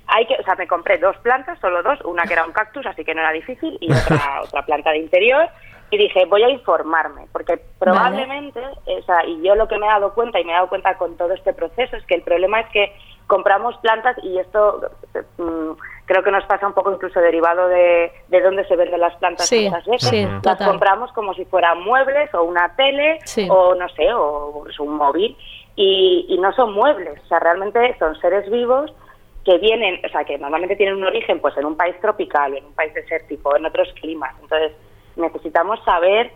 Hay 0.07 0.27
que, 0.27 0.35
o 0.35 0.43
sea, 0.45 0.55
me 0.57 0.67
compré 0.69 0.99
dos 0.99 1.17
plantas, 1.19 1.59
solo 1.61 1.83
dos, 1.83 1.99
una 2.05 2.25
que 2.25 2.35
era 2.35 2.45
un 2.45 2.53
cactus, 2.53 2.85
así 2.87 3.05
que 3.05 3.14
no 3.14 3.21
era 3.23 3.33
difícil, 3.33 3.79
y 3.81 3.90
otra, 3.93 4.40
otra 4.45 4.62
planta 4.67 4.90
de 4.90 4.99
interior, 4.99 5.49
y 5.90 5.97
dije, 5.99 6.25
voy 6.27 6.43
a 6.43 6.49
informarme, 6.51 7.27
porque 7.33 7.59
probablemente, 7.79 8.61
o 8.85 9.03
sea, 9.03 9.25
y 9.27 9.40
yo 9.43 9.55
lo 9.55 9.69
que 9.69 9.79
me 9.79 9.87
he 9.87 9.88
dado 9.90 10.12
cuenta, 10.14 10.40
y 10.40 10.45
me 10.45 10.53
he 10.53 10.55
dado 10.55 10.69
cuenta 10.69 10.97
con 10.99 11.17
todo 11.17 11.33
este 11.33 11.53
proceso, 11.53 11.97
es 11.97 12.05
que 12.07 12.17
el 12.17 12.23
problema 12.23 12.61
es 12.61 12.69
que 12.71 12.93
compramos 13.27 13.77
plantas, 13.79 14.17
y 14.23 14.38
esto 14.38 14.90
mm, 15.38 15.71
creo 16.07 16.23
que 16.23 16.31
nos 16.31 16.45
pasa 16.45 16.67
un 16.67 16.75
poco 16.75 16.93
incluso 16.93 17.21
derivado 17.21 17.69
de, 17.69 18.12
de 18.29 18.40
dónde 18.43 18.67
se 18.67 18.77
venden 18.77 19.01
las 19.01 19.14
plantas 19.17 19.47
Sí, 19.49 19.67
muchas 19.69 19.87
veces, 19.87 20.09
sí, 20.11 20.23
las 20.25 20.43
total. 20.43 20.69
compramos 20.69 21.12
como 21.12 21.33
si 21.35 21.45
fueran 21.47 21.81
muebles, 21.83 22.33
o 22.35 22.43
una 22.43 22.75
tele, 22.77 23.21
Sí. 23.25 23.47
o 23.51 23.75
no 23.75 23.88
sé, 23.90 24.12
o 24.12 24.62
pues, 24.64 24.79
un 24.81 24.97
móvil, 24.97 25.37
y, 25.77 26.27
y 26.29 26.38
no 26.38 26.53
son 26.53 26.73
muebles, 26.75 27.21
o 27.25 27.27
sea, 27.27 27.38
realmente 27.40 27.97
son 27.99 28.14
seres 28.21 28.51
vivos 28.51 28.93
que 29.45 29.59
vienen, 29.59 30.01
o 30.05 30.09
sea, 30.09 30.25
que 30.25 30.39
normalmente 30.39 30.77
tienen 30.77 30.97
un 30.97 31.05
origen 31.05 31.41
pues 31.41 31.57
en 31.57 31.67
un 31.67 31.77
país 31.77 31.95
tropical, 32.01 32.57
en 32.57 32.65
un 32.65 32.73
país 32.73 32.95
desértico, 32.95 33.57
en 33.57 33.67
otros 33.67 33.89
climas. 34.01 34.35
Entonces, 34.41 34.73
necesitamos 35.17 35.79
saber 35.85 36.31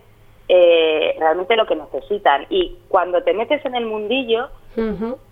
eh, 0.48 1.16
realmente 1.18 1.56
lo 1.56 1.66
que 1.66 1.76
necesitan. 1.76 2.46
Y 2.50 2.76
cuando 2.88 3.22
te 3.22 3.32
metes 3.32 3.64
en 3.64 3.74
el 3.74 3.86
mundillo, 3.86 4.48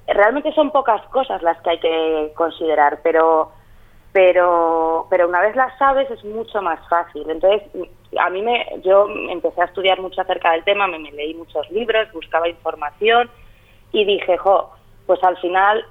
realmente 0.08 0.52
son 0.52 0.70
pocas 0.70 1.02
cosas 1.08 1.42
las 1.42 1.60
que 1.62 1.70
hay 1.70 1.78
que 1.78 2.32
considerar, 2.34 3.00
pero 3.02 3.52
pero 4.12 5.06
pero 5.10 5.28
una 5.28 5.42
vez 5.42 5.54
las 5.54 5.76
sabes 5.78 6.10
es 6.10 6.24
mucho 6.24 6.62
más 6.62 6.80
fácil. 6.88 7.28
Entonces, 7.28 7.62
a 8.18 8.30
mí 8.30 8.42
me 8.42 8.66
yo 8.82 9.06
empecé 9.28 9.60
a 9.60 9.66
estudiar 9.66 10.00
mucho 10.00 10.20
acerca 10.20 10.52
del 10.52 10.64
tema, 10.64 10.86
me, 10.86 10.98
me 10.98 11.12
leí 11.12 11.34
muchos 11.34 11.70
libros, 11.70 12.10
buscaba 12.12 12.48
información 12.48 13.30
y 13.92 14.04
dije, 14.04 14.36
"Jo, 14.38 14.70
pues 15.06 15.22
al 15.22 15.36
final 15.36 15.84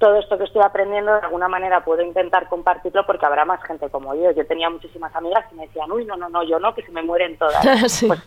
todo 0.00 0.18
esto 0.18 0.36
que 0.38 0.44
estoy 0.44 0.62
aprendiendo 0.64 1.12
de 1.12 1.20
alguna 1.20 1.46
manera 1.46 1.84
puedo 1.84 2.02
intentar 2.02 2.48
compartirlo 2.48 3.06
porque 3.06 3.24
habrá 3.26 3.44
más 3.44 3.62
gente 3.62 3.88
como 3.90 4.14
yo. 4.16 4.32
Yo 4.32 4.44
tenía 4.46 4.68
muchísimas 4.68 5.14
amigas 5.14 5.46
que 5.48 5.54
me 5.54 5.66
decían, 5.66 5.92
uy, 5.92 6.04
no, 6.06 6.16
no, 6.16 6.28
no, 6.28 6.42
yo 6.42 6.58
no, 6.58 6.74
que 6.74 6.82
se 6.82 6.90
me 6.90 7.02
mueren 7.02 7.36
todas. 7.36 7.62
Sí. 7.90 8.08
Pues 8.08 8.20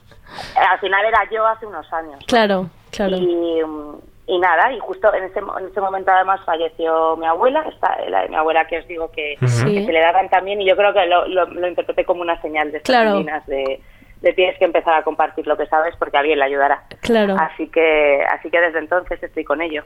al 0.55 0.79
final 0.79 1.03
era 1.05 1.27
yo 1.31 1.45
hace 1.45 1.65
unos 1.65 1.91
años. 1.91 2.23
Claro, 2.27 2.67
claro. 2.91 3.17
Y, 3.17 3.61
y 4.27 4.39
nada, 4.39 4.71
y 4.71 4.79
justo 4.79 5.13
en 5.13 5.25
ese, 5.25 5.41
mo- 5.41 5.57
en 5.59 5.65
ese 5.67 5.81
momento 5.81 6.11
además 6.11 6.39
falleció 6.45 7.17
mi 7.17 7.25
abuela, 7.25 7.65
esta, 7.67 7.99
la 8.07 8.21
de 8.21 8.29
mi 8.29 8.35
abuela 8.35 8.65
que 8.67 8.79
os 8.79 8.87
digo 8.87 9.11
que, 9.11 9.35
se 9.45 9.65
le 9.91 9.99
daban 9.99 10.29
también 10.29 10.61
y 10.61 10.65
yo 10.65 10.75
creo 10.77 10.93
que 10.93 11.05
lo, 11.07 11.27
lo, 11.27 11.45
lo 11.47 11.67
interpreté 11.67 12.05
como 12.05 12.21
una 12.21 12.39
señal 12.41 12.71
de 12.71 12.77
estas 12.77 12.95
Claro. 12.95 13.13
divinas 13.17 13.45
de, 13.47 13.81
de 14.21 14.33
tienes 14.33 14.57
que 14.57 14.65
empezar 14.65 14.93
a 14.93 15.03
compartir 15.03 15.45
lo 15.47 15.57
que 15.57 15.65
sabes 15.65 15.95
porque 15.97 16.17
alguien 16.17 16.39
le 16.39 16.45
ayudará. 16.45 16.83
Claro. 17.01 17.35
Así 17.37 17.67
que, 17.67 18.23
así 18.29 18.49
que 18.49 18.61
desde 18.61 18.79
entonces 18.79 19.21
estoy 19.21 19.43
con 19.43 19.61
ello. 19.61 19.83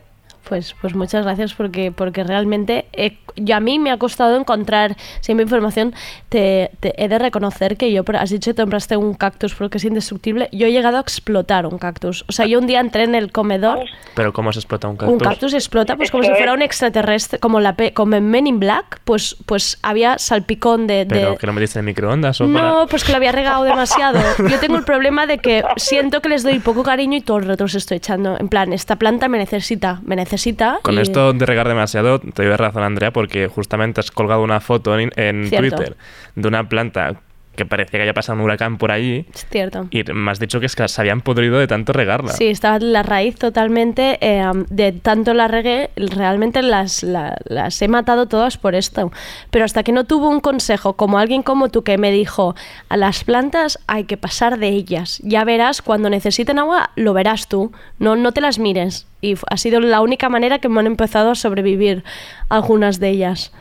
Pues, 0.48 0.76
pues 0.80 0.96
muchas 0.96 1.24
gracias 1.26 1.54
porque, 1.54 1.92
porque 1.92 2.24
realmente 2.24 2.86
eh, 2.94 3.18
yo 3.36 3.56
a 3.56 3.60
mí 3.60 3.80
me 3.80 3.92
ha 3.92 3.98
costado 3.98 4.38
encontrar 4.38 4.96
siempre 5.20 5.44
información. 5.44 5.94
Te, 6.30 6.72
te 6.80 7.02
he 7.04 7.08
de 7.08 7.20
reconocer 7.20 7.76
que 7.78 7.92
yo, 7.92 8.04
has 8.20 8.30
dicho 8.30 8.52
que 8.52 8.56
te 8.56 8.62
compraste 8.64 8.96
un 8.98 9.14
cactus 9.14 9.54
porque 9.56 9.78
es 9.78 9.84
indestructible. 9.84 10.48
Yo 10.52 10.68
he 10.68 10.72
llegado 10.72 10.98
a 10.98 11.02
explotar 11.02 11.66
un 11.66 11.78
cactus. 11.78 12.24
O 12.28 12.32
sea, 12.32 12.46
yo 12.46 12.60
un 12.60 12.68
día 12.68 12.80
entré 12.80 13.04
en 13.04 13.16
el 13.16 13.32
comedor, 13.32 13.80
Pero 14.16 14.32
¿cómo 14.34 14.54
se 14.54 14.60
explota 14.60 14.88
un 14.88 14.96
cactus? 14.96 15.14
un 15.14 15.20
cactus 15.20 15.54
explota 15.54 15.96
pues 15.98 16.12
como 16.12 16.24
si 16.24 16.30
fuera 16.30 16.54
un 16.54 16.62
extraterrestre, 16.62 17.40
como, 17.40 17.60
la 17.60 17.76
como 17.94 18.16
en 18.16 18.30
Men 18.30 18.48
in 18.48 18.60
Black, 18.60 19.02
pues, 19.04 19.36
pues 19.46 19.78
había 19.82 20.18
salpicón 20.18 20.88
de... 20.88 21.06
de- 21.06 21.06
¿Pero 21.06 21.38
que 21.38 21.48
lo 21.48 21.54
metiste 21.54 21.80
en 21.80 21.86
microondas 21.86 22.40
o 22.42 22.48
para- 22.52 22.72
no, 22.72 22.88
pues 22.88 23.04
que 23.04 23.12
lo 23.12 23.18
había 23.18 23.32
regado 23.32 23.64
demasiado. 23.64 24.20
Yo 24.50 24.60
tengo 24.60 24.78
el 24.78 24.84
problema 24.84 25.28
de 25.28 25.40
que 25.40 25.64
siento 25.76 26.22
que 26.22 26.30
les 26.30 26.44
doy 26.44 26.60
poco 26.60 26.84
cariño 26.84 27.18
y 27.18 27.22
todo 27.22 27.38
el 27.38 27.46
rato 27.46 27.66
los 27.66 27.76
estoy 27.76 27.98
echando. 27.98 28.38
En 28.40 28.48
plan, 28.48 28.72
esta 28.74 28.96
planta 28.96 29.28
me 29.28 29.38
necesita, 29.38 30.00
me 30.04 30.16
necesita. 30.16 30.37
Con 30.82 30.96
y- 30.96 31.02
esto 31.02 31.34
de 31.34 31.46
regar 31.46 31.68
demasiado, 31.68 32.20
te 32.20 32.46
doy 32.46 32.56
razón, 32.56 32.84
Andrea, 32.84 33.12
porque 33.12 33.48
justamente 33.48 34.00
has 34.00 34.12
colgado 34.12 34.42
una 34.44 34.60
foto 34.60 34.98
en. 34.98 35.50
Twitter 35.50 35.98
de 36.36 36.48
una 36.48 36.70
planta 36.70 37.22
que 37.58 37.66
parecía 37.66 38.00
que 38.00 38.04
haya 38.04 38.14
pasado 38.14 38.38
un 38.38 38.46
huracán 38.46 38.78
por 38.78 38.92
allí 38.92 39.26
Es 39.34 39.46
cierto. 39.50 39.88
y 39.92 40.04
me 40.14 40.32
has 40.32 40.40
dicho 40.40 40.62
que 40.62 40.68
es 40.68 40.76
que 40.78 40.88
se 40.88 41.02
habían 41.02 41.20
podrido 41.20 41.60
de 41.60 41.68
tanto 41.68 41.92
regarla. 41.92 42.32
Sí, 42.32 42.48
estaba 42.48 42.80
la 42.80 43.04
raíz 43.04 43.36
totalmente, 43.38 44.18
eh, 44.22 44.44
de 44.70 44.92
tanto 44.94 45.34
la 45.34 45.48
regué, 45.50 45.90
realmente 45.98 46.62
las, 46.62 47.04
la- 47.04 47.36
las 47.46 47.82
he 47.82 47.88
matado 47.90 48.28
todas 48.28 48.58
por 48.58 48.76
esto. 48.76 49.12
Pero 49.52 49.66
hasta 49.66 49.84
que 49.84 49.92
no 49.92 50.06
tuvo 50.06 50.30
un 50.30 50.40
consejo 50.40 50.94
como 50.94 51.18
alguien 51.20 51.44
como 51.44 51.68
tú 51.70 51.84
que 51.84 51.98
me 51.98 52.12
dijo, 52.12 52.56
a 52.88 52.96
las 52.96 53.24
plantas 53.24 53.80
hay 53.88 54.04
que 54.06 54.16
pasar 54.18 54.60
de 54.60 54.70
ellas. 54.70 55.20
Ya 55.24 55.44
verás, 55.44 55.82
cuando 55.82 56.10
necesiten 56.10 56.60
agua, 56.60 56.92
lo 56.96 57.14
verás 57.14 57.48
tú. 57.48 57.72
No, 58.00 58.16
no 58.16 58.32
te 58.32 58.40
las 58.42 58.60
mires. 58.60 59.08
Y 59.20 59.36
ha 59.50 59.58
sido 59.58 59.80
la 59.80 60.02
única 60.02 60.30
manera 60.30 60.60
que 60.60 60.70
me 60.70 60.80
han 60.80 60.86
empezado 60.88 61.32
a 61.32 61.36
sobrevivir 61.36 62.04
algunas 62.50 63.00
de 63.00 63.10
ellas. 63.10 63.52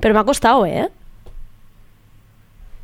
Pero 0.00 0.14
me 0.14 0.20
ha 0.20 0.24
costado, 0.24 0.66
¿eh? 0.66 0.90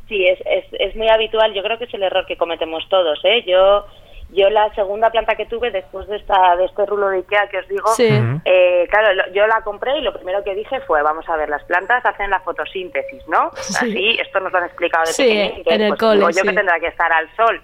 Sí, 0.09 0.27
es, 0.27 0.39
es, 0.45 0.65
es 0.73 0.97
muy 0.97 1.09
habitual. 1.09 1.53
Yo 1.55 1.63
creo 1.63 1.79
que 1.79 1.85
es 1.85 1.95
el 1.95 2.03
error 2.03 2.27
que 2.27 2.37
cometemos 2.37 2.87
todos. 2.89 3.19
¿eh? 3.25 3.43
Yo, 3.47 3.87
yo 4.31 4.51
la 4.51 4.73
segunda 4.75 5.11
planta 5.11 5.35
que 5.35 5.47
tuve 5.47 5.71
después 5.71 6.07
de 6.09 6.17
esta 6.17 6.57
de 6.57 6.65
este 6.67 6.85
rulo 6.87 7.09
de 7.09 7.19
Ikea 7.19 7.49
que 7.49 7.59
os 7.59 7.69
digo, 7.69 7.89
Sí. 7.95 8.09
Eh, 8.45 8.87
claro, 8.91 9.15
lo- 9.15 9.33
yo 9.33 9.47
la 9.47 9.63
compré 9.63 9.97
y 9.99 10.03
lo 10.03 10.13
primero 10.13 10.43
que 10.45 10.55
dije 10.55 10.81
fue, 10.81 11.03
vamos 11.03 11.29
a 11.29 11.37
ver, 11.37 11.49
las 11.49 11.65
plantas 11.65 12.05
hacen 12.05 12.31
la 12.31 12.41
fotosíntesis, 12.41 13.27
¿no? 13.29 13.51
Sí. 13.55 13.75
Así, 13.81 14.19
esto 14.21 14.41
nos 14.41 14.53
lo 14.53 14.59
han 14.59 14.65
explicado 14.67 15.05
de 15.05 15.13
Sí, 15.13 15.23
pequeñitos. 15.25 15.73
en 15.75 15.81
el 15.83 15.89
pues, 15.89 16.01
cole, 16.01 16.17
digo 16.19 16.31
yo 16.31 16.43
que 16.43 16.53
tendrá 16.53 16.81
que 16.81 16.87
estar 16.89 17.13
al 17.13 17.35
sol. 17.37 17.63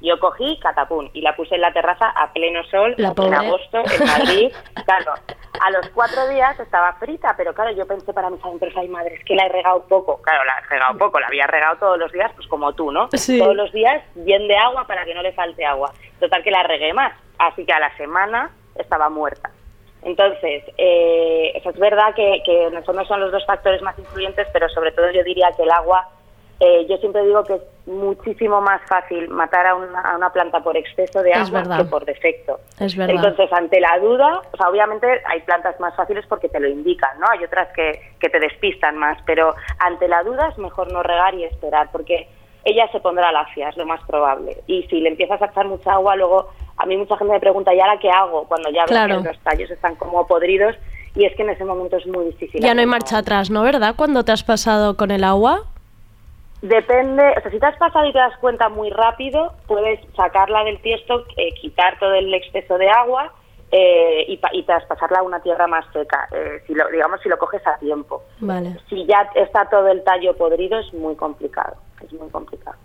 Yo 0.00 0.18
cogí 0.18 0.58
catapún 0.60 1.10
y 1.12 1.20
la 1.20 1.36
puse 1.36 1.56
en 1.56 1.60
la 1.60 1.72
terraza 1.72 2.08
a 2.10 2.32
pleno 2.32 2.62
sol 2.64 2.94
La 2.96 3.12
en 3.16 3.34
agosto 3.34 3.78
en 3.78 4.06
Madrid. 4.06 4.52
Claro, 4.84 5.12
a 5.60 5.70
los 5.70 5.88
cuatro 5.90 6.26
días 6.28 6.58
estaba 6.58 6.94
frita, 6.94 7.34
pero 7.36 7.52
claro, 7.52 7.70
yo 7.72 7.86
pensé 7.86 8.12
para 8.12 8.30
mis 8.30 8.42
adentros, 8.44 8.72
ay 8.76 8.88
madre, 8.88 9.14
es 9.14 9.24
que 9.24 9.34
la 9.34 9.44
he 9.44 9.48
regado 9.48 9.82
poco. 9.84 10.20
Claro, 10.22 10.44
la 10.44 10.58
he 10.58 10.70
regado 10.70 10.98
poco, 10.98 11.20
la 11.20 11.26
había 11.26 11.46
regado 11.46 11.76
todos 11.76 11.98
los 11.98 12.10
días, 12.12 12.32
pues 12.34 12.48
como 12.48 12.72
tú, 12.72 12.90
¿no? 12.90 13.08
Sí. 13.12 13.38
Todos 13.38 13.54
los 13.54 13.70
días 13.72 14.02
bien 14.14 14.48
de 14.48 14.56
agua 14.56 14.86
para 14.86 15.04
que 15.04 15.14
no 15.14 15.22
le 15.22 15.32
falte 15.32 15.64
agua. 15.64 15.92
Total 16.18 16.42
que 16.42 16.50
la 16.50 16.62
regué 16.62 16.92
más, 16.92 17.12
así 17.38 17.64
que 17.64 17.72
a 17.72 17.78
la 17.80 17.94
semana 17.96 18.50
estaba 18.74 19.08
muerta. 19.10 19.50
Entonces, 20.02 20.64
eh, 20.78 21.52
eso 21.54 21.70
es 21.70 21.78
verdad 21.78 22.14
que, 22.14 22.42
que 22.44 22.66
en 22.68 22.76
el 22.76 22.84
fondo 22.84 23.04
son 23.04 23.20
los 23.20 23.30
dos 23.30 23.44
factores 23.44 23.82
más 23.82 23.98
influyentes, 23.98 24.48
pero 24.52 24.68
sobre 24.70 24.92
todo 24.92 25.10
yo 25.10 25.22
diría 25.24 25.50
que 25.56 25.62
el 25.62 25.70
agua, 25.70 26.08
eh, 26.60 26.86
yo 26.88 26.98
siempre 26.98 27.24
digo 27.24 27.42
que 27.44 27.54
es 27.54 27.62
muchísimo 27.86 28.60
más 28.60 28.82
fácil 28.86 29.28
matar 29.30 29.66
a 29.66 29.74
una, 29.74 30.00
a 30.00 30.16
una 30.16 30.30
planta 30.30 30.60
por 30.60 30.76
exceso 30.76 31.22
de 31.22 31.32
agua 31.32 31.62
que 31.78 31.84
por 31.84 32.04
defecto. 32.04 32.60
Es 32.78 32.94
verdad. 32.94 33.16
Entonces, 33.16 33.50
ante 33.52 33.80
la 33.80 33.98
duda, 33.98 34.42
o 34.52 34.56
sea, 34.56 34.68
obviamente 34.68 35.06
hay 35.26 35.40
plantas 35.40 35.80
más 35.80 35.94
fáciles 35.96 36.26
porque 36.28 36.48
te 36.50 36.60
lo 36.60 36.68
indican, 36.68 37.18
¿no? 37.18 37.26
Hay 37.30 37.42
otras 37.42 37.68
que, 37.74 38.00
que 38.20 38.28
te 38.28 38.38
despistan 38.38 38.98
más, 38.98 39.18
pero 39.24 39.54
ante 39.78 40.06
la 40.06 40.22
duda 40.22 40.48
es 40.48 40.58
mejor 40.58 40.92
no 40.92 41.02
regar 41.02 41.34
y 41.34 41.44
esperar, 41.44 41.88
porque 41.90 42.28
ella 42.64 42.86
se 42.92 43.00
pondrá 43.00 43.32
lacia, 43.32 43.70
es 43.70 43.76
lo 43.78 43.86
más 43.86 44.02
probable. 44.06 44.58
Y 44.66 44.82
si 44.84 45.00
le 45.00 45.08
empiezas 45.08 45.40
a 45.40 45.46
echar 45.46 45.66
mucha 45.66 45.94
agua, 45.94 46.14
luego 46.14 46.50
a 46.76 46.84
mí 46.84 46.94
mucha 46.96 47.16
gente 47.16 47.32
me 47.32 47.40
pregunta, 47.40 47.72
¿y 47.74 47.80
ahora 47.80 47.98
qué 47.98 48.10
hago? 48.10 48.44
Cuando 48.44 48.68
ya 48.70 48.82
ves 48.82 48.90
Claro. 48.90 49.22
que 49.22 49.28
los 49.28 49.38
tallos 49.40 49.70
están 49.70 49.94
como 49.96 50.26
podridos, 50.26 50.76
y 51.14 51.24
es 51.24 51.34
que 51.34 51.42
en 51.42 51.50
ese 51.50 51.64
momento 51.64 51.96
es 51.96 52.06
muy 52.06 52.26
difícil. 52.26 52.60
Ya 52.60 52.74
no 52.74 52.80
hay 52.80 52.86
marcha 52.86 53.18
atrás, 53.18 53.50
¿no? 53.50 53.62
¿Verdad? 53.62 53.94
Cuando 53.96 54.24
te 54.24 54.32
has 54.32 54.44
pasado 54.44 54.96
con 54.96 55.10
el 55.10 55.24
agua. 55.24 55.62
Depende, 56.62 57.22
o 57.38 57.40
sea, 57.40 57.50
si 57.50 57.58
te 57.58 57.66
has 57.66 57.76
pasado 57.78 58.04
y 58.06 58.12
te 58.12 58.18
das 58.18 58.36
cuenta 58.38 58.68
muy 58.68 58.90
rápido, 58.90 59.52
puedes 59.66 59.98
sacarla 60.14 60.62
del 60.64 60.80
tiesto, 60.82 61.24
eh, 61.36 61.54
quitar 61.60 61.98
todo 61.98 62.12
el 62.14 62.32
exceso 62.34 62.76
de 62.76 62.90
agua 62.90 63.32
eh, 63.72 64.26
y, 64.28 64.38
y 64.52 64.62
traspasarla 64.64 65.20
a 65.20 65.22
una 65.22 65.40
tierra 65.40 65.66
más 65.66 65.86
seca, 65.92 66.28
eh, 66.32 66.62
si 66.66 66.74
lo, 66.74 66.86
digamos 66.88 67.20
si 67.22 67.30
lo 67.30 67.38
coges 67.38 67.66
a 67.66 67.78
tiempo. 67.78 68.22
Vale, 68.40 68.76
Si 68.90 69.06
ya 69.06 69.30
está 69.36 69.70
todo 69.70 69.88
el 69.88 70.04
tallo 70.04 70.36
podrido 70.36 70.78
es 70.78 70.92
muy 70.92 71.14
complicado, 71.16 71.76
es 72.04 72.12
muy 72.12 72.28
complicado. 72.28 72.76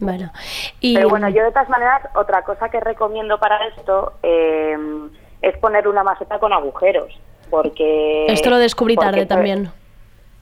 bueno. 0.00 0.32
Y, 0.80 0.96
Pero 0.96 1.08
bueno, 1.08 1.28
yo 1.28 1.44
de 1.44 1.50
todas 1.52 1.68
maneras, 1.68 2.02
otra 2.16 2.42
cosa 2.42 2.68
que 2.68 2.80
recomiendo 2.80 3.38
para 3.38 3.64
esto 3.68 4.14
eh, 4.24 4.76
es 5.42 5.56
poner 5.58 5.86
una 5.86 6.02
maceta 6.02 6.40
con 6.40 6.52
agujeros, 6.52 7.16
porque... 7.48 8.26
Esto 8.26 8.50
lo 8.50 8.56
descubrí 8.56 8.96
tarde 8.96 9.24
también. 9.26 9.70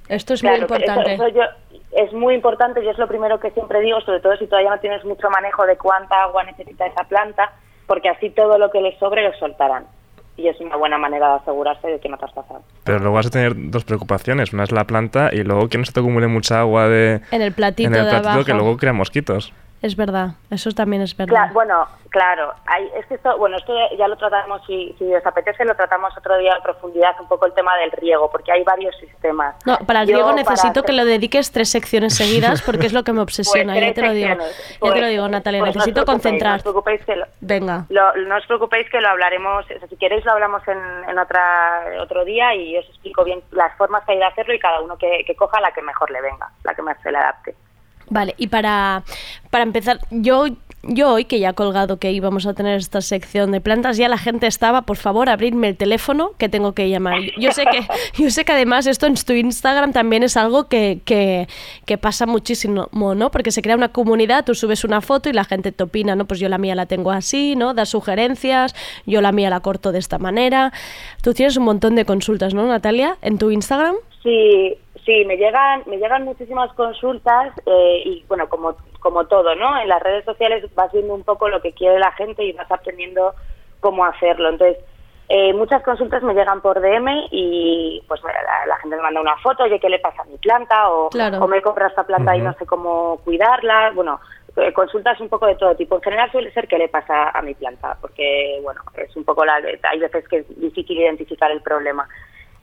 Esto 0.09 0.35
es 0.35 0.41
Claro, 0.41 0.57
muy 0.59 0.65
eso- 0.67 0.75
importante. 0.77 1.15
eso 1.15 1.29
yo- 1.29 1.81
es 1.93 2.13
muy 2.13 2.35
importante 2.35 2.83
y 2.85 2.89
es 2.89 2.99
lo 2.99 3.07
primero 3.09 3.39
que 3.41 3.51
siempre 3.53 3.81
digo, 3.81 4.01
sobre 4.03 4.21
todo 4.21 4.37
si 4.37 4.47
todavía 4.47 4.71
no 4.71 4.79
tienes 4.81 5.05
mucho 5.05 5.29
manejo 5.31 5.65
de 5.67 5.77
cuánta 5.77 6.23
agua 6.23 6.45
necesita 6.45 6.87
esa 6.87 7.05
planta, 7.05 7.53
porque 7.87 8.09
así 8.09 8.31
todo 8.31 8.59
lo 8.59 8.71
que 8.71 8.81
les 8.81 8.99
sobre 8.99 9.23
lo 9.23 9.33
soltarán. 9.35 9.85
Y 10.37 10.47
es 10.47 10.61
una 10.61 10.77
buena 10.77 10.99
manera 10.99 11.31
de 11.31 11.35
asegurarse 11.37 11.89
de 11.89 11.99
que 11.99 12.09
no 12.09 12.17
te 12.17 12.27
has 12.27 12.33
pasado. 12.33 12.63
Pero 12.85 13.01
luego 13.01 13.15
vas 13.17 13.27
a 13.27 13.31
tener 13.31 13.55
dos 13.57 13.85
preocupaciones. 13.85 14.53
Una 14.53 14.63
es 14.65 14.71
la 14.71 14.85
planta 14.85 15.31
y 15.33 15.43
luego 15.43 15.69
que 15.69 15.79
no 15.79 15.85
se 15.85 15.93
te 15.93 15.99
acumule 15.99 16.29
mucha 16.29 16.61
agua 16.61 16.87
de, 16.89 17.21
En 17.33 17.43
el 17.43 17.53
platito 17.53 17.89
en 17.89 17.95
el 17.97 18.05
de 18.05 18.11
platito 18.11 18.29
abajo. 18.29 18.45
que 18.45 18.53
luego 18.55 18.77
crea 18.77 18.93
mosquitos. 18.93 19.53
Es 19.81 19.95
verdad, 19.95 20.31
eso 20.51 20.73
también 20.73 21.03
es 21.03 21.17
verdad. 21.17 21.51
Bueno, 21.53 21.87
claro, 22.11 22.53
hay, 22.67 22.91
es 22.97 23.07
que 23.07 23.15
esto, 23.15 23.39
bueno, 23.39 23.57
esto 23.59 23.73
ya- 23.97 24.09
lo 24.09 24.17
tratamos, 24.17 24.61
si, 24.67 24.93
si 24.99 25.15
os 25.15 25.25
apetece, 25.25 25.65
lo 25.65 25.77
tratamos 25.77 26.13
otro 26.19 26.37
día 26.37 26.57
en 26.57 26.63
profundidad, 26.65 27.13
un 27.21 27.29
poco 27.29 27.47
el 27.47 27.53
tema 27.55 27.77
del 27.77 27.93
riego, 27.93 28.29
porque 28.29 28.51
hay 28.51 28.65
varios 28.65 28.97
sistemas. 28.99 29.55
No, 29.65 29.79
para 29.87 30.01
el 30.03 30.09
Yo, 30.09 30.15
riego 30.17 30.31
para 30.31 30.43
necesito 30.43 30.83
que 30.83 30.93
lo 30.93 31.05
dediques 31.05 31.53
tres 31.53 31.69
secciones 31.71 32.17
seguidas 32.17 32.61
porque 32.63 32.87
es 32.87 32.93
lo 32.93 33.05
que 33.05 33.13
me 33.13 33.21
obsesiona, 33.29 33.75
Pues 33.75 33.87
ya 33.87 33.95
te 33.95 34.03
lo 34.03 34.13
digo. 34.13 34.29
Ya 34.29 34.37
te 34.39 34.45
lo 34.81 34.91
Pues- 34.91 35.09
digo, 35.11 35.29
Natalia, 35.29 35.61
pues 35.61 35.77
necesito 35.77 36.05
preocupéis, 36.05 36.23
concentrar. 36.23 36.51
No 36.51 36.57
os 36.57 36.63
preocupéis 36.63 37.05
que 37.05 37.15
lo, 37.17 37.27
Venga. 37.41 37.85
Lo- 37.89 38.17
no 38.17 38.37
os 38.37 38.47
preocupéis 38.47 38.91
que 38.91 39.01
lo 39.01 39.09
hablaremos, 39.11 39.65
o 39.65 39.69
sea, 39.79 39.87
si 39.89 39.97
queréis 39.97 40.25
lo 40.25 40.33
hablamos 40.33 40.67
en, 40.67 40.79
en 41.09 41.19
otra, 41.21 41.83
otro 42.01 42.25
día 42.25 42.53
y 42.53 42.77
os 42.79 42.85
explico 42.89 43.23
bien 43.23 43.43
las 43.53 43.77
formas 43.77 44.03
que 44.05 44.13
hay 44.13 44.19
de 44.19 44.25
hacerlo 44.25 44.55
y 44.55 44.59
cada 44.59 44.81
uno 44.81 44.99
que, 44.99 45.23
que 45.25 45.37
coja 45.37 45.61
la 45.61 45.71
que 45.71 45.83
mejor 45.83 46.11
le 46.11 46.21
venga, 46.21 46.49
la 46.65 46.75
que 46.75 46.83
más 46.83 46.97
se 47.01 47.13
le 47.13 47.19
adapte. 47.19 47.55
Vale, 48.11 48.35
y 48.39 48.47
para, 48.47 49.03
para 49.51 49.65
empezar, 49.65 50.01
yo, 50.11 50.47
yo 50.83 51.13
hoy 51.13 51.25
que 51.25 51.41
ya 51.41 51.51
he 51.51 51.55
colgado 51.55 51.99
que 51.99 52.13
íbamos 52.13 52.47
a 52.47 52.55
tener 52.55 52.79
esta 52.79 53.01
sección 53.01 53.51
de 53.51 53.61
plantas, 53.61 53.97
ya 53.97 54.09
la 54.09 54.19
gente 54.19 54.47
estaba, 54.47 54.83
por 54.83 54.97
favor, 54.97 55.29
abrirme 55.29 55.69
el 55.69 55.77
teléfono 55.77 56.33
que 56.39 56.49
tengo 56.49 56.73
que 56.73 56.89
llamar. 56.89 57.21
Yo 57.39 57.53
sé 57.53 57.65
que, 57.65 57.87
yo 58.23 58.31
sé 58.31 58.45
que 58.45 58.53
además 58.53 58.87
esto 58.87 59.07
en 59.07 59.15
tu 59.15 59.33
Instagram 59.33 59.93
también 59.93 60.23
es 60.23 60.37
algo 60.37 60.69
que, 60.69 61.01
que, 61.05 61.49
que 61.87 61.99
pasa 61.99 62.27
muchísimo, 62.27 62.89
¿no? 62.93 63.31
Porque 63.31 63.51
se 63.51 63.63
crea 63.63 63.77
una 63.77 63.89
comunidad, 63.89 64.45
tú 64.45 64.55
subes 64.55 64.85
una 64.85 65.01
foto 65.01 65.29
y 65.29 65.33
la 65.33 65.45
gente 65.45 65.73
te 65.73 65.83
opina, 65.83 66.15
¿no? 66.15 66.27
Pues 66.27 66.41
yo 66.41 66.49
la 66.49 66.59
mía 66.59 66.75
la 66.75 66.87
tengo 66.87 67.11
así, 67.11 67.57
¿no? 67.57 67.75
Da 67.75 67.87
sugerencias, 67.87 68.75
yo 69.07 69.21
la 69.21 69.33
mía 69.33 69.51
la 69.51 69.61
corto 69.61 69.93
de 69.93 69.99
esta 69.99 70.19
manera. 70.19 70.73
Tú 71.23 71.35
tienes 71.35 71.57
un 71.57 71.65
montón 71.65 71.95
de 71.95 72.05
consultas, 72.05 72.55
¿no, 72.55 72.67
Natalia? 72.67 73.17
En 73.23 73.39
tu 73.39 73.51
Instagram. 73.51 73.97
Sí, 74.23 74.77
sí, 75.09 75.25
me 75.25 75.39
llegan, 75.39 75.85
me 75.87 75.97
llegan 75.97 76.25
muchísimas 76.27 76.71
consultas 76.75 77.55
eh, 77.65 78.03
y 78.05 78.25
bueno, 78.29 78.47
como, 78.51 78.77
como 79.01 79.25
todo, 79.25 79.55
¿no? 79.55 79.81
En 79.81 79.89
las 79.89 80.03
redes 80.03 80.23
sociales 80.27 80.63
vas 80.75 80.93
viendo 80.93 81.15
un 81.15 81.25
poco 81.25 81.49
lo 81.49 81.63
que 81.63 81.73
quiere 81.73 81.99
la 81.99 82.13
gente 82.13 82.45
y 82.45 82.53
vas 82.53 82.71
aprendiendo 82.71 83.35
cómo 83.81 84.05
hacerlo. 84.05 84.51
Entonces, 84.51 84.77
eh, 85.31 85.55
muchas 85.55 85.83
consultas 85.83 86.23
me 86.23 86.35
llegan 86.35 86.61
por 86.61 86.83
DM 86.83 87.09
y 87.31 88.05
pues 88.07 88.21
la, 88.23 88.67
la 88.67 88.77
gente 88.77 88.97
me 88.97 89.03
manda 89.03 89.23
una 89.23 89.39
foto, 89.39 89.65
oye, 89.65 89.81
¿qué 89.81 89.89
le 89.89 89.99
pasa 89.99 90.21
a 90.21 90.27
mi 90.27 90.37
planta? 90.37 90.91
O, 90.91 91.09
Claro. 91.09 91.39
o 91.39 91.49
me 91.49 91.57
he 91.57 91.63
comprado 91.63 91.89
esta 91.89 92.05
planta 92.05 92.37
y 92.37 92.43
no 92.43 92.53
sé 92.59 92.67
cómo 92.67 93.19
cuidarla. 93.25 93.93
Bueno, 93.95 94.21
eh, 94.57 94.75
consultas 94.75 95.19
un 95.23 95.31
poco 95.31 95.47
de 95.47 95.55
todo 95.55 95.75
tipo. 95.75 95.97
En 95.97 96.03
general 96.03 96.31
suele 96.31 96.53
ser 96.53 96.69
qué 96.69 96.77
le 96.77 96.89
pasa 96.89 97.31
a 97.31 97.41
mi 97.41 97.55
planta, 97.55 97.97
porque 97.99 98.61
bueno, 98.63 98.83
es 98.95 99.17
un 99.17 99.25
poco 99.25 99.43
la, 99.47 99.55
hay 99.55 99.99
veces 100.01 100.29
que 100.29 100.39
es 100.41 100.61
difícil 100.61 100.99
identificar 100.99 101.51
el 101.51 101.63
problema. 101.63 102.07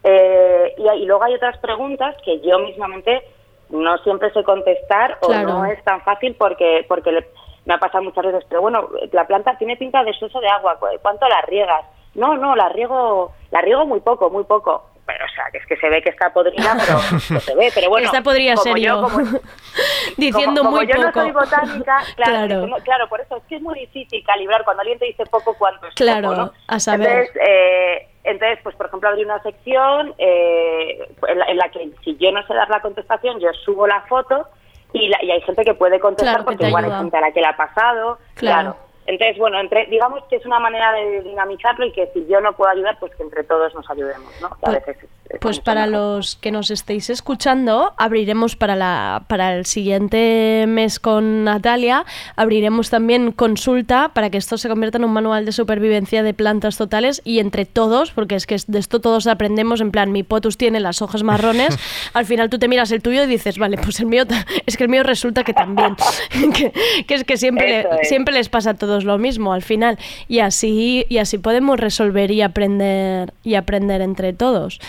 Eh, 0.08 0.76
y, 0.78 0.88
y 1.02 1.06
luego 1.06 1.24
hay 1.24 1.34
otras 1.34 1.58
preguntas 1.58 2.16
que 2.24 2.40
yo 2.42 2.60
mismamente 2.60 3.24
no 3.70 3.98
siempre 4.00 4.32
sé 4.32 4.44
contestar 4.44 5.18
Claro. 5.20 5.50
o 5.50 5.54
no 5.54 5.66
es 5.66 5.84
tan 5.84 6.00
fácil 6.02 6.36
porque 6.38 6.86
porque 6.88 7.12
le- 7.12 7.28
me 7.66 7.74
ha 7.74 7.80
pasado 7.80 8.04
muchas 8.04 8.24
veces. 8.26 8.46
Pero 8.48 8.62
bueno, 8.62 8.88
la 9.12 9.26
planta 9.26 9.58
tiene 9.58 9.76
pinta 9.78 10.04
de 10.04 10.12
exceso 10.12 10.40
de 10.40 10.48
agua. 10.48 10.78
¿cu- 10.80 10.86
¿Cuánto 11.02 11.28
la 11.28 11.42
riegas? 11.42 11.84
No, 12.14 12.38
no, 12.38 12.56
la 12.56 12.70
riego, 12.70 13.34
la 13.50 13.62
riego 13.62 13.86
muy 13.88 14.00
poco, 14.02 14.30
muy 14.30 14.44
poco. 14.44 14.84
Pero, 15.08 15.24
o 15.26 15.30
sea, 15.36 15.46
que 15.52 15.58
es 15.60 15.66
que 15.68 15.78
se 15.78 15.88
ve 15.90 16.02
que 16.02 16.10
está 16.10 16.32
podrida, 16.34 16.76
pero 16.80 16.98
que 17.28 17.40
se 17.40 17.56
ve. 17.56 17.70
Pero 17.74 17.90
bueno, 17.90 18.06
Esta 18.06 18.22
podría 18.22 18.54
como 18.56 18.64
ser 18.64 18.78
yo. 18.78 19.02
como- 19.02 19.18
Diciendo 20.18 20.62
como, 20.64 20.78
muy 20.78 20.88
yo 20.88 20.96
poco. 20.96 21.06
no 21.08 21.12
soy 21.14 21.32
botánica, 21.32 21.98
claro, 22.16 22.68
Claro. 22.84 23.08
por 23.10 23.22
eso 23.22 23.38
es 23.38 23.44
que 23.46 23.56
es 23.56 23.62
muy 23.62 23.80
difícil 23.80 24.24
calibrar 24.26 24.64
cuando 24.64 24.82
alguien 24.82 25.00
te 25.00 25.06
dice 25.06 25.24
poco 25.26 25.56
cuánto 25.58 25.88
es 25.88 25.96
Claro, 25.96 26.30
poco, 26.30 26.42
¿no? 26.42 26.52
a 26.68 26.80
saber. 26.80 27.08
Entonces, 27.08 27.36
eh, 27.48 28.08
entonces, 28.26 28.60
pues 28.64 28.76
por 28.76 28.88
ejemplo, 28.88 29.10
abrí 29.10 29.24
una 29.24 29.42
sección 29.44 30.14
eh, 30.18 31.08
en, 31.28 31.40
la, 31.40 31.46
en 31.46 31.58
la 31.58 31.70
que 31.70 31.90
si 32.04 32.18
yo 32.18 32.32
no 32.32 32.46
sé 32.48 32.54
dar 32.54 32.70
la 32.70 32.82
contestación, 32.82 33.40
yo 33.40 33.52
subo 33.64 33.88
la 33.88 34.02
foto 34.02 34.48
y, 34.94 35.08
la- 35.10 35.24
y 35.24 35.32
hay 35.32 35.42
gente 35.42 35.64
que 35.64 35.74
puede 35.74 36.00
contestar 36.00 36.36
Claro, 36.36 36.46
porque 36.46 36.68
igual 36.68 36.86
hay 36.86 36.92
gente 36.92 37.18
a 37.18 37.22
la 37.22 37.32
que 37.32 37.42
le 37.42 37.48
ha 37.48 37.56
pasado, 37.58 38.18
Claro. 38.36 38.72
claro. 38.74 38.76
Entonces, 39.08 39.38
bueno, 39.38 39.60
entre, 39.60 39.86
digamos 39.88 40.24
que 40.30 40.38
es 40.38 40.46
una 40.46 40.60
manera 40.60 40.92
de 40.94 41.22
dinamizarlo 41.22 41.86
y 41.86 41.92
que 41.92 42.10
si 42.14 42.26
yo 42.28 42.42
no 42.42 42.54
puedo 42.54 42.72
ayudar, 42.72 42.98
pues 43.00 43.14
que 43.16 43.24
entre 43.24 43.44
todos 43.44 43.74
nos 43.76 43.90
ayudemos, 43.90 44.32
¿no? 44.42 44.50
Que 44.50 44.56
a 44.56 44.58
Pues- 44.72 44.86
veces 44.86 44.98
es- 45.04 45.10
es 45.30 45.40
Pues 45.40 45.60
para 45.60 45.88
mejor. 45.88 46.00
los 46.18 46.36
que 46.36 46.52
nos 46.52 46.70
estéis 46.72 47.10
escuchando, 47.10 47.94
abriremos 47.98 48.56
para, 48.56 48.76
la, 48.76 49.24
para 49.28 49.56
el 49.56 49.66
siguiente 49.66 50.66
mes 50.68 51.00
con 51.00 51.44
Natalia, 51.44 52.06
abriremos 52.36 52.90
también 52.92 53.32
consulta 53.32 54.10
para 54.14 54.30
que 54.30 54.38
esto 54.38 54.58
se 54.58 54.70
convierta 54.70 54.98
en 55.00 55.06
un 55.06 55.14
manual 55.14 55.46
de 55.46 55.52
supervivencia 55.52 56.22
de 56.22 56.34
plantas 56.36 56.78
totales 56.78 57.22
y 57.26 57.40
entre 57.40 57.66
todos, 57.66 58.12
porque 58.12 58.36
es 58.36 58.46
que 58.46 58.56
de 58.68 58.80
esto 58.80 59.02
todos 59.02 59.26
aprendemos, 59.28 59.82
en 59.82 59.92
plan, 59.92 60.12
mi 60.12 60.22
potus 60.24 60.58
tiene 60.58 60.80
las 60.80 61.02
hojas 61.02 61.24
marrones, 61.24 61.76
al 62.14 62.26
final 62.26 62.50
tú 62.52 62.60
te 62.60 62.68
miras 62.68 62.92
el 62.92 63.02
tuyo 63.02 63.24
y 63.24 63.28
dices, 63.28 63.58
vale, 63.58 63.78
pues 63.78 64.00
el 64.00 64.06
mío, 64.06 64.24
es 64.68 64.78
que 64.78 64.84
el 64.84 64.90
mío 64.90 65.02
resulta 65.04 65.44
que 65.44 65.54
también, 65.54 65.96
que, 66.56 66.72
que 67.08 67.14
es 67.16 67.24
que 67.24 67.38
siempre, 67.38 67.84
le- 67.84 68.06
siempre 68.06 68.34
les 68.34 68.48
pasa 68.50 68.72
a 68.72 68.74
todos 68.76 68.95
lo 69.04 69.18
mismo 69.18 69.54
al 69.54 69.62
final 69.62 70.00
y 70.28 70.40
así 70.40 71.06
y 71.10 71.18
así 71.18 71.38
podemos 71.38 71.80
resolver 71.80 72.32
y 72.32 72.42
aprender 72.42 73.34
y 73.44 73.56
aprender 73.56 74.02
entre 74.02 74.34
todos 74.34 74.80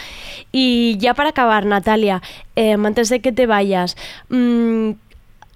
y 0.52 0.96
ya 0.98 1.14
para 1.14 1.30
acabar 1.30 1.66
Natalia 1.66 2.22
eh, 2.54 2.72
antes 2.72 3.08
de 3.08 3.20
que 3.20 3.32
te 3.32 3.46
vayas 3.46 3.96
mm, 4.28 4.90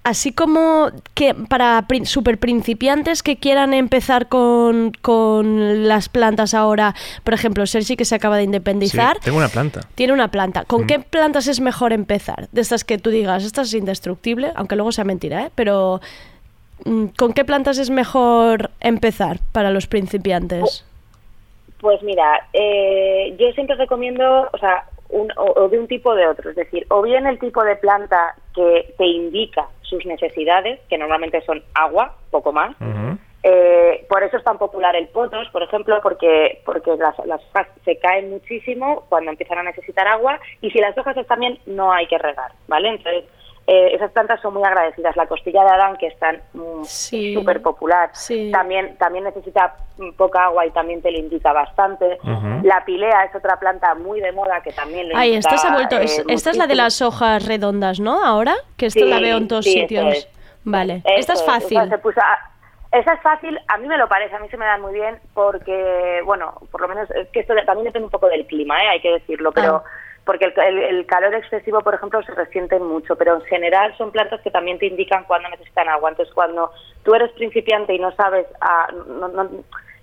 así 0.03 0.31
como 0.31 0.87
que 1.13 1.35
para 1.35 1.85
super 2.05 2.39
principiantes 2.39 3.21
que 3.21 3.37
quieran 3.37 3.75
empezar 3.75 4.29
con, 4.29 4.93
con 5.03 5.87
las 5.87 6.09
plantas 6.09 6.55
ahora 6.55 6.95
por 7.23 7.35
ejemplo 7.35 7.67
Sergi 7.67 7.95
que 7.95 8.05
se 8.05 8.15
acaba 8.15 8.35
de 8.37 8.41
Sí, 8.41 8.45
independizar 8.45 9.19
tengo 9.19 9.37
una 9.37 9.47
planta. 9.49 9.81
tiene 9.93 10.11
una 10.13 10.29
planta. 10.29 10.65
¿Con 10.65 10.81
Mm. 10.83 10.87
qué 10.87 10.99
plantas 10.99 11.45
es 11.47 11.59
mejor 11.59 11.93
empezar? 11.93 12.49
De 12.51 12.61
estas 12.61 12.83
que 12.83 12.97
tú 12.97 13.11
digas, 13.11 13.43
esta 13.43 13.61
es 13.61 13.73
indestructible, 13.75 14.51
aunque 14.55 14.75
luego 14.75 14.91
sea 14.91 15.03
mentira, 15.03 15.43
¿eh? 15.45 15.51
Pero 15.53 16.01
¿con 17.17 17.33
qué 17.33 17.45
plantas 17.45 17.77
es 17.77 17.89
mejor 17.89 18.71
empezar 18.79 19.37
para 19.51 19.69
los 19.71 19.87
principiantes? 19.87 20.85
Pues 21.79 22.01
mira, 22.03 22.47
eh, 22.53 23.35
yo 23.39 23.51
siempre 23.53 23.75
recomiendo, 23.75 24.49
o 24.51 24.57
sea, 24.57 24.85
un- 25.09 25.31
o, 25.35 25.63
o 25.63 25.67
de 25.69 25.79
un 25.79 25.87
tipo 25.87 26.11
o 26.11 26.15
de 26.15 26.27
otro, 26.27 26.49
es 26.51 26.55
decir, 26.55 26.85
o 26.89 27.01
bien 27.01 27.25
el 27.27 27.39
tipo 27.39 27.63
de 27.63 27.75
planta 27.75 28.35
que 28.55 28.93
te 28.97 29.05
indica 29.05 29.67
sus 29.81 30.05
necesidades, 30.05 30.79
que 30.89 30.97
normalmente 30.97 31.41
son 31.41 31.61
agua, 31.73 32.15
poco 32.29 32.51
más. 32.53 32.75
Eh, 33.43 34.05
por 34.07 34.21
eso 34.21 34.37
es 34.37 34.43
tan 34.43 34.59
popular 34.59 34.95
el 34.95 35.07
potos, 35.07 35.49
por 35.49 35.63
ejemplo, 35.63 35.99
porque 36.03 36.61
porque 36.63 36.91
las, 36.95 37.17
las 37.25 37.41
hojas 37.49 37.67
se 37.83 37.97
caen 37.97 38.29
muchísimo 38.29 39.03
cuando 39.09 39.31
empiezan 39.31 39.57
a 39.57 39.63
necesitar 39.63 40.07
agua 40.07 40.39
y 40.61 40.69
si 40.69 40.77
las 40.77 40.95
hojas 40.95 41.17
están 41.17 41.39
bien 41.39 41.57
no 41.65 41.91
hay 41.91 42.05
que 42.05 42.19
regar, 42.19 42.51
¿vale? 42.67 42.89
Entonces 42.89 43.23
eh, 43.67 43.91
esas 43.93 44.11
plantas 44.11 44.41
son 44.41 44.53
muy 44.55 44.63
agradecidas. 44.63 45.15
La 45.15 45.27
costilla 45.27 45.63
de 45.63 45.69
Adán, 45.69 45.95
que 45.97 46.07
es 46.07 46.17
tan 46.19 46.41
mm, 46.53 46.83
Sí. 46.83 47.33
súper 47.33 47.61
popular, 47.61 48.09
Sí. 48.13 48.49
también 48.51 48.97
también 48.97 49.23
necesita 49.23 49.75
mm, 49.97 50.11
poca 50.13 50.45
agua 50.45 50.65
y 50.65 50.71
también 50.71 51.01
te 51.01 51.11
lo 51.11 51.19
indica 51.19 51.53
bastante. 51.53 52.17
La 52.63 52.83
pilea 52.85 53.23
es 53.25 53.35
otra 53.35 53.57
planta 53.59 53.93
muy 53.95 54.19
de 54.19 54.31
moda 54.31 54.61
que 54.61 54.71
también 54.73 55.07
le 55.09 55.15
Ay, 55.15 55.33
indica, 55.35 55.49
esta 55.55 55.61
se 55.61 55.67
ha 55.67 55.73
vuelto. 55.75 55.97
es- 55.99 56.19
eh, 56.19 56.23
esta 56.27 56.49
es 56.49 56.57
la 56.57 56.67
de 56.67 56.75
las 56.75 57.01
hojas 57.01 57.45
redondas, 57.47 57.99
¿no? 57.99 58.23
Ahora, 58.23 58.55
que 58.77 58.87
esta 58.87 59.01
Sí, 59.01 59.05
la 59.09 59.19
veo 59.19 59.37
en 59.37 59.47
todos 59.47 59.65
sitios. 59.65 60.05
es. 60.17 60.27
Vale, 60.63 61.01
Eso 61.05 61.15
esta 61.17 61.33
es 61.33 61.39
es, 61.39 61.45
fácil. 61.45 61.89
se 61.89 61.97
puso 61.99 62.19
a- 62.19 62.51
es 62.91 63.05
fácil, 63.23 63.57
a 63.67 63.77
mí 63.77 63.87
me 63.87 63.97
lo 63.97 64.07
parece, 64.09 64.35
a 64.35 64.39
mí 64.39 64.49
se 64.49 64.57
me 64.57 64.65
dan 64.65 64.81
muy 64.81 64.93
bien 64.93 65.17
porque, 65.33 66.21
bueno, 66.25 66.53
por 66.71 66.81
lo 66.81 66.87
menos 66.87 67.09
es 67.11 67.27
que 67.29 67.39
esto 67.39 67.53
también 67.65 67.85
depende 67.85 68.05
un 68.05 68.11
poco 68.11 68.27
del 68.27 68.45
clima, 68.45 68.83
¿eh? 68.83 68.87
hay 68.89 69.01
que 69.01 69.11
decirlo, 69.13 69.51
pero 69.51 69.77
Ah. 69.77 69.83
Porque 70.31 70.45
el, 70.45 71.05
calor 71.07 71.35
excesivo, 71.35 71.81
por 71.81 71.93
ejemplo, 71.93 72.23
se 72.23 72.33
resienten 72.33 72.81
mucho, 72.83 73.17
pero 73.17 73.35
en 73.35 73.41
general 73.41 73.93
son 73.97 74.11
plantas 74.11 74.39
que 74.39 74.49
también 74.49 74.79
te 74.79 74.85
indican 74.85 75.25
cuándo 75.25 75.49
necesitan 75.49 75.89
agua. 75.89 76.09
Entonces, 76.09 76.33
cuando 76.33 76.71
tú 77.03 77.13
eres 77.13 77.33
principiante 77.33 77.93
y 77.93 77.99
no 77.99 78.13
sabes, 78.13 78.47
ah, 78.61 78.87
no, 79.09 79.27
no, 79.27 79.49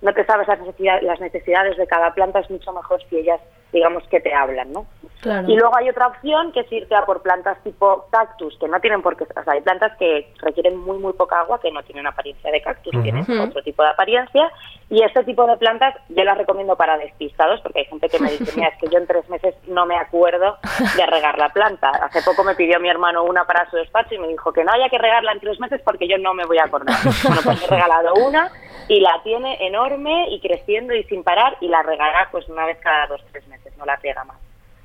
no 0.03 0.13
te 0.13 0.25
sabes 0.25 0.47
las 0.47 0.59
necesidades, 0.59 1.01
las 1.01 1.19
necesidades 1.19 1.77
de 1.77 1.87
cada 1.87 2.13
planta, 2.13 2.41
es 2.41 2.49
mucho 2.51 2.71
mejor 2.73 3.01
si 3.09 3.17
ellas, 3.17 3.41
digamos, 3.71 4.03
que 4.07 4.19
te 4.19 4.33
hablan, 4.33 4.71
¿no? 4.71 4.85
Claro. 5.21 5.49
Y 5.49 5.55
luego 5.55 5.75
hay 5.75 5.89
otra 5.89 6.07
opción 6.07 6.51
que 6.53 6.61
es 6.61 6.71
irte 6.71 6.95
a 6.95 7.05
por 7.05 7.21
plantas 7.21 7.61
tipo 7.63 8.07
cactus, 8.09 8.57
que 8.57 8.67
no 8.67 8.79
tienen 8.79 9.01
por 9.01 9.17
qué, 9.17 9.25
o 9.25 9.43
sea, 9.43 9.53
hay 9.53 9.61
plantas 9.61 9.97
que 9.97 10.31
requieren 10.41 10.77
muy, 10.77 10.97
muy 10.97 11.13
poca 11.13 11.41
agua, 11.41 11.59
que 11.59 11.71
no 11.71 11.83
tienen 11.83 12.07
apariencia 12.07 12.49
de 12.51 12.61
cactus, 12.61 12.91
tienen 13.03 13.25
otro 13.39 13.61
tipo 13.61 13.83
de 13.83 13.89
apariencia. 13.89 14.49
Y 14.89 15.03
este 15.03 15.23
tipo 15.23 15.45
de 15.45 15.57
plantas 15.57 15.95
yo 16.09 16.23
las 16.23 16.37
recomiendo 16.37 16.75
para 16.75 16.97
despistados, 16.97 17.59
porque 17.61 17.79
hay 17.79 17.85
gente 17.85 18.09
que 18.09 18.19
me 18.19 18.31
dice, 18.31 18.51
mira, 18.55 18.69
es 18.69 18.77
que 18.79 18.87
yo 18.87 18.97
en 18.97 19.07
tres 19.07 19.29
meses 19.29 19.55
no 19.67 19.85
me 19.85 19.97
acuerdo 19.97 20.57
de 20.95 21.05
regar 21.05 21.37
la 21.37 21.49
planta. 21.49 21.89
Hace 21.89 22.21
poco 22.23 22.43
me 22.43 22.55
pidió 22.55 22.79
mi 22.79 22.89
hermano 22.89 23.23
una 23.23 23.45
para 23.45 23.69
su 23.69 23.75
despacho 23.75 24.15
y 24.15 24.19
me 24.19 24.27
dijo 24.27 24.51
que 24.53 24.63
no 24.63 24.71
haya 24.71 24.89
que 24.89 24.97
regarla 24.97 25.33
en 25.33 25.39
tres 25.39 25.59
meses 25.59 25.81
porque 25.83 26.07
yo 26.07 26.17
no 26.17 26.33
me 26.33 26.45
voy 26.45 26.57
a 26.57 26.63
acordar. 26.63 26.97
Bueno, 27.23 27.41
pues 27.43 27.61
he 27.63 27.67
regalado 27.67 28.13
una 28.15 28.51
y 28.87 28.99
la 28.99 29.21
tiene 29.23 29.57
enorme 29.65 30.29
y 30.29 30.39
creciendo 30.41 30.93
y 30.95 31.03
sin 31.03 31.23
parar 31.23 31.57
y 31.61 31.67
la 31.67 31.83
regará 31.83 32.27
pues 32.31 32.47
una 32.49 32.65
vez 32.65 32.79
cada 32.79 33.05
dos, 33.07 33.21
tres 33.31 33.47
meses, 33.47 33.58
no 33.77 33.85
la 33.85 33.95
riega 33.97 34.23
más. 34.23 34.37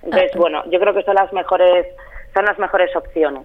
Entonces, 0.02 0.30
Ah. 0.34 0.38
bueno, 0.38 0.62
yo 0.70 0.78
creo 0.80 0.94
que 0.94 1.02
son 1.02 1.14
las 1.14 1.32
mejores, 1.32 1.86
son 2.34 2.44
las 2.44 2.58
mejores 2.58 2.94
opciones. 2.94 3.42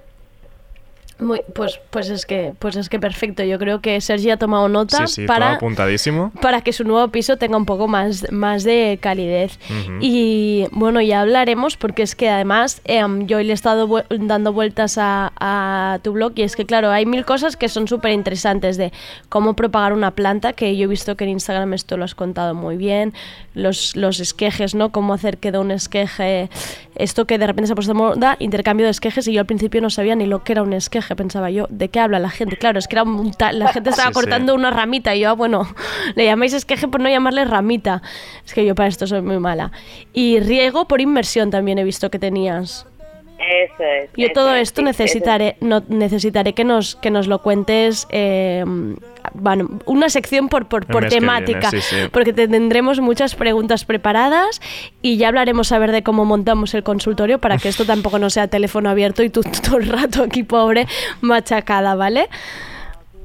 Muy, 1.20 1.42
pues, 1.54 1.80
pues 1.90 2.10
es 2.10 2.26
que, 2.26 2.54
pues 2.60 2.76
es 2.78 2.88
que 2.90 3.00
perfecto. 3.00 3.44
Yo 3.44 3.60
creo 3.60 3.82
que 3.82 4.00
Sergi 4.00 4.30
ha 4.32 4.38
tomado 4.38 4.70
nota 4.70 5.06
Sí, 5.08 5.14
sí, 5.22 5.26
para 5.28 5.54
apuntadísimo. 5.56 6.32
para 6.42 6.62
que 6.62 6.72
su 6.72 6.84
nuevo 6.86 7.08
piso 7.10 7.36
tenga 7.38 7.58
un 7.58 7.66
poco 7.66 7.88
más, 7.88 8.32
más 8.32 8.64
de 8.64 8.98
calidez. 9.02 9.60
Y 10.02 10.66
bueno, 10.72 11.02
ya 11.02 11.22
hablaremos 11.22 11.76
porque 11.78 12.04
es 12.04 12.16
que 12.16 12.30
además 12.30 12.82
em, 12.86 13.26
yo 13.28 13.40
le 13.40 13.50
he 13.50 13.54
estado 13.54 13.88
vu- 13.88 14.04
dando 14.10 14.54
vueltas 14.54 14.98
a, 14.98 15.32
a 15.40 16.00
tu 16.04 16.14
blog 16.14 16.32
y 16.36 16.44
es 16.44 16.56
que 16.56 16.66
claro, 16.66 16.90
hay 16.92 17.06
mil 17.06 17.26
cosas 17.26 17.58
que 17.58 17.68
son 17.70 17.88
súper 17.88 18.12
interesantes 18.12 18.78
de 18.78 18.92
cómo 19.30 19.56
propagar 19.56 19.94
una 19.94 20.12
planta, 20.12 20.54
que 20.54 20.76
yo 20.78 20.86
he 20.86 20.88
visto 20.88 21.16
que 21.18 21.26
en 21.26 21.32
Instagram 21.32 21.74
esto 21.74 21.98
lo 21.98 22.06
has 22.06 22.16
contado 22.16 22.56
muy 22.56 22.78
bien, 22.78 23.14
los, 23.54 23.96
los 23.96 24.20
esquejes, 24.20 24.74
¿no? 24.76 24.92
Cómo 24.92 25.14
hacer 25.14 25.38
que 25.38 25.52
de 25.52 25.58
un 25.58 25.72
esqueje, 25.72 26.50
esto 26.96 27.26
que 27.26 27.38
de 27.38 27.48
repente 27.48 27.68
se 27.68 27.74
ha 27.74 27.76
puesto 27.76 27.94
de 27.94 28.00
moda, 28.00 28.36
intercambio 28.40 28.86
de 28.86 28.92
esquejes 28.92 29.28
y 29.28 29.34
yo 29.34 29.42
al 29.42 29.46
principio 29.46 29.82
no 29.82 29.90
sabía 29.90 30.16
ni 30.16 30.26
lo 30.26 30.44
que 30.44 30.54
era 30.54 30.64
un 30.64 30.74
esqueje, 30.74 31.09
pensaba 31.16 31.49
yo, 31.49 31.68
¿de 31.70 31.89
qué 31.89 31.99
habla 31.99 32.20
la 32.20 32.30
gente? 32.30 32.57
Claro, 32.57 32.80
es 32.80 32.88
que 32.88 32.95
era 32.95 33.03
un 33.03 33.32
la 33.51 33.72
gente 33.74 33.89
estaba 33.89 34.10
Sí, 34.10 34.14
sí. 34.14 34.20
cortando 34.20 34.53
una 34.55 34.72
ramita 34.72 35.16
y 35.16 35.22
yo, 35.22 35.30
ah, 35.30 35.34
bueno, 35.34 35.68
le 36.16 36.26
llamáis 36.26 36.53
esqueje 36.53 36.88
por 36.88 37.01
no 37.01 37.10
llamarle 37.10 37.45
ramita. 37.45 38.01
Es 38.45 38.53
que 38.53 38.66
yo 38.66 38.76
para 38.76 38.88
esto 38.89 39.07
soy 39.07 39.22
muy 39.22 39.39
mala. 39.39 39.72
Y 40.14 40.39
riego 40.39 40.88
por 40.88 41.01
inmersión 41.01 41.49
también 41.51 41.78
he 41.80 41.84
visto 41.84 42.10
que 42.10 42.20
tenías. 42.20 42.86
Eso 43.38 43.84
es. 43.84 44.10
Yo 44.18 44.26
eso 44.26 44.34
todo 44.34 44.53
es, 44.55 44.64
esto 44.70 44.82
sí, 44.82 44.86
necesitaré, 44.86 45.55
no, 45.62 45.82
necesitaré 45.88 46.53
que 46.53 46.66
nos, 46.66 46.95
que 46.97 47.10
nos 47.10 47.28
lo 47.28 47.41
cuentes, 47.41 48.05
eh, 48.12 48.66
bueno, 49.34 49.68
una 49.86 50.10
sección 50.10 50.50
por, 50.50 50.68
por, 50.68 50.86
por 50.86 51.08
temática, 51.08 51.70
viene, 51.72 51.82
sí, 51.82 51.96
sí. 52.04 52.10
porque 52.12 52.34
te- 52.34 52.48
tendremos 52.48 53.00
muchas 53.00 53.36
preguntas 53.36 53.86
preparadas 53.86 54.62
y 55.02 55.18
ya 55.18 55.28
hablaremos 55.30 55.72
a 55.72 55.80
ver 55.80 55.92
de 55.92 56.04
cómo 56.04 56.26
montamos 56.26 56.74
el 56.74 56.84
consultorio 56.84 57.40
para 57.40 57.58
que 57.58 57.70
esto 57.70 57.86
tampoco 57.86 58.20
no 58.20 58.30
sea 58.30 58.48
teléfono 58.48 58.90
abierto 58.90 59.24
y 59.24 59.30
tú 59.30 59.42
todo 59.64 59.78
el 59.78 59.88
rato 59.90 60.24
aquí 60.24 60.44
pobre 60.44 60.88
machacada, 61.22 61.96
¿vale? 61.96 62.30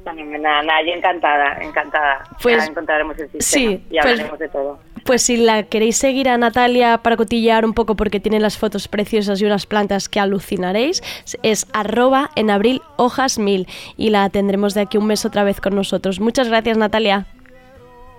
Nada, 0.05 0.61
nada, 0.61 0.81
yo 0.85 0.93
encantada, 0.93 1.57
encantada. 1.61 2.23
Pues, 2.41 2.57
ya 2.63 2.65
encontraremos 2.71 3.17
el 3.17 3.31
sistema 3.31 3.41
sí, 3.41 3.83
y 3.89 3.97
pues- 3.99 4.05
hablaremos 4.05 4.39
de 4.39 4.49
todo. 4.49 4.79
Pues 5.05 5.21
si 5.21 5.37
la 5.37 5.61
queréis 5.63 5.97
seguir 5.97 6.27
a 6.29 6.37
Natalia 6.37 6.97
para 6.97 7.15
cotillear 7.15 7.63
un 7.63 7.73
poco 7.73 7.95
porque 7.95 8.19
tiene 8.19 8.39
las 8.39 8.57
fotos 8.57 8.87
preciosas 8.87 9.39
y 9.39 9.45
unas 9.45 9.67
plantas 9.67 10.09
que 10.09 10.19
alucinaréis, 10.19 11.03
es 11.43 11.67
arroba 11.73 12.31
en 12.35 12.49
abril 12.49 12.81
hojas 12.97 13.37
mil 13.37 13.67
y 13.97 14.09
la 14.09 14.27
tendremos 14.31 14.73
de 14.73 14.81
aquí 14.81 14.97
un 14.97 15.05
mes 15.05 15.23
otra 15.23 15.43
vez 15.43 15.61
con 15.61 15.75
nosotros. 15.75 16.19
Muchas 16.19 16.47
gracias 16.49 16.77
Natalia. 16.79 17.27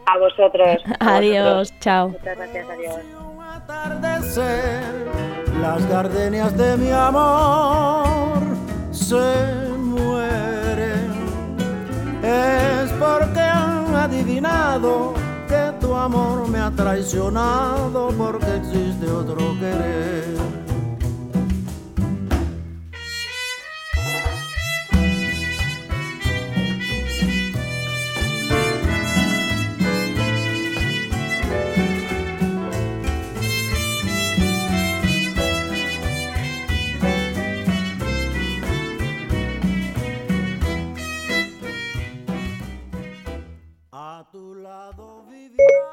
A 0.07 0.17
vosotros. 0.19 0.81
a 1.01 1.17
Adiós, 1.17 1.45
vosotros. 1.45 1.81
chao. 1.81 2.09
Muchas 2.11 2.37
gracias, 2.37 2.67
adiós. 2.71 2.95
atardecer, 3.57 5.07
las 5.61 5.85
gardenias 5.89 6.57
de 6.57 6.77
mi 6.77 6.91
amor 6.93 8.39
se 8.93 9.17
mueren. 9.77 11.11
Es 12.23 12.93
porque 12.93 13.41
han 13.41 13.93
adivinado 13.93 15.15
que 15.47 15.73
tu 15.81 15.95
amor 15.95 16.49
me 16.49 16.59
ha 16.59 16.71
traicionado 16.71 18.09
porque 18.17 18.57
existe 18.57 19.07
otro 19.11 19.37
querer. 19.59 20.66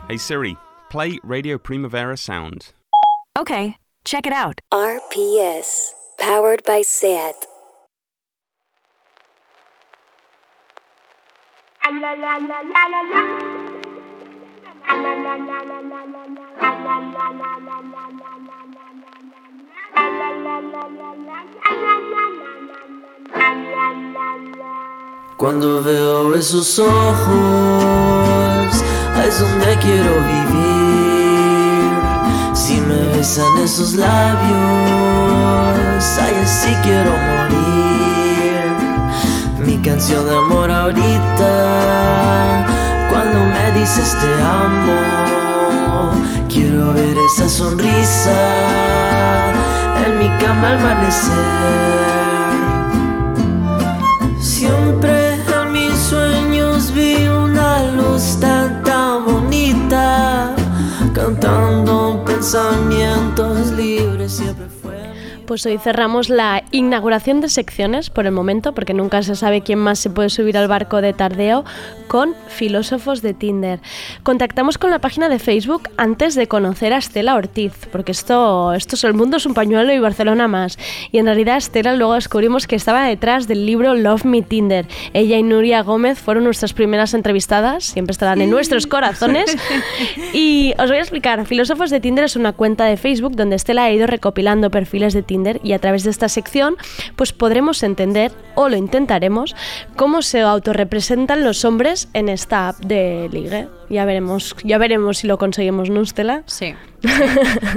Hey 0.09 0.17
Siri, 0.17 0.57
play 0.89 1.17
Radio 1.23 1.57
Primavera 1.57 2.17
Sound. 2.17 2.73
Okay, 3.39 3.77
check 4.03 4.27
it 4.27 4.33
out. 4.33 4.59
RPS, 4.69 5.91
powered 6.19 6.61
by 6.65 6.81
SAT. 6.81 7.47
Cuando 25.37 25.81
veo 25.81 26.35
esos 26.35 26.77
ojos, 26.79 26.93
ahí 28.81 29.02
es 29.21 29.39
donde 29.39 29.77
quiero 29.77 30.13
vivir. 30.21 30.53
Si 32.53 32.81
me 32.81 33.17
besan 33.17 33.57
esos 33.63 33.93
labios, 33.93 34.53
ahí 36.21 36.35
así 36.43 36.73
quiero 36.83 37.11
morir. 37.11 37.63
Mi 39.65 39.77
canción 39.77 40.25
de 40.25 40.35
amor 40.35 40.71
ahorita, 40.71 41.53
cuando 43.09 43.39
me 43.39 43.71
dices 43.79 44.17
te 44.19 44.33
amo, 44.43 46.11
quiero 46.49 46.93
ver 46.93 47.17
esa 47.31 47.47
sonrisa 47.47 48.31
en 50.05 50.19
mi 50.19 50.29
cama 50.39 50.69
al 50.69 50.77
amanecer. 50.79 52.13
Siempre 54.39 54.92
pensamientos 62.53 63.71
libres 63.71 64.33
siempre 64.33 64.67
fue. 64.67 64.93
Pues 65.47 65.65
hoy 65.65 65.79
cerramos 65.79 66.29
la 66.29 66.62
inauguración 66.73 67.39
de 67.39 67.49
secciones 67.49 68.09
por 68.09 68.25
el 68.25 68.31
momento, 68.31 68.73
porque 68.73 68.95
nunca 68.95 69.21
se 69.21 69.35
sabe 69.35 69.61
quién 69.61 69.77
más 69.77 69.99
se 69.99 70.09
puede 70.09 70.29
subir 70.29 70.57
al 70.57 70.67
barco 70.67 71.01
de 71.01 71.13
tardeo, 71.13 71.63
con 72.07 72.35
filósofos 72.47 73.21
de 73.21 73.35
Tinder. 73.35 73.79
Contactamos 74.23 74.79
con 74.79 74.89
la 74.89 74.97
página 74.97 75.29
de 75.29 75.37
Facebook 75.37 75.89
antes 75.97 76.33
de 76.33 76.47
conocer 76.47 76.91
a 76.91 76.97
Estela 76.97 77.35
Ortiz, 77.35 77.73
porque 77.91 78.11
esto, 78.11 78.73
esto 78.73 78.95
es 78.95 79.03
el 79.03 79.13
mundo 79.13 79.37
es 79.37 79.45
un 79.45 79.53
pañuelo 79.53 79.93
y 79.93 79.99
Barcelona 79.99 80.47
más. 80.47 80.79
Y 81.11 81.19
en 81.19 81.25
realidad 81.25 81.57
Estela 81.57 81.95
luego 81.95 82.15
descubrimos 82.15 82.65
que 82.65 82.75
estaba 82.75 83.05
detrás 83.05 83.47
del 83.47 83.67
libro 83.67 83.93
Love 83.93 84.25
Me 84.25 84.41
Tinder. 84.41 84.87
Ella 85.13 85.37
y 85.37 85.43
Nuria 85.43 85.83
Gómez 85.83 86.17
fueron 86.17 86.43
nuestras 86.43 86.73
primeras 86.73 87.13
entrevistadas, 87.13 87.83
siempre 87.83 88.13
estarán 88.13 88.41
en 88.41 88.49
nuestros 88.49 88.87
corazones. 88.87 89.55
Y 90.33 90.73
os 90.79 90.89
voy 90.89 90.97
a 90.97 91.01
explicar, 91.01 91.45
Filósofos 91.45 91.91
de 91.91 91.99
Tinder 91.99 92.25
es 92.25 92.35
una 92.35 92.53
cuenta 92.53 92.85
de 92.85 92.97
Facebook 92.97 93.35
donde 93.35 93.55
Estela 93.55 93.83
ha 93.83 93.91
ido 93.91 94.07
recopilando 94.07 94.71
perfiles 94.71 95.13
de 95.13 95.21
Tinder 95.21 95.59
y 95.63 95.73
a 95.73 95.79
través 95.79 96.03
de 96.03 96.09
esta 96.09 96.29
sección 96.29 96.62
pues 97.15 97.33
podremos 97.33 97.83
entender, 97.83 98.31
o 98.55 98.69
lo 98.69 98.77
intentaremos, 98.77 99.55
cómo 99.95 100.21
se 100.21 100.41
autorrepresentan 100.41 101.43
los 101.43 101.65
hombres 101.65 102.09
en 102.13 102.29
esta 102.29 102.69
app 102.69 102.79
de 102.79 103.29
ligue. 103.31 103.67
Ya 103.89 104.05
veremos, 104.05 104.55
ya 104.63 104.77
veremos 104.77 105.19
si 105.19 105.27
lo 105.27 105.37
conseguimos, 105.37 105.89
¿no? 105.89 106.03
Sí. 106.45 106.75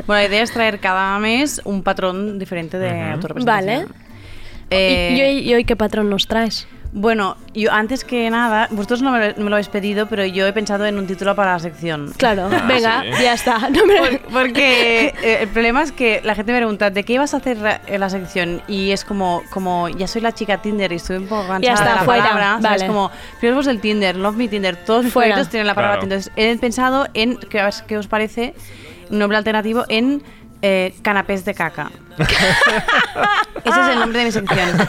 bueno, 0.07 0.22
la 0.22 0.24
idea 0.24 0.43
es 0.43 0.53
traer 0.53 0.80
cada 0.80 1.18
mes 1.18 1.61
un 1.64 1.82
patrón 1.82 2.39
diferente 2.39 2.78
de 2.78 3.03
autorrepresentación. 3.03 3.87
Vale. 4.70 5.12
¿Y, 5.14 5.18
y 5.18 5.22
hoy, 5.22 5.39
y 5.39 5.55
hoy 5.55 5.64
qué 5.64 5.76
patrón 5.76 6.11
nos 6.11 6.26
traes? 6.26 6.66
Bueno, 6.99 7.36
yo 7.53 7.70
antes 7.72 8.05
que 8.05 8.30
nada, 8.30 8.68
vosotros 8.70 9.03
no 9.03 9.12
me, 9.12 9.34
me 9.34 9.51
lo 9.51 9.57
habéis 9.57 9.68
pedido, 9.68 10.07
pero 10.07 10.24
yo 10.24 10.47
he 10.47 10.53
pensado 10.55 10.86
en 10.86 10.97
un 10.99 11.07
título 11.07 11.36
para 11.36 11.53
la 11.53 11.59
sección. 11.59 12.14
Claro, 12.16 12.49
venga, 12.66 13.05
ya 13.22 13.34
está. 13.34 13.68
No 13.68 13.84
me- 13.84 13.99
Por- 13.99 14.20
porque 14.32 15.12
eh, 15.22 15.38
el 15.42 15.49
problema 15.49 15.82
es 15.82 15.92
que 15.92 16.22
la 16.24 16.34
gente 16.34 16.53
me 16.53 16.59
pregunta, 16.59 16.88
¿de 16.88 17.05
qué 17.05 17.12
ibas 17.12 17.34
a 17.34 17.36
hacer 17.36 17.59
la, 17.59 17.82
en 17.86 18.01
la 18.01 18.09
sección? 18.09 18.62
Y 18.66 18.92
es 18.92 19.05
como, 19.05 19.42
como, 19.51 19.90
ya 19.90 20.07
soy 20.07 20.22
la 20.22 20.32
chica 20.32 20.62
Tinder 20.62 20.90
y 20.90 20.97
estoy 20.97 21.18
un 21.18 21.26
poco 21.26 21.47
cansada 21.47 21.61
Ya 21.61 21.72
está, 21.74 21.84
de 21.90 21.94
la 21.97 22.03
fuera, 22.05 22.22
palabra. 22.30 22.59
vale. 22.62 22.86
como, 22.86 23.11
filósofos 23.40 23.66
del 23.66 23.80
Tinder, 23.82 24.16
Love 24.16 24.36
Me 24.36 24.49
Tinder, 24.49 24.76
todos 24.76 25.05
mis 25.05 25.12
Fuera. 25.12 25.34
proyectos 25.34 25.51
tienen 25.51 25.66
la 25.66 25.74
palabra 25.74 25.99
Claro. 25.99 26.01
Tinder. 26.09 26.18
Entonces, 26.18 26.32
he 26.57 26.59
pensado 26.59 27.09
en, 27.12 27.36
¿qué, 27.36 27.62
os- 27.62 27.82
qué 27.82 27.99
os 27.99 28.07
parece? 28.07 28.55
Un 29.11 29.18
nombre 29.18 29.36
alternativo 29.36 29.84
en 29.90 30.22
eh, 30.63 30.95
canapés 31.03 31.45
de 31.45 31.55
caca. 31.55 31.91
Ese 33.65 33.81
es 33.81 33.89
el 33.89 33.99
nombre 33.99 34.21
de 34.21 34.25
mi 34.27 34.33
sección. 34.33 34.89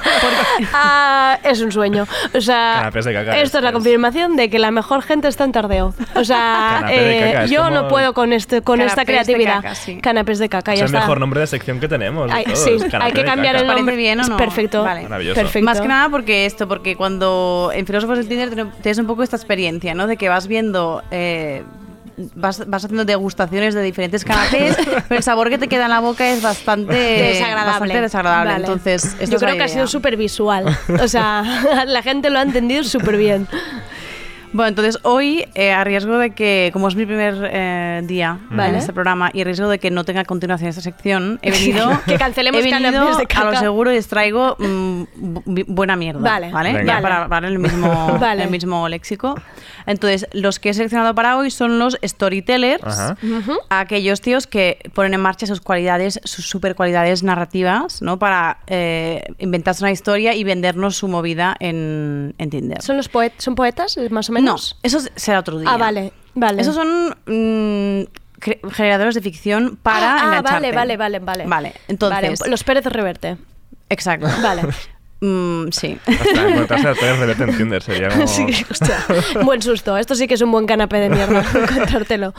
Ah, 0.73 1.39
es 1.43 1.61
un 1.61 1.71
sueño. 1.71 2.05
O 2.33 2.41
sea, 2.41 2.73
Canapés 2.77 3.05
de 3.05 3.13
caca, 3.13 3.37
esto 3.39 3.57
es 3.57 3.63
la 3.63 3.71
confirmación 3.71 4.35
de 4.35 4.49
que 4.49 4.59
la 4.59 4.71
mejor 4.71 5.01
gente 5.01 5.27
está 5.27 5.43
en 5.43 5.51
tardeo. 5.51 5.93
O 6.15 6.23
sea, 6.23 6.85
eh, 6.89 7.31
caca, 7.33 7.45
yo 7.47 7.63
como- 7.63 7.75
no 7.75 7.87
puedo 7.87 8.13
con 8.13 8.33
este, 8.33 8.61
con 8.61 8.79
esta 8.81 9.03
Canapés 9.03 9.27
de 9.27 9.33
creatividad. 9.33 9.55
caca, 9.61 9.75
sí. 9.75 9.97
Canapés 9.99 10.39
de 10.39 10.49
caca, 10.49 10.73
Es 10.73 10.79
el 10.81 10.85
está. 10.87 10.99
mejor 10.99 11.19
nombre 11.19 11.39
de 11.41 11.47
sección 11.47 11.79
que 11.79 11.87
tenemos. 11.87 12.29
Ay, 12.31 12.45
sí, 12.53 12.77
hay 12.99 13.11
que 13.11 13.23
cambiar 13.25 13.55
el 13.55 13.65
nombre. 13.67 13.83
¿Parece 13.83 13.97
bien 13.97 14.19
o 14.19 14.23
Es 14.23 14.29
no? 14.29 14.37
perfecto. 14.37 14.83
Vale. 14.83 15.03
Maravilloso. 15.03 15.41
Perfecto. 15.41 15.65
Más 15.65 15.81
que 15.81 15.87
nada 15.87 16.09
porque 16.09 16.45
esto, 16.45 16.67
porque 16.67 16.95
cuando 16.95 17.71
en 17.73 17.85
Filósofos 17.87 18.17
del 18.19 18.27
Tinder 18.27 18.67
tienes 18.81 18.97
un 18.99 19.07
poco 19.07 19.23
esta 19.23 19.35
experiencia, 19.35 19.93
¿no? 19.95 20.07
De 20.07 20.17
que 20.17 20.29
vas 20.29 20.47
viendo, 20.47 21.03
eh, 21.11 21.63
vas, 22.35 22.67
vas 22.67 22.85
haciendo 22.85 23.05
degustaciones 23.05 23.73
de 23.73 23.81
diferentes 23.81 24.25
canapés, 24.25 24.75
pero 24.85 25.03
el 25.09 25.23
sabor 25.23 25.49
que 25.49 25.57
te 25.57 25.67
queda 25.67 25.85
en 25.85 25.91
la 25.91 25.99
boca 25.99 26.29
es 26.29 26.41
bastante 26.41 26.93
desagradable. 26.93 27.71
Bastante 27.71 28.01
desagradable. 28.01 28.51
Vale. 28.53 28.65
Entonces, 28.65 29.15
yo 29.29 29.37
creo 29.37 29.55
que 29.55 29.63
ha 29.63 29.67
sido 29.67 29.87
súper 29.87 30.17
visual. 30.17 30.77
O 31.01 31.07
sea, 31.07 31.43
la 31.87 32.01
gente 32.01 32.29
lo 32.29 32.39
ha 32.39 32.41
entendido 32.41 32.83
súper 32.83 33.17
bien. 33.17 33.47
Bueno, 34.57 34.69
entonces 34.69 34.97
hoy, 35.03 35.45
eh, 35.53 35.71
a 35.71 35.83
riesgo 35.83 36.17
de 36.17 36.31
que, 36.31 36.71
como 36.73 36.87
es 36.87 36.95
mi 36.95 37.05
primer 37.05 37.47
eh, 37.53 38.01
día 38.05 38.39
Vale. 38.49 38.69
en 38.69 38.75
este 38.77 38.91
programa 38.91 39.29
y 39.31 39.41
a 39.41 39.43
riesgo 39.43 39.69
de 39.69 39.77
que 39.77 39.91
no 39.91 40.03
tenga 40.03 40.25
continuación 40.25 40.67
esta 40.69 40.81
sección, 40.81 41.37
he 41.43 41.51
venido, 41.59 41.91
Que 42.07 42.17
cancelemos 42.17 42.59
he 42.59 42.63
venido 42.63 42.91
de 42.91 42.97
a 42.97 43.11
lo 43.21 43.27
caca. 43.27 43.59
seguro 43.59 43.93
y 43.93 43.97
os 43.99 44.07
traigo 44.07 44.55
mm, 44.57 45.01
bu- 45.45 45.65
buena 45.67 45.95
mierda. 45.95 46.21
Vale. 46.21 46.51
¿vale? 46.51 46.73
Venga. 46.73 46.95
Ya 46.95 47.01
para 47.03 47.27
para 47.29 47.47
el 47.49 47.59
mismo, 47.59 48.17
Vale. 48.19 48.45
el 48.45 48.49
mismo 48.49 48.89
léxico. 48.89 49.35
Entonces, 49.85 50.25
los 50.33 50.59
que 50.59 50.69
he 50.69 50.73
seleccionado 50.73 51.13
para 51.13 51.37
hoy 51.37 51.51
son 51.51 51.77
los 51.77 51.95
storytellers, 52.03 52.83
Ajá. 52.83 53.15
aquellos 53.69 54.21
tíos 54.21 54.47
que 54.47 54.79
ponen 54.95 55.13
en 55.13 55.21
marcha 55.21 55.45
sus 55.45 55.61
cualidades, 55.61 56.19
sus 56.23 56.49
super 56.49 56.73
cualidades 56.73 57.21
narrativas, 57.21 58.01
¿no? 58.01 58.17
Para 58.17 58.57
eh, 58.65 59.23
inventarse 59.37 59.83
una 59.83 59.91
historia 59.91 60.33
y 60.33 60.43
vendernos 60.43 60.95
su 60.97 61.07
movida 61.07 61.55
en, 61.59 62.33
en 62.39 62.49
Tinder. 62.49 62.81
¿Son, 62.81 62.97
los 62.97 63.07
poet 63.07 63.33
¿Son 63.37 63.53
poetas, 63.53 63.97
más 64.09 64.29
o 64.29 64.33
No, 64.47 64.55
eso 64.83 64.99
será 65.15 65.39
otro 65.39 65.59
día. 65.59 65.69
Ah, 65.71 65.77
vale, 65.77 66.13
vale. 66.33 66.61
Esos 66.61 66.75
son 66.75 67.15
mm, 67.25 68.69
generadores 68.71 69.15
de 69.15 69.21
ficción 69.21 69.77
para 69.81 70.15
ah, 70.15 70.37
ah, 70.37 70.41
vale, 70.41 70.71
vale, 70.71 70.97
vale, 70.97 71.19
vale. 71.19 71.45
Vale, 71.45 71.73
entonces... 71.87 72.39
Vale, 72.39 72.51
los 72.51 72.63
Pérez 72.63 72.85
Reverte. 72.85 73.37
Exacto. 73.89 74.27
Vale. 74.41 74.63
Mm, 75.19 75.69
sí. 75.71 75.97
Hasta 76.05 76.47
encontrarse 76.49 76.87
a 76.87 76.93
tres 76.93 77.39
en 77.39 77.57
Tinder 77.57 77.81
sería 77.81 78.09
como... 78.09 78.27
Sí, 78.27 78.45
hostia, 78.69 78.97
buen 79.43 79.61
susto. 79.61 79.97
Esto 79.97 80.15
sí 80.15 80.27
que 80.27 80.35
es 80.35 80.41
un 80.41 80.51
buen 80.51 80.65
canapé 80.67 80.97
de 80.97 81.09
mierda, 81.09 81.43
encontrártelo. 81.55 82.33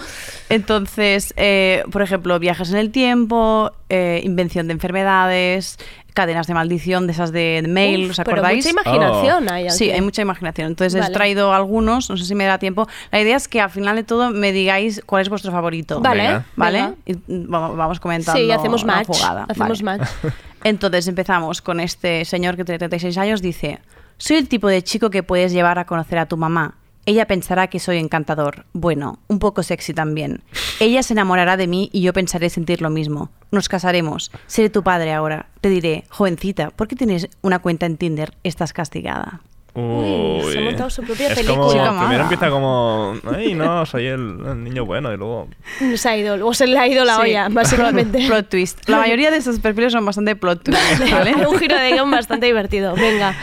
Entonces, 0.48 1.34
eh, 1.36 1.82
por 1.90 2.02
ejemplo, 2.02 2.38
viajes 2.38 2.70
en 2.70 2.76
el 2.76 2.90
tiempo, 2.90 3.72
eh, 3.88 4.20
invención 4.22 4.68
de 4.68 4.74
enfermedades, 4.74 5.78
cadenas 6.14 6.46
de 6.46 6.54
maldición 6.54 7.06
de 7.06 7.12
esas 7.12 7.30
de, 7.32 7.60
de 7.62 7.68
mail, 7.68 8.06
Uf, 8.06 8.10
¿os 8.10 8.16
pero 8.18 8.32
acordáis? 8.32 8.64
mucha 8.64 8.70
imaginación 8.70 9.48
hay 9.50 9.70
Sí, 9.70 9.90
hay 9.90 10.00
mucha 10.00 10.22
imaginación. 10.22 10.68
Entonces 10.68 10.94
he 10.96 11.00
Vale. 11.00 11.14
traído 11.14 11.52
algunos, 11.52 12.10
no 12.10 12.16
sé 12.16 12.24
si 12.24 12.34
me 12.34 12.44
da 12.44 12.58
tiempo. 12.58 12.88
La 13.12 13.20
idea 13.20 13.36
es 13.36 13.46
que 13.48 13.60
al 13.60 13.70
final 13.70 13.96
de 13.96 14.02
todo 14.04 14.30
me 14.30 14.52
digáis 14.52 15.00
cuál 15.06 15.22
es 15.22 15.28
vuestro 15.28 15.52
favorito. 15.52 16.00
Vale, 16.00 16.22
Venga. 16.22 16.44
¿Vale? 16.56 16.78
venga. 16.82 16.94
Y, 17.06 17.16
vamos 17.48 18.00
comentando 18.00 18.40
Sí, 18.40 18.50
hacemos 18.50 18.84
match. 18.84 19.06
jugada. 19.06 19.46
Hacemos 19.48 19.82
Vale. 19.82 19.98
match. 20.00 20.10
Entonces 20.64 21.08
empezamos 21.08 21.62
con 21.62 21.80
este 21.80 22.24
señor 22.24 22.56
que 22.56 22.64
tiene 22.64 22.78
36 22.78 23.18
años. 23.18 23.42
Dice, 23.42 23.80
soy 24.16 24.36
el 24.36 24.48
tipo 24.48 24.68
de 24.68 24.82
chico 24.82 25.10
que 25.10 25.22
puedes 25.22 25.52
llevar 25.52 25.78
a 25.78 25.86
conocer 25.86 26.18
a 26.18 26.26
tu 26.26 26.36
mamá. 26.36 26.76
Ella 27.06 27.26
pensará 27.26 27.68
que 27.68 27.78
soy 27.78 27.96
encantador. 27.96 28.66
Bueno, 28.74 29.18
un 29.28 29.38
poco 29.38 29.62
sexy 29.62 29.94
también. 29.94 30.42
Ella 30.78 31.02
se 31.02 31.14
enamorará 31.14 31.56
de 31.56 31.66
mí 31.66 31.88
y 31.90 32.02
yo 32.02 32.12
pensaré 32.12 32.50
sentir 32.50 32.82
lo 32.82 32.90
mismo. 32.90 33.30
Nos 33.50 33.68
casaremos. 33.68 34.30
Seré 34.46 34.68
tu 34.68 34.82
padre 34.82 35.14
ahora. 35.14 35.48
Te 35.62 35.70
diré, 35.70 36.04
jovencita, 36.10 36.70
¿por 36.70 36.86
qué 36.86 36.96
tienes 36.96 37.30
una 37.40 37.60
cuenta 37.60 37.86
en 37.86 37.96
Tinder? 37.96 38.34
Estás 38.44 38.74
castigada. 38.74 39.40
Uy. 39.74 40.52
se 40.52 40.58
ha 40.58 40.62
montado 40.62 40.90
su 40.90 41.02
propia 41.02 41.28
es 41.28 41.34
película. 41.34 41.86
Como, 41.88 42.00
primero 42.00 42.22
empieza 42.22 42.50
como, 42.50 43.14
ay, 43.32 43.54
no, 43.54 43.86
soy 43.86 44.06
el, 44.06 44.38
el 44.46 44.64
niño 44.64 44.84
bueno, 44.84 45.12
y 45.12 45.16
luego... 45.16 45.48
Se 45.96 46.08
ha 46.08 46.16
ido, 46.16 46.46
o 46.46 46.52
se 46.54 46.66
le 46.66 46.78
ha 46.78 46.88
ido 46.88 47.04
la 47.04 47.16
Sí. 47.16 47.20
olla, 47.22 47.48
básicamente. 47.50 48.18
Plot, 48.18 48.28
plot 48.28 48.48
twist. 48.48 48.88
La 48.88 48.98
mayoría 48.98 49.30
de 49.30 49.36
esos 49.36 49.60
perfiles 49.60 49.92
son 49.92 50.04
bastante 50.04 50.34
plot 50.36 50.64
twist, 50.64 51.00
¿vale? 51.12 51.34
un 51.46 51.58
giro 51.58 51.76
de 51.76 51.92
guion 51.92 52.10
bastante 52.10 52.46
divertido. 52.46 52.94
Venga. 52.94 53.36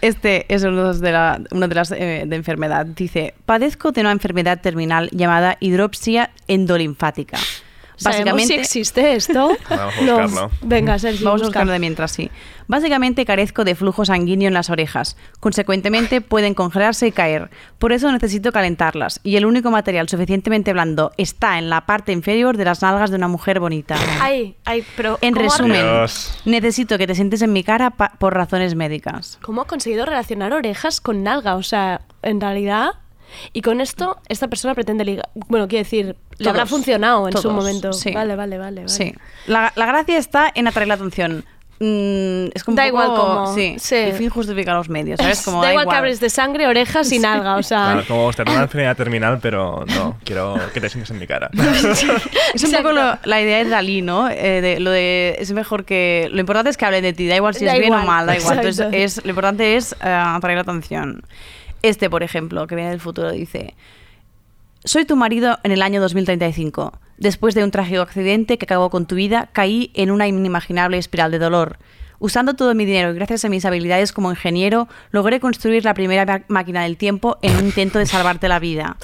Este 0.00 0.52
es 0.52 0.64
uno 0.64 0.92
de, 0.92 1.12
la, 1.12 1.40
una 1.52 1.68
de 1.68 1.74
las 1.76 1.92
eh, 1.92 2.24
de 2.26 2.36
enfermedad. 2.36 2.84
Dice, 2.86 3.34
padezco 3.46 3.92
de 3.92 4.00
una 4.00 4.10
enfermedad 4.10 4.60
terminal 4.60 5.08
llamada 5.12 5.56
hidropsia 5.60 6.30
endolinfática. 6.48 7.38
¿Sabemos 8.02 8.42
si 8.46 8.54
existe 8.54 9.14
esto? 9.14 9.50
Vamos 9.70 9.80
a 10.08 10.22
buscarlo. 10.26 10.50
Venga, 10.62 10.98
Sergio, 10.98 11.24
Vamos 11.26 11.42
a 11.42 11.44
busca. 11.44 11.46
buscarlo 11.60 11.72
de 11.72 11.78
mientras, 11.78 12.12
sí. 12.12 12.30
Básicamente 12.68 13.24
carezco 13.26 13.64
de 13.64 13.74
flujo 13.74 14.04
sanguíneo 14.04 14.48
en 14.48 14.54
las 14.54 14.70
orejas. 14.70 15.16
Consecuentemente 15.40 16.20
pueden 16.20 16.54
congelarse 16.54 17.06
y 17.08 17.12
caer. 17.12 17.50
Por 17.78 17.92
eso 17.92 18.10
necesito 18.12 18.52
calentarlas. 18.52 19.20
Y 19.22 19.36
el 19.36 19.44
único 19.44 19.70
material 19.70 20.08
suficientemente 20.08 20.72
blando 20.72 21.12
está 21.18 21.58
en 21.58 21.68
la 21.68 21.84
parte 21.86 22.12
inferior 22.12 22.56
de 22.56 22.64
las 22.64 22.80
nalgas 22.80 23.10
de 23.10 23.16
una 23.16 23.28
mujer 23.28 23.60
bonita. 23.60 23.96
Ay, 24.20 24.54
ay, 24.64 24.84
pero 24.96 25.18
En 25.20 25.34
¿cómo 25.34 25.46
ha- 25.46 25.56
resumen, 25.56 25.82
Dios. 25.82 26.40
necesito 26.44 26.96
que 26.96 27.06
te 27.06 27.14
sientes 27.14 27.42
en 27.42 27.52
mi 27.52 27.62
cara 27.64 27.90
por 27.90 28.32
razones 28.34 28.74
médicas. 28.74 29.38
¿Cómo 29.42 29.62
ha 29.62 29.66
conseguido 29.66 30.06
relacionar 30.06 30.52
orejas 30.52 31.00
con 31.00 31.22
nalga? 31.22 31.56
O 31.56 31.62
sea, 31.62 32.00
en 32.22 32.40
realidad... 32.40 32.92
Y 33.52 33.62
con 33.62 33.80
esto, 33.80 34.18
esta 34.28 34.48
persona 34.48 34.74
pretende 34.74 35.04
ligar. 35.04 35.28
Bueno, 35.48 35.68
quiero 35.68 35.84
decir, 35.84 36.16
le 36.38 36.48
habrá 36.50 36.66
funcionado 36.66 37.26
en 37.28 37.32
su 37.36 37.42
todos, 37.42 37.54
momento. 37.54 37.92
sí. 37.92 38.12
Vale, 38.12 38.36
vale, 38.36 38.58
vale. 38.58 38.76
vale. 38.82 38.88
Sí. 38.88 39.14
La, 39.46 39.72
la 39.76 39.86
gracia 39.86 40.18
está 40.18 40.50
en 40.54 40.68
atraer 40.68 40.88
la 40.88 40.94
atención. 40.94 41.44
Mm, 41.80 42.50
es 42.54 42.62
como 42.62 42.76
Da 42.76 42.82
un 42.84 42.88
igual 42.88 43.06
poco- 43.08 43.22
cómo, 43.26 43.54
Sí, 43.56 43.74
sí. 43.80 43.96
el 43.96 44.12
fin 44.12 44.28
justifica 44.30 44.72
los 44.72 44.88
medios, 44.88 45.18
¿sabes? 45.18 45.40
Como 45.44 45.60
da, 45.60 45.70
igual 45.72 45.88
que 45.88 45.94
hables 45.96 46.20
de 46.20 46.30
sangre, 46.30 46.68
orejas 46.68 47.10
y 47.10 47.18
nalga, 47.18 47.56
o 47.56 47.62
sea... 47.64 47.94
Claro, 47.94 48.04
como 48.06 48.32
tener 48.32 48.54
una 48.54 48.62
enfermedad 48.64 48.96
terminal, 48.96 49.40
pero 49.42 49.84
no, 49.96 50.16
quiero 50.22 50.60
que 50.72 50.80
te 50.80 50.88
sientes 50.88 51.10
en 51.10 51.18
mi 51.18 51.26
cara. 51.26 51.50
Es 52.54 52.62
un 52.62 52.72
poco 52.72 52.92
lo- 52.92 53.18
la 53.24 53.40
idea 53.40 53.64
de 53.64 53.70
Dalí, 53.70 54.00
¿no? 54.00 54.28
Eh, 54.30 54.60
de, 54.60 54.78
lo 54.78 54.90
de 54.92 55.34
es 55.40 55.50
mejor 55.52 55.84
que. 55.84 56.28
Lo 56.30 56.38
importante 56.40 56.70
es 56.70 56.76
que 56.76 56.84
hablen 56.84 57.02
de 57.02 57.14
ti, 57.14 57.26
da 57.26 57.34
igual 57.34 57.54
si 57.54 57.64
Da 57.64 57.72
es 57.74 57.80
bien 57.80 57.92
o 57.92 57.96
igual, 57.96 58.06
mal, 58.06 58.26
da 58.26 58.36
igual. 58.36 58.58
exacto. 58.58 58.82
Entonces, 58.84 59.16
es, 59.18 59.24
lo 59.24 59.30
importante 59.30 59.74
es 59.76 59.92
eh, 59.94 59.96
atraer 60.02 60.58
la 60.58 60.62
atención. 60.62 61.22
Este, 61.82 62.08
por 62.08 62.22
ejemplo, 62.22 62.66
que 62.66 62.74
viene 62.74 62.90
del 62.90 63.00
futuro, 63.00 63.30
dice: 63.32 63.74
Soy 64.84 65.04
tu 65.04 65.16
marido 65.16 65.58
en 65.62 65.72
el 65.72 65.82
año 65.82 66.00
2035. 66.00 66.98
Después 67.18 67.54
de 67.54 67.62
un 67.62 67.70
trágico 67.70 68.02
accidente 68.02 68.58
que 68.58 68.64
acabó 68.64 68.90
con 68.90 69.06
tu 69.06 69.14
vida, 69.14 69.50
caí 69.52 69.90
en 69.94 70.10
una 70.10 70.26
inimaginable 70.26 70.98
espiral 70.98 71.30
de 71.30 71.38
dolor. 71.38 71.78
Usando 72.18 72.54
todo 72.54 72.74
mi 72.74 72.84
dinero 72.84 73.10
y 73.10 73.14
gracias 73.14 73.44
a 73.44 73.48
mis 73.48 73.64
habilidades 73.64 74.12
como 74.12 74.30
ingeniero, 74.30 74.88
logré 75.10 75.40
construir 75.40 75.84
la 75.84 75.94
primera 75.94 76.44
máquina 76.48 76.84
del 76.84 76.96
tiempo 76.96 77.38
en 77.42 77.56
un 77.56 77.64
intento 77.66 77.98
de 77.98 78.06
salvarte 78.06 78.48
la 78.48 78.60
vida. 78.60 78.96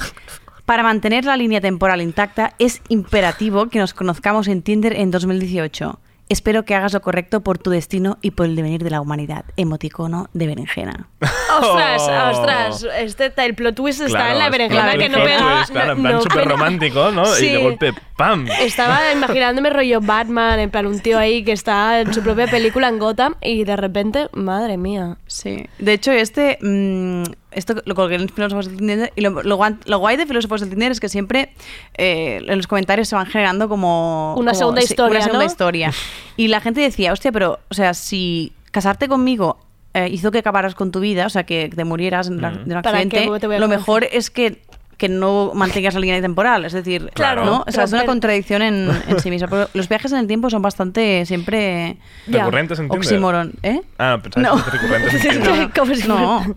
Para 0.64 0.82
mantener 0.82 1.24
la 1.24 1.36
línea 1.36 1.60
temporal 1.60 2.00
intacta, 2.00 2.54
es 2.58 2.80
imperativo 2.88 3.70
que 3.70 3.78
nos 3.78 3.94
conozcamos 3.94 4.46
en 4.48 4.62
Tinder 4.62 4.92
en 4.94 5.10
2018. 5.10 5.98
Espero 6.30 6.64
que 6.64 6.74
hagas 6.74 6.92
lo 6.92 7.00
correcto 7.00 7.40
por 7.40 7.56
tu 7.58 7.70
destino 7.70 8.18
y 8.20 8.32
por 8.32 8.46
el 8.46 8.54
devenir 8.56 8.84
de 8.84 8.90
la 8.90 9.00
humanidad. 9.00 9.44
Emoticono 9.56 10.28
de 10.34 10.46
berenjena. 10.46 11.08
Ostras, 11.60 12.02
Oh. 12.02 12.30
ostras, 12.38 12.86
este, 12.98 13.32
el 13.44 13.54
plot 13.54 13.74
twist 13.74 14.00
está 14.02 14.18
Claro, 14.18 14.32
en 14.34 14.38
la 14.38 14.50
berenjena 14.50 14.96
que 14.98 15.08
no 15.08 15.18
pega. 15.18 15.64
Claro, 15.70 15.92
en 15.92 15.98
no- 15.98 16.02
plan 16.02 16.14
no 16.16 16.22
súper 16.22 16.44
romántico, 16.48 17.10
¿no? 17.10 17.38
Y 17.38 17.48
de 17.48 17.58
golpe, 17.62 17.94
¡pam! 18.18 18.46
Estaba 18.60 19.10
imaginándome 19.12 19.70
rollo 19.70 20.02
Batman, 20.02 20.58
en 20.58 20.68
plan 20.70 20.84
un 20.86 21.00
tío 21.00 21.18
ahí 21.18 21.42
que 21.44 21.52
está 21.52 22.00
en 22.02 22.12
su 22.12 22.22
propia 22.22 22.46
película 22.46 22.88
en 22.88 22.98
Gotham 22.98 23.36
y 23.40 23.64
de 23.64 23.76
repente, 23.76 24.28
madre 24.34 24.76
mía. 24.76 25.16
Sí. 25.26 25.64
De 25.78 25.94
hecho, 25.94 26.12
este. 26.12 26.58
mm, 26.60 27.22
esto 27.52 27.76
lo 27.86 27.94
colgué 27.94 28.16
en 28.16 28.28
Filósofos 28.28 28.66
del 28.68 28.76
Tinder. 28.76 29.12
Y 29.16 29.22
lo, 29.22 29.42
lo 29.42 29.58
lo 29.86 29.98
guay 29.98 30.16
de 30.18 30.26
Filósofos 30.26 30.60
del 30.60 30.68
Tinder 30.68 30.92
es 30.92 31.00
que 31.00 31.08
siempre 31.08 31.54
eh, 31.96 32.42
en 32.46 32.56
los 32.58 32.66
comentarios 32.66 33.08
se 33.08 33.16
van 33.16 33.24
generando 33.26 33.68
como. 33.70 34.34
Una 34.36 34.50
como- 34.50 34.58
segunda 34.58 34.80
sí, 34.82 34.88
historia, 34.90 35.16
Una 35.18 35.24
segunda 35.24 35.44
¿no? 35.46 35.50
historia. 35.50 35.92
Y 36.36 36.48
la 36.48 36.60
gente 36.60 36.80
decía, 36.82 37.12
hostia, 37.14 37.32
pero, 37.32 37.60
o 37.70 37.74
sea, 37.74 37.94
si 37.94 38.52
casarte 38.72 39.08
conmigo. 39.08 39.58
eh, 39.94 40.06
hizo 40.12 40.30
que 40.30 40.38
acabaras 40.38 40.74
con 40.74 40.92
tu 40.92 41.00
vida, 41.00 41.24
o 41.26 41.30
sea, 41.30 41.44
que 41.44 41.70
te 41.74 41.82
murieras 41.84 42.28
en 42.28 42.42
la- 42.42 42.50
de 42.50 42.74
un 42.76 42.82
¿Para 42.82 43.04
qué 43.08 43.18
accidente. 43.20 43.58
Lo 43.58 43.68
mejor 43.68 44.04
es 44.04 44.28
que, 44.30 44.60
que 44.98 45.08
no 45.08 45.52
mantengas 45.54 45.94
la 45.94 46.00
línea 46.00 46.20
temporal. 46.20 46.64
Es 46.64 46.72
decir, 46.72 47.10
Claro. 47.14 47.44
¿no? 47.44 47.64
O 47.66 47.70
sea, 47.70 47.84
es 47.84 47.92
una 47.92 48.04
contradicción 48.04 48.62
en, 48.62 48.90
en 49.08 49.20
sí 49.20 49.30
misma. 49.30 49.46
Pero 49.48 49.68
los 49.72 49.88
viajes 49.88 50.10
en 50.12 50.18
el 50.18 50.26
tiempo 50.26 50.50
son 50.50 50.60
bastante 50.60 51.24
siempre. 51.24 51.96
¿Recurrentes 52.26 52.78
en? 52.80 52.90
Oxímoron, 52.90 53.52
¿eh? 53.62 53.80
Ah, 53.98 54.18
pensaba 54.20 54.48
No. 54.56 54.64
que 54.64 54.70
recurrentes 54.72 55.24
en 55.24 55.30
Tinder. 55.42 55.70
como, 55.70 55.94
si 55.94 56.08
No. 56.08 56.40
fuera, 56.42 56.56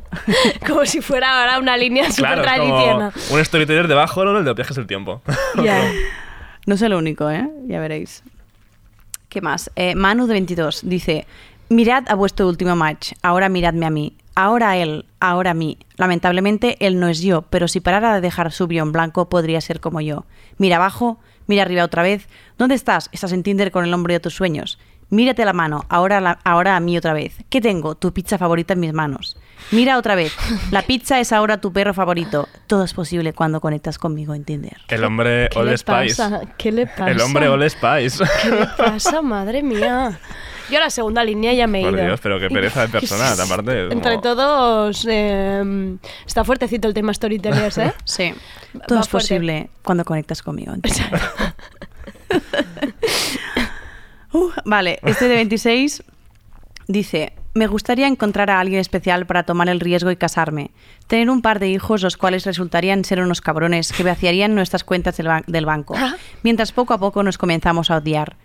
como 0.68 0.86
si 0.88 1.02
fuera 1.02 1.39
ahora 1.39 1.60
una 1.60 1.78
línea 1.78 2.12
súper 2.12 2.42
Claro, 2.42 2.42
es 2.42 2.48
tradicional. 2.48 3.14
un 3.32 3.46
storyteller 3.46 3.88
debajo, 3.88 4.26
¿no? 4.26 4.38
El 4.39 4.44
de 4.44 4.54
viajes 4.56 4.76
del 4.76 4.88
tiempo. 4.88 5.22
No 6.68 6.76
es 6.76 6.82
el 6.84 6.94
único, 6.94 7.30
¿eh? 7.30 7.48
Ya 7.68 7.80
veréis. 7.80 8.24
¿Qué 9.30 9.42
más? 9.42 9.72
Eh, 9.76 9.96
Manu 9.96 10.28
de 10.28 10.34
22 10.34 10.82
dice, 10.84 11.26
mirad 11.70 12.04
a 12.08 12.16
vuestro 12.16 12.48
último 12.48 12.76
match, 12.76 13.14
ahora 13.24 13.50
miradme 13.50 13.86
a 13.86 13.89
mí, 13.89 14.14
ahora 14.36 14.78
él, 14.78 15.06
ahora 15.20 15.54
mí. 15.54 15.78
Lamentablemente 15.98 16.78
él 16.86 17.00
no 17.00 17.08
es 17.08 17.22
yo, 17.22 17.44
pero 17.44 17.68
si 17.68 17.80
parara 17.80 18.16
de 18.16 18.22
dejar 18.22 18.52
su 18.52 18.68
en 18.70 18.92
blanco 18.92 19.30
podría 19.30 19.62
ser 19.62 19.80
como 19.80 20.02
yo. 20.02 20.26
Mira 20.58 20.78
abajo, 20.78 21.20
mira 21.48 21.64
arriba 21.64 21.84
otra 21.84 22.04
vez. 22.04 22.28
¿Dónde 22.58 22.76
estás? 22.76 23.10
Estás 23.12 23.32
en 23.32 23.44
Tinder 23.44 23.72
con 23.72 23.86
el 23.86 23.94
hombre 23.94 24.16
de 24.16 24.20
tus 24.20 24.36
sueños. 24.36 24.80
Mírate 25.10 25.44
la 25.44 25.52
mano, 25.52 25.86
ahora, 25.90 26.40
ahora 26.46 26.78
a 26.78 26.80
mí 26.80 26.98
otra 26.98 27.14
vez. 27.14 27.36
¿Qué 27.50 27.60
tengo? 27.60 27.96
Tu 27.96 28.14
pizza 28.14 28.38
favorita 28.38 28.74
en 28.74 28.80
mis 28.80 28.94
manos. 28.94 29.38
Mira 29.72 29.97
otra 29.97 30.16
vez. 30.16 30.34
La 30.72 30.82
pizza 30.82 31.20
es 31.20 31.32
ahora 31.32 31.59
tu 31.62 31.72
perro 31.72 31.93
favorito. 31.93 32.49
Todo 32.68 32.84
es 32.84 32.93
posible 32.93 33.34
cuando 33.34 33.62
conectas 33.62 33.97
conmigo 33.97 34.34
en 34.34 34.43
Tinder. 34.43 34.78
El 34.88 35.03
hombre 35.03 35.47
¿Qué 35.49 35.64
le 35.64 35.78
Spice. 35.78 36.16
pasa? 36.22 36.41
¿Qué 36.57 36.72
le 36.72 36.88
pasa? 36.88 37.09
El 37.12 37.22
hombre 37.22 37.47
All 37.47 37.70
Spice. 37.70 38.24
¿Qué 38.41 38.49
le 38.49 38.68
pasa? 38.78 39.22
Madre 39.22 39.64
mía. 39.64 40.20
Yo 40.70 40.78
a 40.78 40.82
la 40.82 40.89
segunda 40.89 41.24
línea 41.24 41.53
ya 41.53 41.68
me 41.68 41.82
he 41.82 41.84
Por 41.86 41.93
ido. 41.93 42.05
Dios, 42.05 42.20
pero 42.22 42.39
qué 42.39 42.49
pereza 42.49 42.82
de 42.82 42.88
persona, 42.99 43.32
aparte. 43.32 43.91
Entre 43.91 44.18
todos, 44.20 45.05
eh, 45.09 45.97
está 46.26 46.43
fuertecito 46.43 46.88
el 46.88 46.93
tema 46.93 47.14
storytellers, 47.14 47.78
¿eh? 47.78 47.93
Sí. 48.05 48.34
Va 48.78 48.86
Todo 48.86 48.99
es 48.99 49.09
fuerte. 49.09 49.28
posible 49.28 49.70
cuando 49.84 50.03
conectas 50.05 50.41
conmigo. 50.41 50.74
Uh, 54.34 54.49
vale, 54.64 54.97
este 55.03 55.28
de 55.28 55.36
26 55.36 56.03
dice, 56.92 57.34
me 57.54 57.68
gustaría 57.68 58.08
encontrar 58.08 58.50
a 58.50 58.60
alguien 58.60 58.80
especial 58.80 59.26
para 59.26 59.44
tomar 59.44 59.70
el 59.70 59.80
riesgo 59.80 60.12
y 60.12 60.16
casarme. 60.16 60.72
Tener 61.08 61.30
un 61.30 61.42
par 61.42 61.60
de 61.60 61.70
hijos 61.70 62.02
los 62.02 62.18
cuales 62.18 62.46
resultarían 62.46 63.04
ser 63.04 63.22
unos 63.22 63.42
cabrones 63.42 63.92
que 63.92 64.04
vaciarían 64.04 64.56
nuestras 64.56 64.84
cuentas 64.84 65.18
del, 65.18 65.28
ban- 65.28 65.46
del 65.48 65.66
banco, 65.66 65.96
mientras 66.44 66.72
poco 66.72 66.94
a 66.94 67.00
poco 67.00 67.24
nos 67.24 67.38
comenzamos 67.38 67.92
a 67.92 67.98
odiar. 67.98 68.38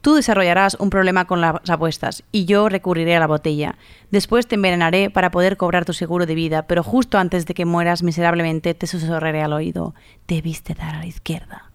Tú 0.00 0.14
desarrollarás 0.14 0.76
un 0.78 0.90
problema 0.90 1.24
con 1.26 1.40
las 1.40 1.56
apuestas 1.68 2.22
y 2.30 2.44
yo 2.44 2.68
recurriré 2.68 3.16
a 3.16 3.20
la 3.20 3.26
botella. 3.26 3.76
Después 4.12 4.46
te 4.46 4.54
envenenaré 4.54 5.10
para 5.10 5.32
poder 5.32 5.56
cobrar 5.56 5.84
tu 5.84 5.92
seguro 5.92 6.24
de 6.24 6.36
vida, 6.36 6.68
pero 6.68 6.84
justo 6.84 7.18
antes 7.18 7.46
de 7.46 7.54
que 7.54 7.64
mueras 7.64 8.04
miserablemente 8.04 8.74
te 8.74 8.86
susurraré 8.86 9.42
al 9.42 9.52
oído. 9.52 9.94
Debiste 10.28 10.74
dar 10.74 10.94
a 10.94 10.98
la 11.00 11.06
izquierda. 11.06 11.67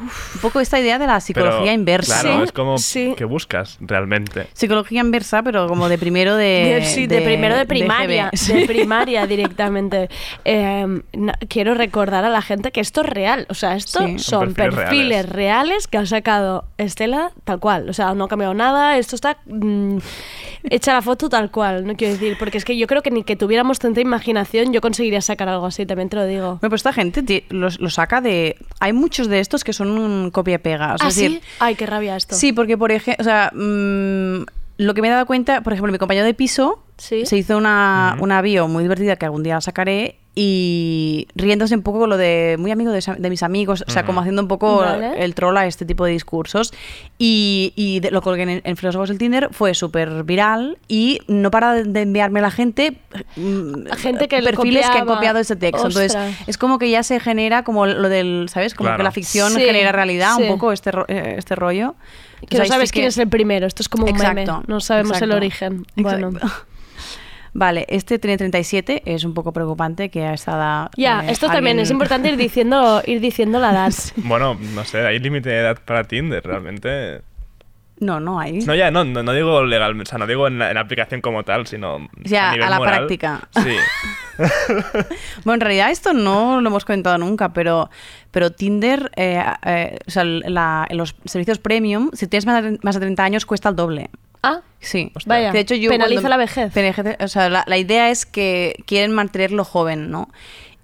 Un 0.00 0.40
poco 0.40 0.60
esta 0.60 0.78
idea 0.80 0.98
de 0.98 1.06
la 1.06 1.20
psicología 1.20 1.60
Pero, 1.60 1.72
inversa. 1.72 2.20
Claro, 2.20 2.44
es 2.44 2.52
como 2.52 2.78
Sí. 2.78 3.14
que 3.16 3.24
buscas 3.24 3.76
realmente. 3.80 4.46
Psicología 4.52 5.00
inversa, 5.00 5.42
pero 5.42 5.66
como 5.68 5.88
de 5.88 5.98
primero 5.98 6.36
de. 6.36 6.48
De- 6.78 6.84
sí, 6.84 7.06
de, 7.06 7.20
primero 7.22 7.56
de 7.56 7.66
primaria, 7.66 8.30
de 8.48 8.66
primaria 8.66 9.26
directamente. 9.26 10.08
Eh, 10.44 10.86
na- 11.12 11.38
quiero 11.48 11.74
recordar 11.74 12.24
a 12.24 12.28
la 12.30 12.42
gente 12.42 12.70
que 12.72 12.80
esto 12.80 13.00
es 13.02 13.08
real, 13.08 13.46
o 13.50 13.54
sea, 13.54 13.74
esto 13.76 13.98
Sí. 14.06 14.18
son 14.18 14.38
Son 14.48 14.54
perfiles 14.54 14.74
perfiles, 14.88 15.28
reales. 15.28 15.86
que 15.88 15.98
ha 15.98 16.06
sacado 16.06 16.64
Estela 16.78 17.32
tal 17.44 17.58
cual, 17.58 17.88
o 17.88 17.92
sea, 17.92 18.14
no 18.14 18.24
ha 18.24 18.28
cambiado 18.28 18.54
nada, 18.54 18.98
esto 18.98 19.16
está 19.16 19.38
mm, 19.46 19.98
hecha 20.70 20.92
la 20.94 21.02
foto 21.02 21.28
tal 21.28 21.50
cual, 21.50 21.86
no 21.86 21.96
quiero 21.96 22.14
decir, 22.14 22.36
porque 22.38 22.58
es 22.58 22.64
que 22.64 22.76
yo 22.76 22.86
creo 22.86 23.02
que 23.02 23.10
ni 23.10 23.24
que 23.24 23.36
tuviéramos 23.36 23.78
tanta 23.78 24.00
imaginación 24.00 24.72
yo 24.72 24.80
conseguiría 24.80 25.20
sacar 25.20 25.48
algo 25.48 25.66
así, 25.66 25.86
también 25.86 26.08
te 26.08 26.16
lo 26.16 26.26
digo. 26.26 26.46
Bueno, 26.60 26.70
pues 26.70 26.80
esta 26.80 26.92
gente 26.92 27.44
los- 27.50 27.80
lo 27.80 27.90
saca 27.90 28.20
de. 28.20 28.56
Hay 28.80 28.92
muchos 28.92 29.28
de 29.28 29.40
estos 29.40 29.64
que 29.64 29.72
son 29.72 29.87
un 29.90 30.30
copia-pega. 30.30 30.94
o 30.94 30.98
sea, 30.98 31.06
¿Ah, 31.06 31.08
decir, 31.10 31.30
sí? 31.32 31.40
Ay, 31.60 31.74
qué 31.74 31.86
rabia 31.86 32.16
esto. 32.16 32.34
Sí, 32.34 32.52
porque 32.52 32.76
por 32.76 32.92
ejemplo, 32.92 33.22
o 33.22 33.24
sea, 33.24 33.50
mm, 33.54 34.44
lo 34.78 34.94
que 34.94 35.02
me 35.02 35.08
he 35.08 35.10
dado 35.10 35.26
cuenta, 35.26 35.60
por 35.62 35.72
ejemplo, 35.72 35.90
mi 35.92 35.98
compañero 35.98 36.26
de 36.26 36.34
piso 36.34 36.84
Sí. 36.98 37.26
se 37.26 37.36
hizo 37.36 37.56
una, 37.56 38.16
una 38.20 38.42
bio 38.42 38.66
muy 38.68 38.82
divertida 38.82 39.16
que 39.16 39.24
algún 39.24 39.42
día 39.44 39.54
la 39.54 39.60
sacaré 39.60 40.18
y 40.40 41.26
riéndose 41.34 41.74
un 41.74 41.82
poco 41.82 42.06
lo 42.06 42.16
de 42.16 42.54
muy 42.60 42.70
amigo 42.70 42.92
de, 42.92 43.30
mis 43.30 43.42
amigos, 43.42 43.82
o 43.86 43.90
sea, 43.90 44.04
como 44.06 44.20
haciendo 44.20 44.40
un 44.40 44.46
poco 44.46 44.76
Vale. 44.78 45.24
el 45.24 45.34
troll 45.34 45.56
a 45.56 45.66
este 45.66 45.84
tipo 45.84 46.04
de 46.04 46.12
discursos. 46.12 46.72
Y, 47.18 47.72
y 47.74 47.98
de- 47.98 48.12
lo 48.12 48.22
colgué 48.22 48.42
en, 48.44 48.60
en 48.62 48.76
Filósofos 48.76 49.08
del 49.08 49.18
Tinder, 49.18 49.48
fue 49.50 49.74
súper 49.74 50.22
viral 50.22 50.78
y 50.86 51.18
no 51.26 51.50
para 51.50 51.72
de- 51.82 52.02
enviarme 52.02 52.40
la 52.40 52.52
gente 52.52 52.98
mm, 53.36 53.86
Gente 53.96 54.28
que 54.28 54.40
le 54.40 54.50
perfiles 54.52 54.88
que 54.88 54.98
han 54.98 55.06
copiado 55.06 55.40
ese 55.40 55.56
texto. 55.56 55.88
Entonces, 55.88 56.16
es 56.46 56.56
como 56.56 56.78
que 56.78 56.88
ya 56.88 57.02
se 57.02 57.18
genera 57.18 57.64
como 57.64 57.86
lo 57.86 58.08
del, 58.08 58.46
¿sabes? 58.48 58.74
Como 58.74 58.86
Claro. 58.88 58.98
que 58.98 59.02
la 59.04 59.10
ficción 59.10 59.52
Sí, 59.52 59.60
genera 59.60 59.90
realidad, 59.90 60.36
sí. 60.36 60.42
un 60.44 60.48
poco 60.48 60.70
este, 60.72 60.92
ro- 60.92 61.04
eh, 61.08 61.34
este 61.36 61.56
rollo. 61.56 61.96
Que 62.38 62.44
Entonces, 62.44 62.58
no 62.60 62.64
sí 62.66 62.68
sabes 62.70 62.92
quién 62.92 63.02
que- 63.02 63.08
es 63.08 63.18
el 63.18 63.28
primero, 63.28 63.66
esto 63.66 63.82
es 63.82 63.88
como 63.88 64.06
un 64.06 64.12
meme, 64.12 64.42
Exacto, 64.42 64.62
no 64.68 64.78
sabemos 64.80 65.16
el 65.16 65.24
exacto, 65.24 65.36
origen. 65.36 65.84
Bueno. 65.96 66.30
Vale, 67.58 67.84
este 67.88 68.20
tiene 68.20 68.38
37, 68.38 69.02
es 69.04 69.24
un 69.24 69.34
poco 69.34 69.52
preocupante 69.52 70.10
que 70.10 70.24
a 70.24 70.34
esta 70.34 70.52
edad... 70.52 70.90
Ya, 70.96 71.24
eh, 71.26 71.32
esto 71.32 71.46
también 71.48 71.78
alguien- 71.78 71.82
es 71.82 71.90
importante 71.90 72.28
ir 72.28 72.36
diciendo, 72.46 73.02
ir 73.04 73.20
diciendo 73.20 73.58
la 73.58 73.70
edad. 73.72 73.92
Bueno, 74.16 74.56
no 74.74 74.84
sé, 74.84 75.04
hay 75.04 75.18
límite 75.18 75.48
de 75.48 75.58
edad 75.58 75.78
para 75.84 76.04
Tinder, 76.04 76.44
realmente. 76.44 77.22
No, 78.00 78.20
no 78.20 78.38
hay. 78.38 78.60
No, 78.60 78.76
ya, 78.76 78.92
no, 78.92 79.02
no, 79.04 79.24
no 79.24 79.32
digo 79.32 79.64
legalmente, 79.64 80.08
o 80.08 80.10
sea, 80.10 80.18
no 80.20 80.28
digo 80.28 80.46
en 80.46 80.60
la, 80.60 80.68
en 80.68 80.74
la 80.76 80.82
aplicación 80.82 81.20
como 81.20 81.42
tal, 81.42 81.66
sino 81.66 82.08
Ya, 82.22 82.50
a 82.50 82.52
nivel 82.52 82.66
a 82.68 82.70
la 82.70 82.78
moral. 82.78 82.94
práctica. 82.98 83.40
Sí. 83.60 83.74
Bueno, 85.44 85.54
en 85.54 85.60
realidad 85.62 85.90
esto 85.90 86.12
no 86.12 86.60
lo 86.60 86.68
hemos 86.68 86.84
comentado 86.84 87.18
nunca, 87.18 87.52
pero, 87.52 87.90
pero 88.30 88.52
Tinder, 88.52 89.10
eh, 89.16 89.42
eh, 89.66 89.98
o 90.06 90.10
sea, 90.12 90.22
la- 90.22 90.86
los 90.90 91.16
servicios 91.24 91.58
premium, 91.58 92.10
si 92.12 92.28
tienes 92.28 92.46
más 92.46 92.62
de, 92.62 92.78
más 92.82 92.94
de 92.94 93.00
30 93.00 93.24
años, 93.24 93.46
cuesta 93.46 93.68
el 93.68 93.74
doble. 93.74 94.10
Ah, 94.42 94.60
Sí. 94.80 95.10
Vaya, 95.26 95.50
De 95.50 95.58
hecho, 95.58 95.74
yo 95.74 95.90
penaliza 95.90 96.20
cuando- 96.22 96.28
la 96.30 96.36
vejez. 96.36 96.72
penaliza- 96.72 97.16
o 97.24 97.28
sea, 97.28 97.48
la, 97.48 97.64
la 97.66 97.78
idea 97.78 98.10
es 98.10 98.24
que 98.26 98.76
quieren 98.86 99.12
mantenerlo 99.12 99.64
joven, 99.64 100.10
¿no? 100.10 100.28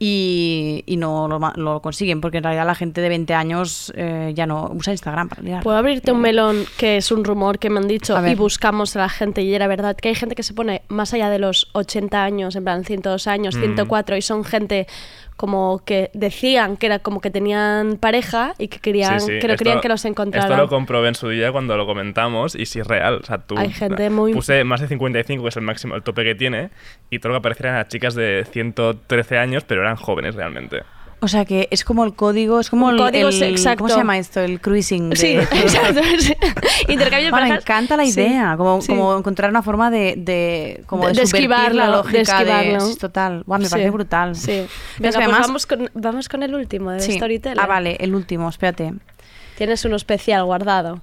Y, 0.00 0.82
y 0.86 0.96
no 0.96 1.28
lo, 1.28 1.38
ma- 1.38 1.52
lo 1.56 1.80
consiguen, 1.80 2.20
porque 2.20 2.38
en 2.38 2.44
realidad 2.44 2.66
la 2.66 2.74
gente 2.74 3.00
de 3.00 3.08
20 3.08 3.32
años 3.32 3.92
eh, 3.96 4.32
ya 4.34 4.44
no 4.46 4.68
usa 4.74 4.92
Instagram 4.92 5.28
para. 5.28 5.60
¿Puedo 5.60 5.76
abrirte 5.76 6.10
un 6.10 6.20
melón 6.20 6.64
que 6.76 6.96
es 6.96 7.12
un 7.12 7.24
rumor 7.24 7.60
que 7.60 7.70
me 7.70 7.78
han 7.78 7.86
dicho 7.86 8.14
y 8.26 8.34
buscamos 8.34 8.96
a 8.96 8.98
la 8.98 9.08
gente 9.08 9.42
y 9.42 9.54
era 9.54 9.68
verdad 9.68 9.96
que 9.96 10.08
hay 10.08 10.16
gente 10.16 10.34
que 10.34 10.42
se 10.42 10.52
pone 10.52 10.82
más 10.88 11.14
allá 11.14 11.30
de 11.30 11.38
los 11.38 11.68
80 11.72 12.24
años, 12.24 12.56
en 12.56 12.64
plan 12.64 12.84
102 12.84 13.28
años, 13.28 13.54
Mm. 13.56 13.60
104 13.60 14.16
y 14.16 14.22
son 14.22 14.44
gente 14.44 14.88
como 15.36 15.82
que 15.84 16.10
decían 16.14 16.76
que 16.76 16.86
era 16.86 17.00
como 17.00 17.20
que 17.20 17.30
tenían 17.30 17.96
pareja 17.96 18.54
y 18.58 18.68
que 18.68 18.78
querían 18.78 19.20
Sí, 19.20 19.26
sí, 19.26 19.38
que 19.40 19.46
no 19.48 19.54
esto- 19.54 19.64
querían 19.64 19.80
que 19.80 19.88
los 19.88 20.04
encontraran. 20.04 20.50
Esto 20.50 20.62
lo 20.62 20.68
comprobé 20.68 21.08
en 21.08 21.14
su 21.16 21.28
día 21.28 21.50
cuando 21.50 21.76
lo 21.76 21.86
comentamos 21.86 22.54
y 22.54 22.66
sí 22.66 22.78
es 22.80 22.86
real. 22.86 23.16
O 23.22 23.24
sea, 23.24 23.38
tú, 23.38 23.56
Hay 23.58 23.72
gente 23.72 24.10
muy- 24.10 24.32
Puse 24.32 24.62
más 24.64 24.80
de 24.80 24.86
55, 24.88 25.42
que 25.42 25.48
es 25.48 25.56
el 25.56 25.62
máximo, 25.62 25.96
el 25.96 26.02
tope 26.02 26.22
que 26.24 26.34
tiene, 26.34 26.70
y 27.10 27.18
todo 27.18 27.30
lo 27.30 27.34
que 27.34 27.38
aparecieran 27.40 27.74
eran 27.74 27.88
chicas 27.88 28.14
de 28.14 28.46
113 28.50 29.38
años, 29.38 29.64
pero 29.64 29.80
eran 29.82 29.96
jóvenes 29.96 30.34
realmente. 30.36 30.82
O 31.24 31.28
sea 31.28 31.46
que 31.46 31.68
es 31.70 31.84
como 31.84 32.04
el 32.04 32.14
código, 32.14 32.60
es 32.60 32.68
como 32.68 32.90
el, 32.90 32.98
código, 32.98 33.28
el- 33.30 33.42
exacto. 33.42 33.78
¿Cómo 33.84 33.88
se 33.88 33.96
llama 33.96 34.18
esto? 34.18 34.40
El 34.40 34.60
cruising. 34.60 35.08
de- 35.10 35.16
Sí, 35.16 35.26
exacto. 35.56 36.00
sí. 36.20 36.34
Intercambio 36.88 37.30
de 37.30 37.36
Ah, 37.36 37.46
me 37.48 37.54
encanta 37.54 37.96
la 37.96 38.04
Sí, 38.04 38.20
idea, 38.20 38.54
como, 38.58 38.82
sí. 38.82 38.88
como 38.88 39.16
encontrar 39.16 39.48
una 39.50 39.62
forma 39.62 39.90
de, 39.90 40.14
de, 40.18 40.84
como 40.86 41.06
de, 41.08 41.14
De- 41.14 41.22
esquivarlo, 41.22 41.78
la 41.78 41.88
lógica 41.88 42.44
de, 42.44 42.78
sí, 42.80 42.96
total. 42.98 43.42
Guau, 43.46 43.58
me 43.58 43.64
Sí. 43.66 43.70
parece 43.70 43.90
brutal. 43.90 44.34
Sí. 44.36 44.52
Es 44.52 44.68
Venga, 44.98 45.12
pues 45.12 45.16
además- 45.16 45.40
vamos, 45.40 45.66
con, 45.66 45.90
vamos 45.94 46.28
con 46.28 46.42
el 46.42 46.54
último 46.54 46.90
de. 46.90 47.00
Storytel. 47.00 47.58
Ah, 47.58 47.66
vale, 47.66 47.96
el 48.00 48.14
último, 48.14 48.48
espérate. 48.48 48.92
Tienes 49.56 49.84
uno 49.86 49.96
especial 49.96 50.44
guardado. 50.44 51.00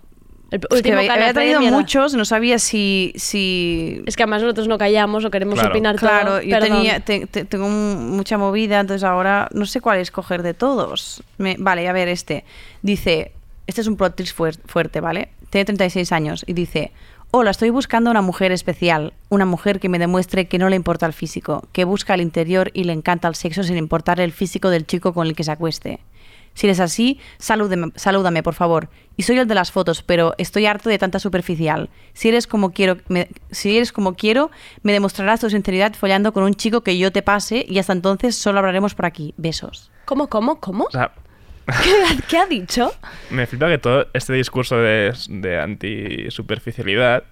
El 0.51 0.59
Es 0.59 0.67
que 0.67 0.75
último 0.75 0.97
había, 0.97 1.07
canapé 1.13 1.39
había 1.39 1.55
traído 1.57 1.61
muchos, 1.71 2.13
no 2.13 2.25
sabía 2.25 2.59
si... 2.59 3.13
si... 3.15 4.03
Es 4.05 4.15
que 4.17 4.23
además 4.23 4.41
nosotros 4.43 4.67
no 4.67 4.77
callamos 4.77 5.23
o 5.25 5.31
queremos 5.31 5.55
Claro. 5.55 5.69
opinar 5.69 5.95
todo. 5.95 6.09
Claro, 6.09 6.41
yo 6.41 6.59
tenía, 6.59 6.99
te- 6.99 7.25
te- 7.25 7.45
tengo 7.45 7.69
mucha 7.69 8.37
movida, 8.37 8.81
entonces 8.81 9.03
ahora 9.05 9.47
no 9.53 9.65
sé 9.65 9.79
cuál 9.81 9.99
escoger 9.99 10.43
de 10.43 10.53
todos. 10.53 11.23
Me- 11.37 11.55
vale, 11.57 11.87
a 11.87 11.93
ver, 11.93 12.09
este. 12.09 12.43
Dice, 12.81 13.31
este 13.65 13.79
es 13.81 13.87
un 13.87 13.95
plot 13.95 14.15
twist 14.15 14.37
fuerte, 14.65 14.99
¿vale? 14.99 15.29
Tiene 15.49 15.63
36 15.65 16.11
años 16.11 16.43
y 16.45 16.51
dice, 16.53 16.91
hola, 17.31 17.51
estoy 17.51 17.69
buscando 17.69 18.11
una 18.11 18.21
mujer 18.21 18.51
especial, 18.51 19.13
una 19.29 19.45
mujer 19.45 19.79
que 19.79 19.87
me 19.87 19.99
demuestre 19.99 20.47
que 20.47 20.57
no 20.57 20.67
le 20.67 20.75
importa 20.75 21.05
el 21.05 21.13
físico, 21.13 21.63
que 21.71 21.85
busca 21.85 22.13
el 22.13 22.19
interior 22.21 22.71
y 22.73 22.83
le 22.83 22.91
encanta 22.91 23.29
el 23.29 23.35
sexo 23.35 23.63
sin 23.63 23.77
importar 23.77 24.19
el 24.19 24.33
físico 24.33 24.69
del 24.69 24.85
chico 24.85 25.13
con 25.13 25.27
el 25.27 25.33
que 25.35 25.45
se 25.45 25.51
acueste. 25.51 25.99
Si 26.53 26.67
eres 26.67 26.79
así, 26.79 27.19
salúdeme, 27.37 27.91
salúdame, 27.95 28.43
por 28.43 28.53
favor. 28.53 28.89
Y 29.17 29.23
soy 29.23 29.37
el 29.37 29.47
de 29.47 29.55
las 29.55 29.71
fotos, 29.71 30.03
pero 30.03 30.33
estoy 30.37 30.65
harto 30.65 30.89
de 30.89 30.97
tanta 30.97 31.19
superficial. 31.19 31.89
Si 32.13 32.29
eres 32.29 32.47
como 32.47 32.71
quiero, 32.71 32.97
me, 33.07 33.29
si 33.51 33.77
eres 33.77 33.91
como 33.91 34.15
quiero, 34.15 34.51
me 34.83 34.91
demostrarás 34.91 35.39
tu 35.39 35.49
sinceridad 35.49 35.93
follando 35.93 36.33
con 36.33 36.43
un 36.43 36.53
chico 36.55 36.81
que 36.81 36.97
yo 36.97 37.11
te 37.11 37.21
pase 37.21 37.65
y 37.67 37.79
hasta 37.79 37.93
entonces 37.93 38.35
solo 38.35 38.59
hablaremos 38.59 38.95
por 38.95 39.05
aquí. 39.05 39.33
Besos. 39.37 39.91
¿Cómo, 40.05 40.27
cómo, 40.27 40.59
cómo? 40.59 40.85
O 40.85 40.91
sea, 40.91 41.11
¿Qué, 41.83 42.23
qué 42.27 42.37
ha 42.37 42.45
dicho? 42.45 42.93
me 43.29 43.47
flipa 43.47 43.67
que 43.67 43.77
todo 43.77 44.07
este 44.13 44.33
discurso 44.33 44.77
de, 44.77 45.13
de 45.29 45.59
anti-superficialidad 45.59 47.23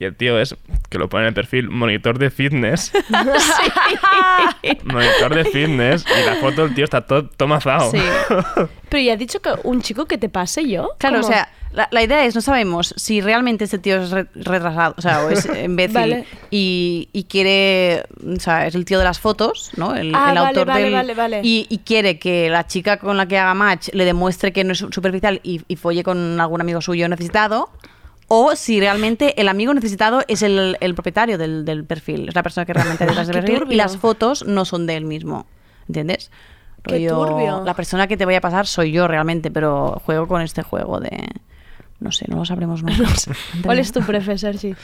y 0.00 0.04
el 0.04 0.14
tío 0.16 0.38
es, 0.40 0.54
que 0.90 0.98
lo 0.98 1.08
pone 1.08 1.24
en 1.24 1.28
el 1.28 1.34
perfil, 1.34 1.68
monitor 1.70 2.18
de 2.18 2.30
fitness. 2.30 2.92
monitor 4.84 5.34
de 5.34 5.44
fitness 5.44 6.04
y 6.06 6.26
la 6.26 6.36
foto 6.36 6.62
del 6.66 6.74
tío 6.74 6.84
está 6.84 7.02
todo, 7.06 7.28
mazao. 7.48 7.90
Sí. 7.90 7.98
Pero 8.88 9.02
ya 9.02 9.12
ha 9.14 9.16
dicho 9.16 9.40
que 9.40 9.50
un 9.64 9.82
chico 9.82 10.06
que 10.06 10.18
te 10.18 10.28
pase 10.28 10.68
yo. 10.68 10.90
Claro, 10.98 11.16
¿Cómo? 11.20 11.28
o 11.28 11.30
sea, 11.32 11.48
la, 11.72 11.88
la 11.90 12.02
idea 12.02 12.24
es, 12.24 12.34
no 12.34 12.40
sabemos 12.40 12.94
si 12.96 13.20
realmente 13.20 13.64
este 13.64 13.78
tío 13.78 14.00
es 14.02 14.10
re- 14.10 14.26
retrasado, 14.34 14.94
o 14.96 15.02
sea, 15.02 15.24
o 15.24 15.30
es 15.30 15.46
imbécil 15.62 15.94
Vale. 15.94 16.24
y, 16.50 17.08
y 17.12 17.24
quiere, 17.24 18.04
o 18.26 18.40
sea, 18.40 18.66
es 18.66 18.74
el 18.74 18.84
tío 18.86 18.98
de 18.98 19.04
las 19.04 19.20
fotos, 19.20 19.72
¿no? 19.76 19.94
El, 19.94 20.14
Ah, 20.14 20.30
el 20.30 20.34
vale, 20.36 20.38
autor 20.40 20.66
vale, 20.66 20.84
del... 20.84 20.92
vale, 20.94 21.14
vale. 21.14 21.40
Y, 21.42 21.66
y 21.68 21.78
quiere 21.78 22.18
que 22.18 22.48
la 22.48 22.66
chica 22.66 22.96
con 22.98 23.16
la 23.18 23.26
que 23.26 23.36
haga 23.36 23.52
match 23.54 23.88
le 23.92 24.04
demuestre 24.06 24.52
que 24.52 24.64
no 24.64 24.72
es 24.72 24.78
superficial 24.78 25.40
y, 25.42 25.60
y 25.68 25.76
folle 25.76 26.02
con 26.02 26.40
algún 26.40 26.60
amigo 26.62 26.80
suyo 26.80 27.08
necesitado. 27.08 27.68
O 28.28 28.54
si 28.56 28.78
realmente 28.78 29.40
el 29.40 29.48
amigo 29.48 29.72
necesitado 29.72 30.22
es 30.28 30.42
el, 30.42 30.76
el 30.80 30.94
propietario 30.94 31.38
del, 31.38 31.64
del 31.64 31.84
perfil, 31.84 32.28
es 32.28 32.34
la 32.34 32.42
persona 32.42 32.66
que 32.66 32.74
realmente 32.74 33.04
hay 33.04 33.08
detrás 33.08 33.26
del 33.26 33.42
perfil 33.42 33.72
y 33.72 33.76
las 33.76 33.96
fotos 33.96 34.46
no 34.46 34.66
son 34.66 34.86
de 34.86 34.96
él 34.96 35.06
mismo, 35.06 35.46
¿entiendes? 35.88 36.30
Qué 36.82 37.08
turbio. 37.08 37.64
La 37.64 37.74
persona 37.74 38.06
que 38.06 38.16
te 38.16 38.24
voy 38.24 38.34
a 38.34 38.40
pasar 38.40 38.66
soy 38.66 38.92
yo 38.92 39.08
realmente, 39.08 39.50
pero 39.50 40.00
juego 40.04 40.28
con 40.28 40.42
este 40.42 40.62
juego 40.62 41.00
de... 41.00 41.26
No 42.00 42.12
sé, 42.12 42.26
no 42.28 42.36
lo 42.36 42.44
sabremos 42.44 42.82
nunca. 42.82 43.08
¿Cuál 43.64 43.78
es 43.78 43.92
tu 43.92 44.00
profesor? 44.02 44.56
Sí. 44.56 44.76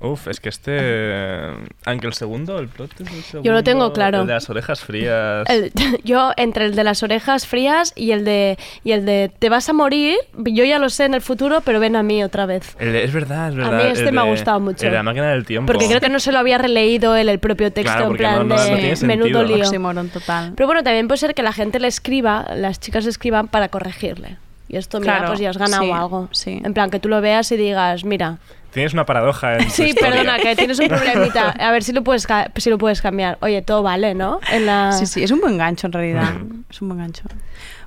Uf, 0.00 0.28
es 0.28 0.38
que 0.38 0.48
este... 0.48 1.48
Aunque 1.84 2.06
el 2.06 2.12
segundo, 2.12 2.58
el 2.60 2.68
plot 2.68 2.94
twist 2.94 3.10
del 3.12 3.22
segundo, 3.24 3.46
Yo 3.46 3.52
lo 3.52 3.64
tengo 3.64 3.92
claro. 3.92 4.20
El 4.20 4.26
de 4.28 4.32
las 4.34 4.48
orejas 4.48 4.80
frías... 4.80 5.44
El- 5.48 5.72
yo 6.04 6.30
entre 6.36 6.66
el 6.66 6.76
de 6.76 6.84
las 6.84 7.02
orejas 7.02 7.46
frías 7.46 7.92
y 7.96 8.12
el 8.12 8.24
de 8.24 8.58
y 8.84 8.92
el 8.92 9.04
de 9.04 9.30
te 9.38 9.48
vas 9.48 9.68
a 9.68 9.72
morir, 9.72 10.16
yo 10.36 10.64
ya 10.64 10.78
lo 10.78 10.88
sé 10.88 11.04
en 11.06 11.14
el 11.14 11.20
futuro, 11.20 11.62
pero 11.64 11.80
ven 11.80 11.96
a 11.96 12.02
mí 12.04 12.22
otra 12.22 12.46
vez. 12.46 12.76
El 12.78 12.92
de- 12.92 13.04
es 13.04 13.12
verdad, 13.12 13.48
es 13.48 13.54
A 13.54 13.70
verdad. 13.70 13.84
mí 13.84 13.90
este 13.92 14.08
el 14.08 14.14
me 14.14 14.20
ha 14.20 14.24
gustado 14.24 14.60
mucho. 14.60 14.84
El 14.86 14.92
de 14.92 14.96
la 14.98 15.02
máquina 15.02 15.30
del 15.32 15.44
tiempo. 15.44 15.72
Porque 15.72 15.88
creo 15.88 16.00
que 16.00 16.08
no 16.08 16.20
se 16.20 16.30
lo 16.30 16.38
había 16.38 16.58
releído 16.58 17.16
él 17.16 17.28
el 17.28 17.40
propio 17.40 17.72
texto 17.72 17.92
Claro, 17.92 18.10
en 18.12 18.16
plan 18.16 18.46
no- 18.48 18.54
no- 18.56 18.62
de 18.62 18.94
no 19.00 19.06
menudo 19.06 19.42
lío. 19.42 19.64
Total. 20.12 20.52
Pero 20.54 20.66
bueno, 20.66 20.82
también 20.84 21.08
puede 21.08 21.18
ser 21.18 21.34
que 21.34 21.42
la 21.42 21.52
gente 21.52 21.80
le 21.80 21.88
escriba, 21.88 22.46
las 22.54 22.78
chicas 22.78 23.04
le 23.04 23.10
escriban 23.10 23.48
para 23.48 23.68
corregirle. 23.68 24.36
Y 24.68 24.76
esto, 24.76 25.00
mira, 25.00 25.14
Claro, 25.16 25.28
pues 25.28 25.40
ya 25.40 25.50
has 25.50 25.56
ganado 25.58 25.82
sí, 25.82 25.90
algo. 25.90 26.28
sí. 26.30 26.60
En 26.62 26.74
plan, 26.74 26.90
que 26.90 27.00
tú 27.00 27.08
lo 27.08 27.20
veas 27.22 27.50
y 27.52 27.56
digas, 27.56 28.04
mira, 28.04 28.36
Tienes 28.78 28.92
una 28.94 29.04
paradoja 29.06 29.56
en 29.58 29.64
tu 29.66 29.70
sí, 29.70 29.84
historia. 29.86 30.10
perdona, 30.12 30.38
que 30.38 30.56
tienes 30.56 30.78
un 30.78 30.88
problemita. 30.88 31.50
A 31.58 31.70
ver 31.70 31.82
si 31.82 31.92
lo 31.92 32.02
puedes 32.04 32.26
si 32.56 32.70
lo 32.70 32.78
puedes 32.78 33.02
cambiar. 33.02 33.36
Oye, 33.40 33.60
todo 33.62 33.82
vale, 33.82 34.14
¿no? 34.14 34.40
En 34.52 34.66
la... 34.66 34.92
Sí, 34.92 35.06
sí, 35.06 35.22
es 35.22 35.30
un 35.30 35.40
buen 35.40 35.58
gancho 35.58 35.86
en 35.88 35.92
realidad. 35.92 36.34
es 36.70 36.80
un 36.80 36.88
buen 36.88 37.00
gancho. 37.00 37.24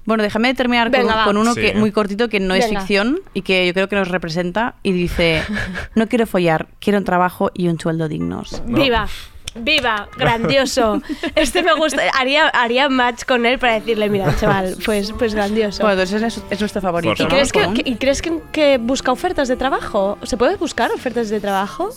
Bueno, 0.04 0.24
déjame 0.24 0.54
terminar 0.56 0.92
con, 0.92 1.00
Venga, 1.00 1.16
va. 1.16 1.24
con 1.26 1.38
uno 1.38 1.54
Sí. 1.54 1.62
que 1.62 1.74
muy 1.76 1.92
cortito 1.92 2.28
que 2.28 2.40
no 2.40 2.56
es 2.56 2.66
Venga. 2.66 2.80
ficción 2.82 3.20
y 3.34 3.44
que 3.44 3.68
yo 3.68 3.74
creo 3.74 3.88
que 3.88 3.96
nos 3.96 4.08
representa 4.08 4.76
y 4.84 4.92
dice, 4.92 5.44
no 5.96 6.08
quiero 6.08 6.26
follar, 6.26 6.68
quiero 6.80 6.98
un 7.00 7.06
trabajo 7.06 7.52
y 7.54 7.68
un 7.68 7.80
sueldo 7.80 8.08
dignos. 8.08 8.64
No. 8.66 8.80
Viva. 8.82 9.08
¡Viva! 9.56 10.08
¡Grandioso! 10.18 11.02
Este 11.36 11.62
me 11.64 11.74
gusta. 11.76 12.02
Haría, 12.18 12.48
haría 12.50 12.88
match 12.90 13.24
con 13.26 13.46
él 13.46 13.60
para 13.60 13.74
decirle, 13.74 14.10
mira, 14.10 14.34
chaval, 14.40 14.76
pues, 14.86 15.12
pues 15.18 15.36
grandioso. 15.36 15.84
Bueno, 15.84 16.02
entonces 16.02 16.38
es, 16.38 16.44
es 16.50 16.60
nuestro 16.60 16.82
favorito. 16.82 17.16
¿Y 17.20 17.24
¿no? 17.24 17.30
crees, 17.30 17.52
que, 17.52 17.64
Con- 17.66 17.74
que- 17.74 17.84
y 17.90 17.96
crees 17.96 18.22
que, 18.22 18.40
que 18.52 18.78
busca 18.78 19.12
ofertas 19.12 19.48
de 19.48 19.58
trabajo? 19.58 20.18
¿Se 20.24 20.38
puede 20.38 20.56
buscar 20.56 20.92
ofertas 20.92 21.30
de 21.30 21.40
trabajo? 21.40 21.90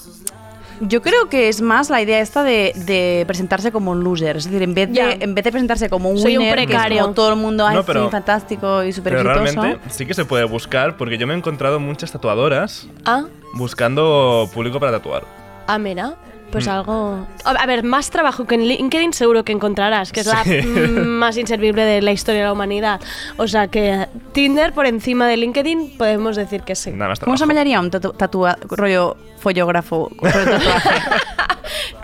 Yo 0.81 1.01
creo 1.03 1.29
que 1.29 1.49
es 1.49 1.61
más 1.61 1.89
la 1.89 2.03
idea 2.03 2.19
esta 2.19 2.43
de, 2.43 2.73
de 2.75 3.23
presentarse 3.29 3.71
como 3.71 3.93
un 3.93 4.03
loser. 4.03 4.37
Es 4.37 4.45
decir, 4.47 4.61
en 4.63 4.75
vez, 4.75 4.91
de, 4.93 5.19
en 5.21 5.33
vez 5.37 5.45
de 5.45 5.53
presentarse 5.53 5.89
como 5.89 6.11
un 6.11 6.19
Soy 6.19 6.37
un 6.37 6.43
winner, 6.43 6.57
que 6.57 6.63
es 6.65 6.69
precario. 6.71 7.03
como 7.03 7.15
todo 7.15 7.31
el 7.31 7.37
mundo, 7.37 7.65
ay, 7.65 7.77
No, 7.77 7.85
pero- 7.85 8.07
sí, 8.07 8.11
fantástico 8.11 8.83
y 8.83 8.93
súper 8.93 9.13
exitoso. 9.15 9.41
realmente 9.45 9.79
sí 9.91 10.05
que 10.05 10.15
se 10.15 10.25
puede 10.25 10.43
buscar 10.43 10.97
porque 10.97 11.17
yo 11.17 11.29
me 11.29 11.35
he 11.35 11.37
encontrado 11.37 11.79
muchas 11.79 12.11
tatuadoras 12.11 12.89
Ah, 13.07 13.27
buscando 13.55 14.51
público 14.53 14.81
para 14.81 14.91
tatuar. 14.91 15.23
ah, 15.69 15.79
mira. 15.79 16.15
Pues 16.55 16.67
Mm. 16.69 16.71
algo. 16.71 17.27
A 17.45 17.67
ver, 17.67 17.83
más 17.83 18.11
trabajo 18.11 18.47
que 18.47 18.55
en 18.55 18.69
LinkedIn 18.69 19.13
seguro 19.13 19.45
que 19.45 19.51
encontrarás, 19.51 20.13
que 20.13 20.21
es 20.21 20.27
la 20.27 20.45
Sí. 20.45 20.61
más 20.63 21.37
inservible 21.37 21.85
de 21.85 22.01
la 22.01 22.13
historia 22.13 22.43
de 22.43 22.47
la 22.47 22.53
humanidad. 22.53 23.01
O 23.39 23.49
sea 23.49 23.67
que 23.67 24.07
Tinder 24.33 24.73
por 24.73 24.87
encima 24.87 25.27
de 25.27 25.37
LinkedIn 25.37 25.99
podemos 25.99 26.37
decir 26.37 26.63
que 26.63 26.77
sí. 26.77 26.93
Nada 26.93 27.09
más 27.09 27.19
¿Cómo 27.19 27.37
se 27.37 27.41
llamaría 27.43 27.81
un 27.81 27.91
tatu 27.91 28.13
tatua- 28.13 28.57
rollo 28.71 29.17
follógrafo? 29.41 30.11
rollo 30.21 30.45
tatuaje? 30.59 30.91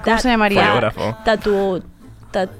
¿Cómo 0.02 0.18
se 0.18 0.28
llamaría? 0.30 0.64
Follógrafo. 0.66 1.16
Tatu. 1.24 1.82
tat- 2.32 2.50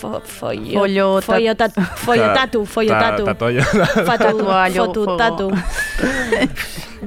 fo- 0.00 0.20
follo. 0.22 0.78
Follo- 0.80 1.20
follo 1.22 1.54
tat- 1.56 1.74
follo 1.96 2.22
Ta- 2.26 2.34
tatu. 2.34 2.64
Follo 2.66 2.90
ta- 2.92 3.16
tatu. 3.16 3.24
fotu, 4.74 5.16
tatu. 5.16 5.50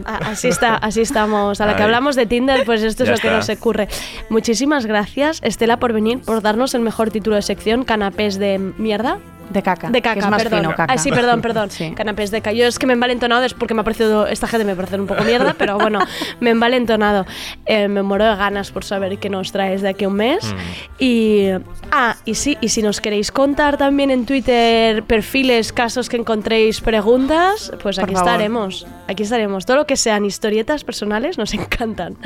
Así 0.06 0.48
está, 0.48 0.76
así 0.76 1.02
estamos. 1.02 1.60
A 1.62 1.66
la 1.66 1.76
que 1.76 1.84
hablamos 1.84 2.16
de 2.16 2.26
Tinder, 2.26 2.64
pues 2.66 2.84
esto 2.84 3.04
es 3.04 3.10
Ya 3.10 3.16
lo 3.16 3.20
que 3.22 3.28
está. 3.28 3.38
nos 3.38 3.50
ocurre. 3.50 3.88
Muchísimas 4.30 4.86
gracias, 4.86 5.40
Estela, 5.44 5.78
por 5.78 5.94
venir, 5.94 6.20
por 6.20 6.42
darnos 6.42 6.74
el 6.74 6.82
mejor 6.82 7.12
título 7.12 7.36
de 7.36 7.42
sección, 7.42 7.84
canapés 7.84 8.38
de 8.40 8.60
mierda. 8.78 9.18
De 9.50 9.64
caca. 9.64 9.89
De 9.89 10.02
que 10.02 10.10
caca, 10.10 10.20
es 10.20 10.30
más 10.30 10.43
perdón. 10.43 10.60
fino, 10.60 10.70
caca. 10.76 10.93
Ah, 10.93 10.97
sí, 10.97 11.10
perdón, 11.12 11.41
perdón. 11.41 11.70
Sí. 11.80 11.91
Canapés 11.91 12.32
de 12.32 12.41
caca. 12.41 12.54
Yo 12.54 12.66
es 12.66 12.80
que 12.80 12.86
me 12.86 12.93
he 12.93 12.95
envalentonado 12.95 13.45
es 13.45 13.54
porque 13.54 13.74
me 13.74 13.82
ha 13.82 13.84
parecido, 13.84 14.28
esta 14.28 14.47
gente 14.47 14.66
me 14.66 14.76
parece 14.76 15.00
un 15.00 15.08
poco 15.08 15.24
mierda, 15.24 15.56
pero 15.58 15.78
bueno, 15.78 16.00
me 16.39 16.50
he 16.50 16.52
envalentonado. 16.52 17.26
Eh, 17.66 17.88
me 17.88 18.02
muero 18.04 18.26
de 18.26 18.36
ganas 18.36 18.72
por 18.72 18.84
saber 18.84 19.18
qué 19.20 19.30
nos 19.30 19.52
traes 19.52 19.82
de 19.82 19.89
aquí 19.89 20.06
a 20.06 20.08
un 20.08 20.16
mes. 20.16 20.43
Mm. 20.43 20.58
Y, 21.00 21.50
ah, 21.91 22.16
y 22.26 22.36
sí, 22.36 22.58
y 22.62 22.70
si 22.70 22.82
nos 22.82 23.02
queréis 23.02 23.32
contar 23.32 23.78
también 23.78 24.12
en 24.12 24.26
Twitter 24.26 25.04
perfiles, 25.04 25.72
casos 25.74 26.10
que 26.10 26.18
encontréis, 26.18 26.82
preguntas, 26.82 27.72
pues 27.82 28.00
aquí 28.00 28.14
estaremos. 28.14 28.88
Aquí 29.08 29.24
estaremos. 29.24 29.66
Todo 29.66 29.78
lo 29.78 29.86
que 29.86 29.95
sean 29.95 30.26
historietas 30.26 30.84
personales 30.84 31.38
nos 31.38 31.54
encantan. 31.60 32.18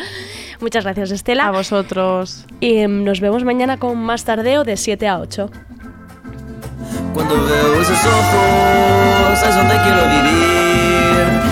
Muchas 0.60 0.84
gracias, 0.84 1.12
Estela. 1.12 1.48
A 1.48 1.52
vosotros. 1.52 2.46
Y 2.60 2.78
em, 2.78 3.04
nos 3.04 3.20
vemos 3.20 3.44
mañana 3.44 3.78
con 3.78 3.98
más 3.98 4.26
tardeo 4.26 4.64
de 4.64 4.78
7 4.78 5.08
a 5.08 5.20
8. 5.20 5.50
Cuando 7.14 7.36
veo 7.36 7.82
esos 7.82 7.98
ojos, 8.06 9.44
es 9.48 9.56
donde 9.56 9.76
quiero 9.84 10.02
vivir. 10.10 10.74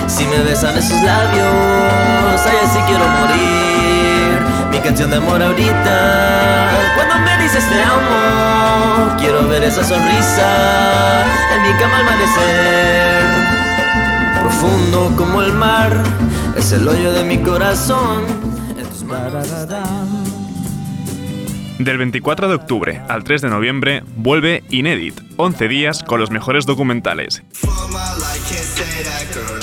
Si 0.08 0.24
me 0.26 0.38
besan 0.38 0.76
esos 0.76 1.00
labios, 1.02 2.46
ahí 2.46 2.66
sí 2.72 2.78
quiero 2.86 3.06
morir. 3.08 4.40
Mi 4.70 4.78
canción 4.78 5.10
de 5.10 5.16
amor 5.16 5.42
ahorita, 5.42 6.70
cuando 6.96 7.18
me 7.24 7.42
dices 7.42 7.64
te 7.68 7.82
amo, 7.82 9.16
quiero 9.18 9.46
ver 9.48 9.64
esa 9.64 9.84
sonrisa 9.84 11.24
en 11.54 11.62
mi 11.62 11.78
cama 11.78 11.98
al 11.98 12.08
amanecer. 12.08 13.22
Profundo 14.40 15.14
como 15.16 15.42
el 15.42 15.52
mar, 15.52 15.92
es 16.56 16.72
el 16.72 16.88
hoyo 16.88 17.12
de 17.12 17.24
mi 17.24 17.38
corazón. 17.38 18.24
En 18.76 18.86
tus 18.86 19.04
manos. 19.04 20.21
Del 21.82 21.98
24 21.98 22.48
de 22.48 22.54
octubre 22.54 23.02
al 23.08 23.24
3 23.24 23.42
de 23.42 23.48
noviembre 23.48 24.04
vuelve 24.14 24.62
Inédit, 24.70 25.20
11 25.36 25.66
días 25.66 26.04
con 26.04 26.20
los 26.20 26.30
mejores 26.30 26.64
documentales. 26.64 27.42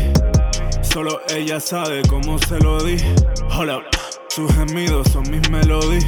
Solo 0.81 1.21
ella 1.29 1.61
sabe 1.61 2.01
cómo 2.09 2.39
se 2.39 2.59
lo 2.61 2.83
di. 2.83 2.97
Hold 3.55 3.71
up. 3.71 3.83
Sus 4.31 4.51
gemidos 4.55 5.09
son 5.13 5.25
mis 5.31 5.47
melodías. 5.51 6.07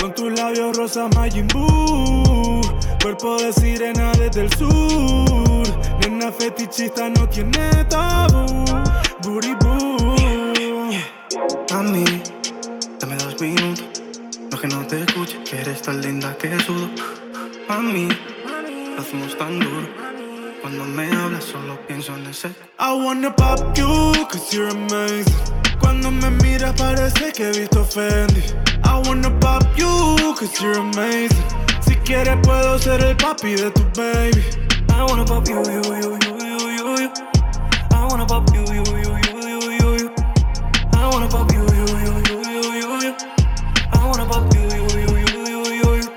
Con 0.00 0.14
tus 0.14 0.32
labios 0.32 0.74
rosas 0.78 1.14
Majin 1.14 1.48
Buu. 1.48 2.62
Cuerpo 3.02 3.36
de 3.36 3.52
sirena 3.52 4.12
desde 4.12 4.44
el 4.44 4.56
sur. 4.56 5.51
Nena 6.02 6.32
fetichista 6.32 7.08
no 7.10 7.28
tiene 7.28 7.84
tabú. 7.88 8.64
Booty 9.22 9.54
boo. 9.60 10.90
Mami, 11.70 12.04
dame 12.98 13.16
dos 13.16 13.40
minutos. 13.40 13.84
No 14.50 14.58
que 14.60 14.66
no 14.66 14.84
te 14.86 15.02
escuche, 15.02 15.38
que 15.44 15.60
eres 15.60 15.80
tan 15.82 16.00
linda 16.00 16.36
que 16.36 16.58
sudo. 16.60 16.90
Mami, 17.68 18.08
lo 18.96 19.00
hacemos 19.00 19.38
tan 19.38 19.60
duro. 19.60 19.88
Cuando 20.60 20.84
me 20.84 21.06
hablas 21.12 21.44
solo 21.44 21.78
pienso 21.86 22.16
en 22.16 22.26
ese. 22.26 22.48
I 22.80 22.92
wanna 22.92 23.30
pop 23.34 23.60
you, 23.76 24.12
cause 24.28 24.52
you're 24.52 24.70
amazing. 24.70 25.32
Cuando 25.80 26.10
me 26.10 26.30
miras 26.42 26.74
parece 26.74 27.32
que 27.32 27.48
he 27.48 27.52
visto 27.60 27.84
Fendi. 27.84 28.42
I 28.84 29.08
wanna 29.08 29.30
pop 29.38 29.64
you, 29.76 30.34
cause 30.34 30.60
you're 30.60 30.78
amazing. 30.78 31.44
Si 31.80 31.94
quieres 31.96 32.36
puedo 32.42 32.78
ser 32.78 33.04
el 33.04 33.16
papi 33.16 33.54
de 33.54 33.70
tu 33.70 33.82
baby. 33.94 34.61
I 34.92 35.04
wanna 35.08 35.24
pop 35.24 35.48
you, 35.48 35.56
you, 35.56 35.82
you, 35.82 36.18
you, 36.22 36.38
you, 36.76 36.88
you. 37.00 37.10
I 37.90 38.06
wanna 38.08 38.26
pop 38.26 38.48
you, 38.54 38.60
you, 38.60 38.84
you, 39.02 39.12
you, 39.24 39.58
you, 39.80 39.88
you. 39.98 40.14
I 40.92 41.08
wanna 41.10 41.28
pop 41.28 41.50
you, 41.52 41.60
you, 41.60 41.86
you, 42.04 42.12
you, 42.26 42.62
you, 42.80 42.92
you. 43.02 43.14
I 43.92 44.06
wanna 44.06 44.26
pop 44.26 44.54
you, 44.54 44.62
you, 44.62 44.84
you, 45.00 45.12
you, 45.18 45.36
you, 45.50 45.60
you, 45.80 45.90
you. 46.00 46.08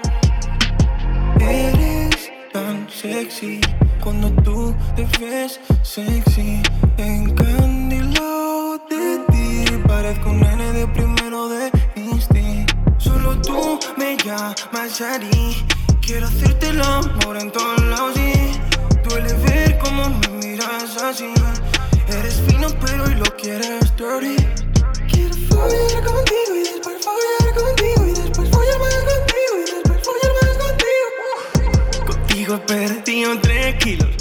Eres 1.42 2.32
tan 2.54 2.88
sexy 2.90 3.62
cuando 4.04 4.30
tú 4.44 4.76
te 4.96 5.06
ves 5.20 5.60
sexy 5.84 6.62
en 6.98 7.34
Candela 7.36 8.36
Parezco 9.88 10.30
un 10.30 10.42
nene 10.42 10.74
de 10.74 10.88
primero 10.88 11.48
de 11.48 11.72
instinto. 11.96 12.74
Solo 12.98 13.40
tú 13.42 13.80
me 13.98 14.18
llamas 14.18 15.00
Shari. 15.00 15.66
Quiero 16.02 16.28
hacerte 16.28 16.70
el 16.70 16.82
amor 16.82 17.38
en 17.38 17.52
todos 17.52 17.82
lados 17.86 18.14
duele 19.16 19.34
ver 19.46 19.78
cómo 19.80 20.10
me 20.10 20.28
miras 20.46 20.98
así. 21.02 21.34
Eres 22.08 22.42
fino 22.48 22.68
pero 22.82 23.06
hoy 23.06 23.16
lo 23.16 23.26
quieres 23.38 23.96
dirty. 23.96 24.36
Quiero 25.10 25.36
follar 25.48 26.04
contigo 26.04 26.56
y 26.56 26.60
después 26.60 26.98
follar 27.06 27.56
contigo 27.56 28.06
y 28.08 28.12
después 28.12 28.50
follar 28.50 28.80
más 28.80 29.04
contigo 29.12 29.54
y 29.56 29.64
después 29.72 30.00
follar 30.04 30.32
más 30.42 30.54
contigo. 30.66 32.06
Contigo 32.06 32.56
he 32.56 32.60
perdido 32.60 33.40
tres 33.42 33.76
kilos. 33.76 34.15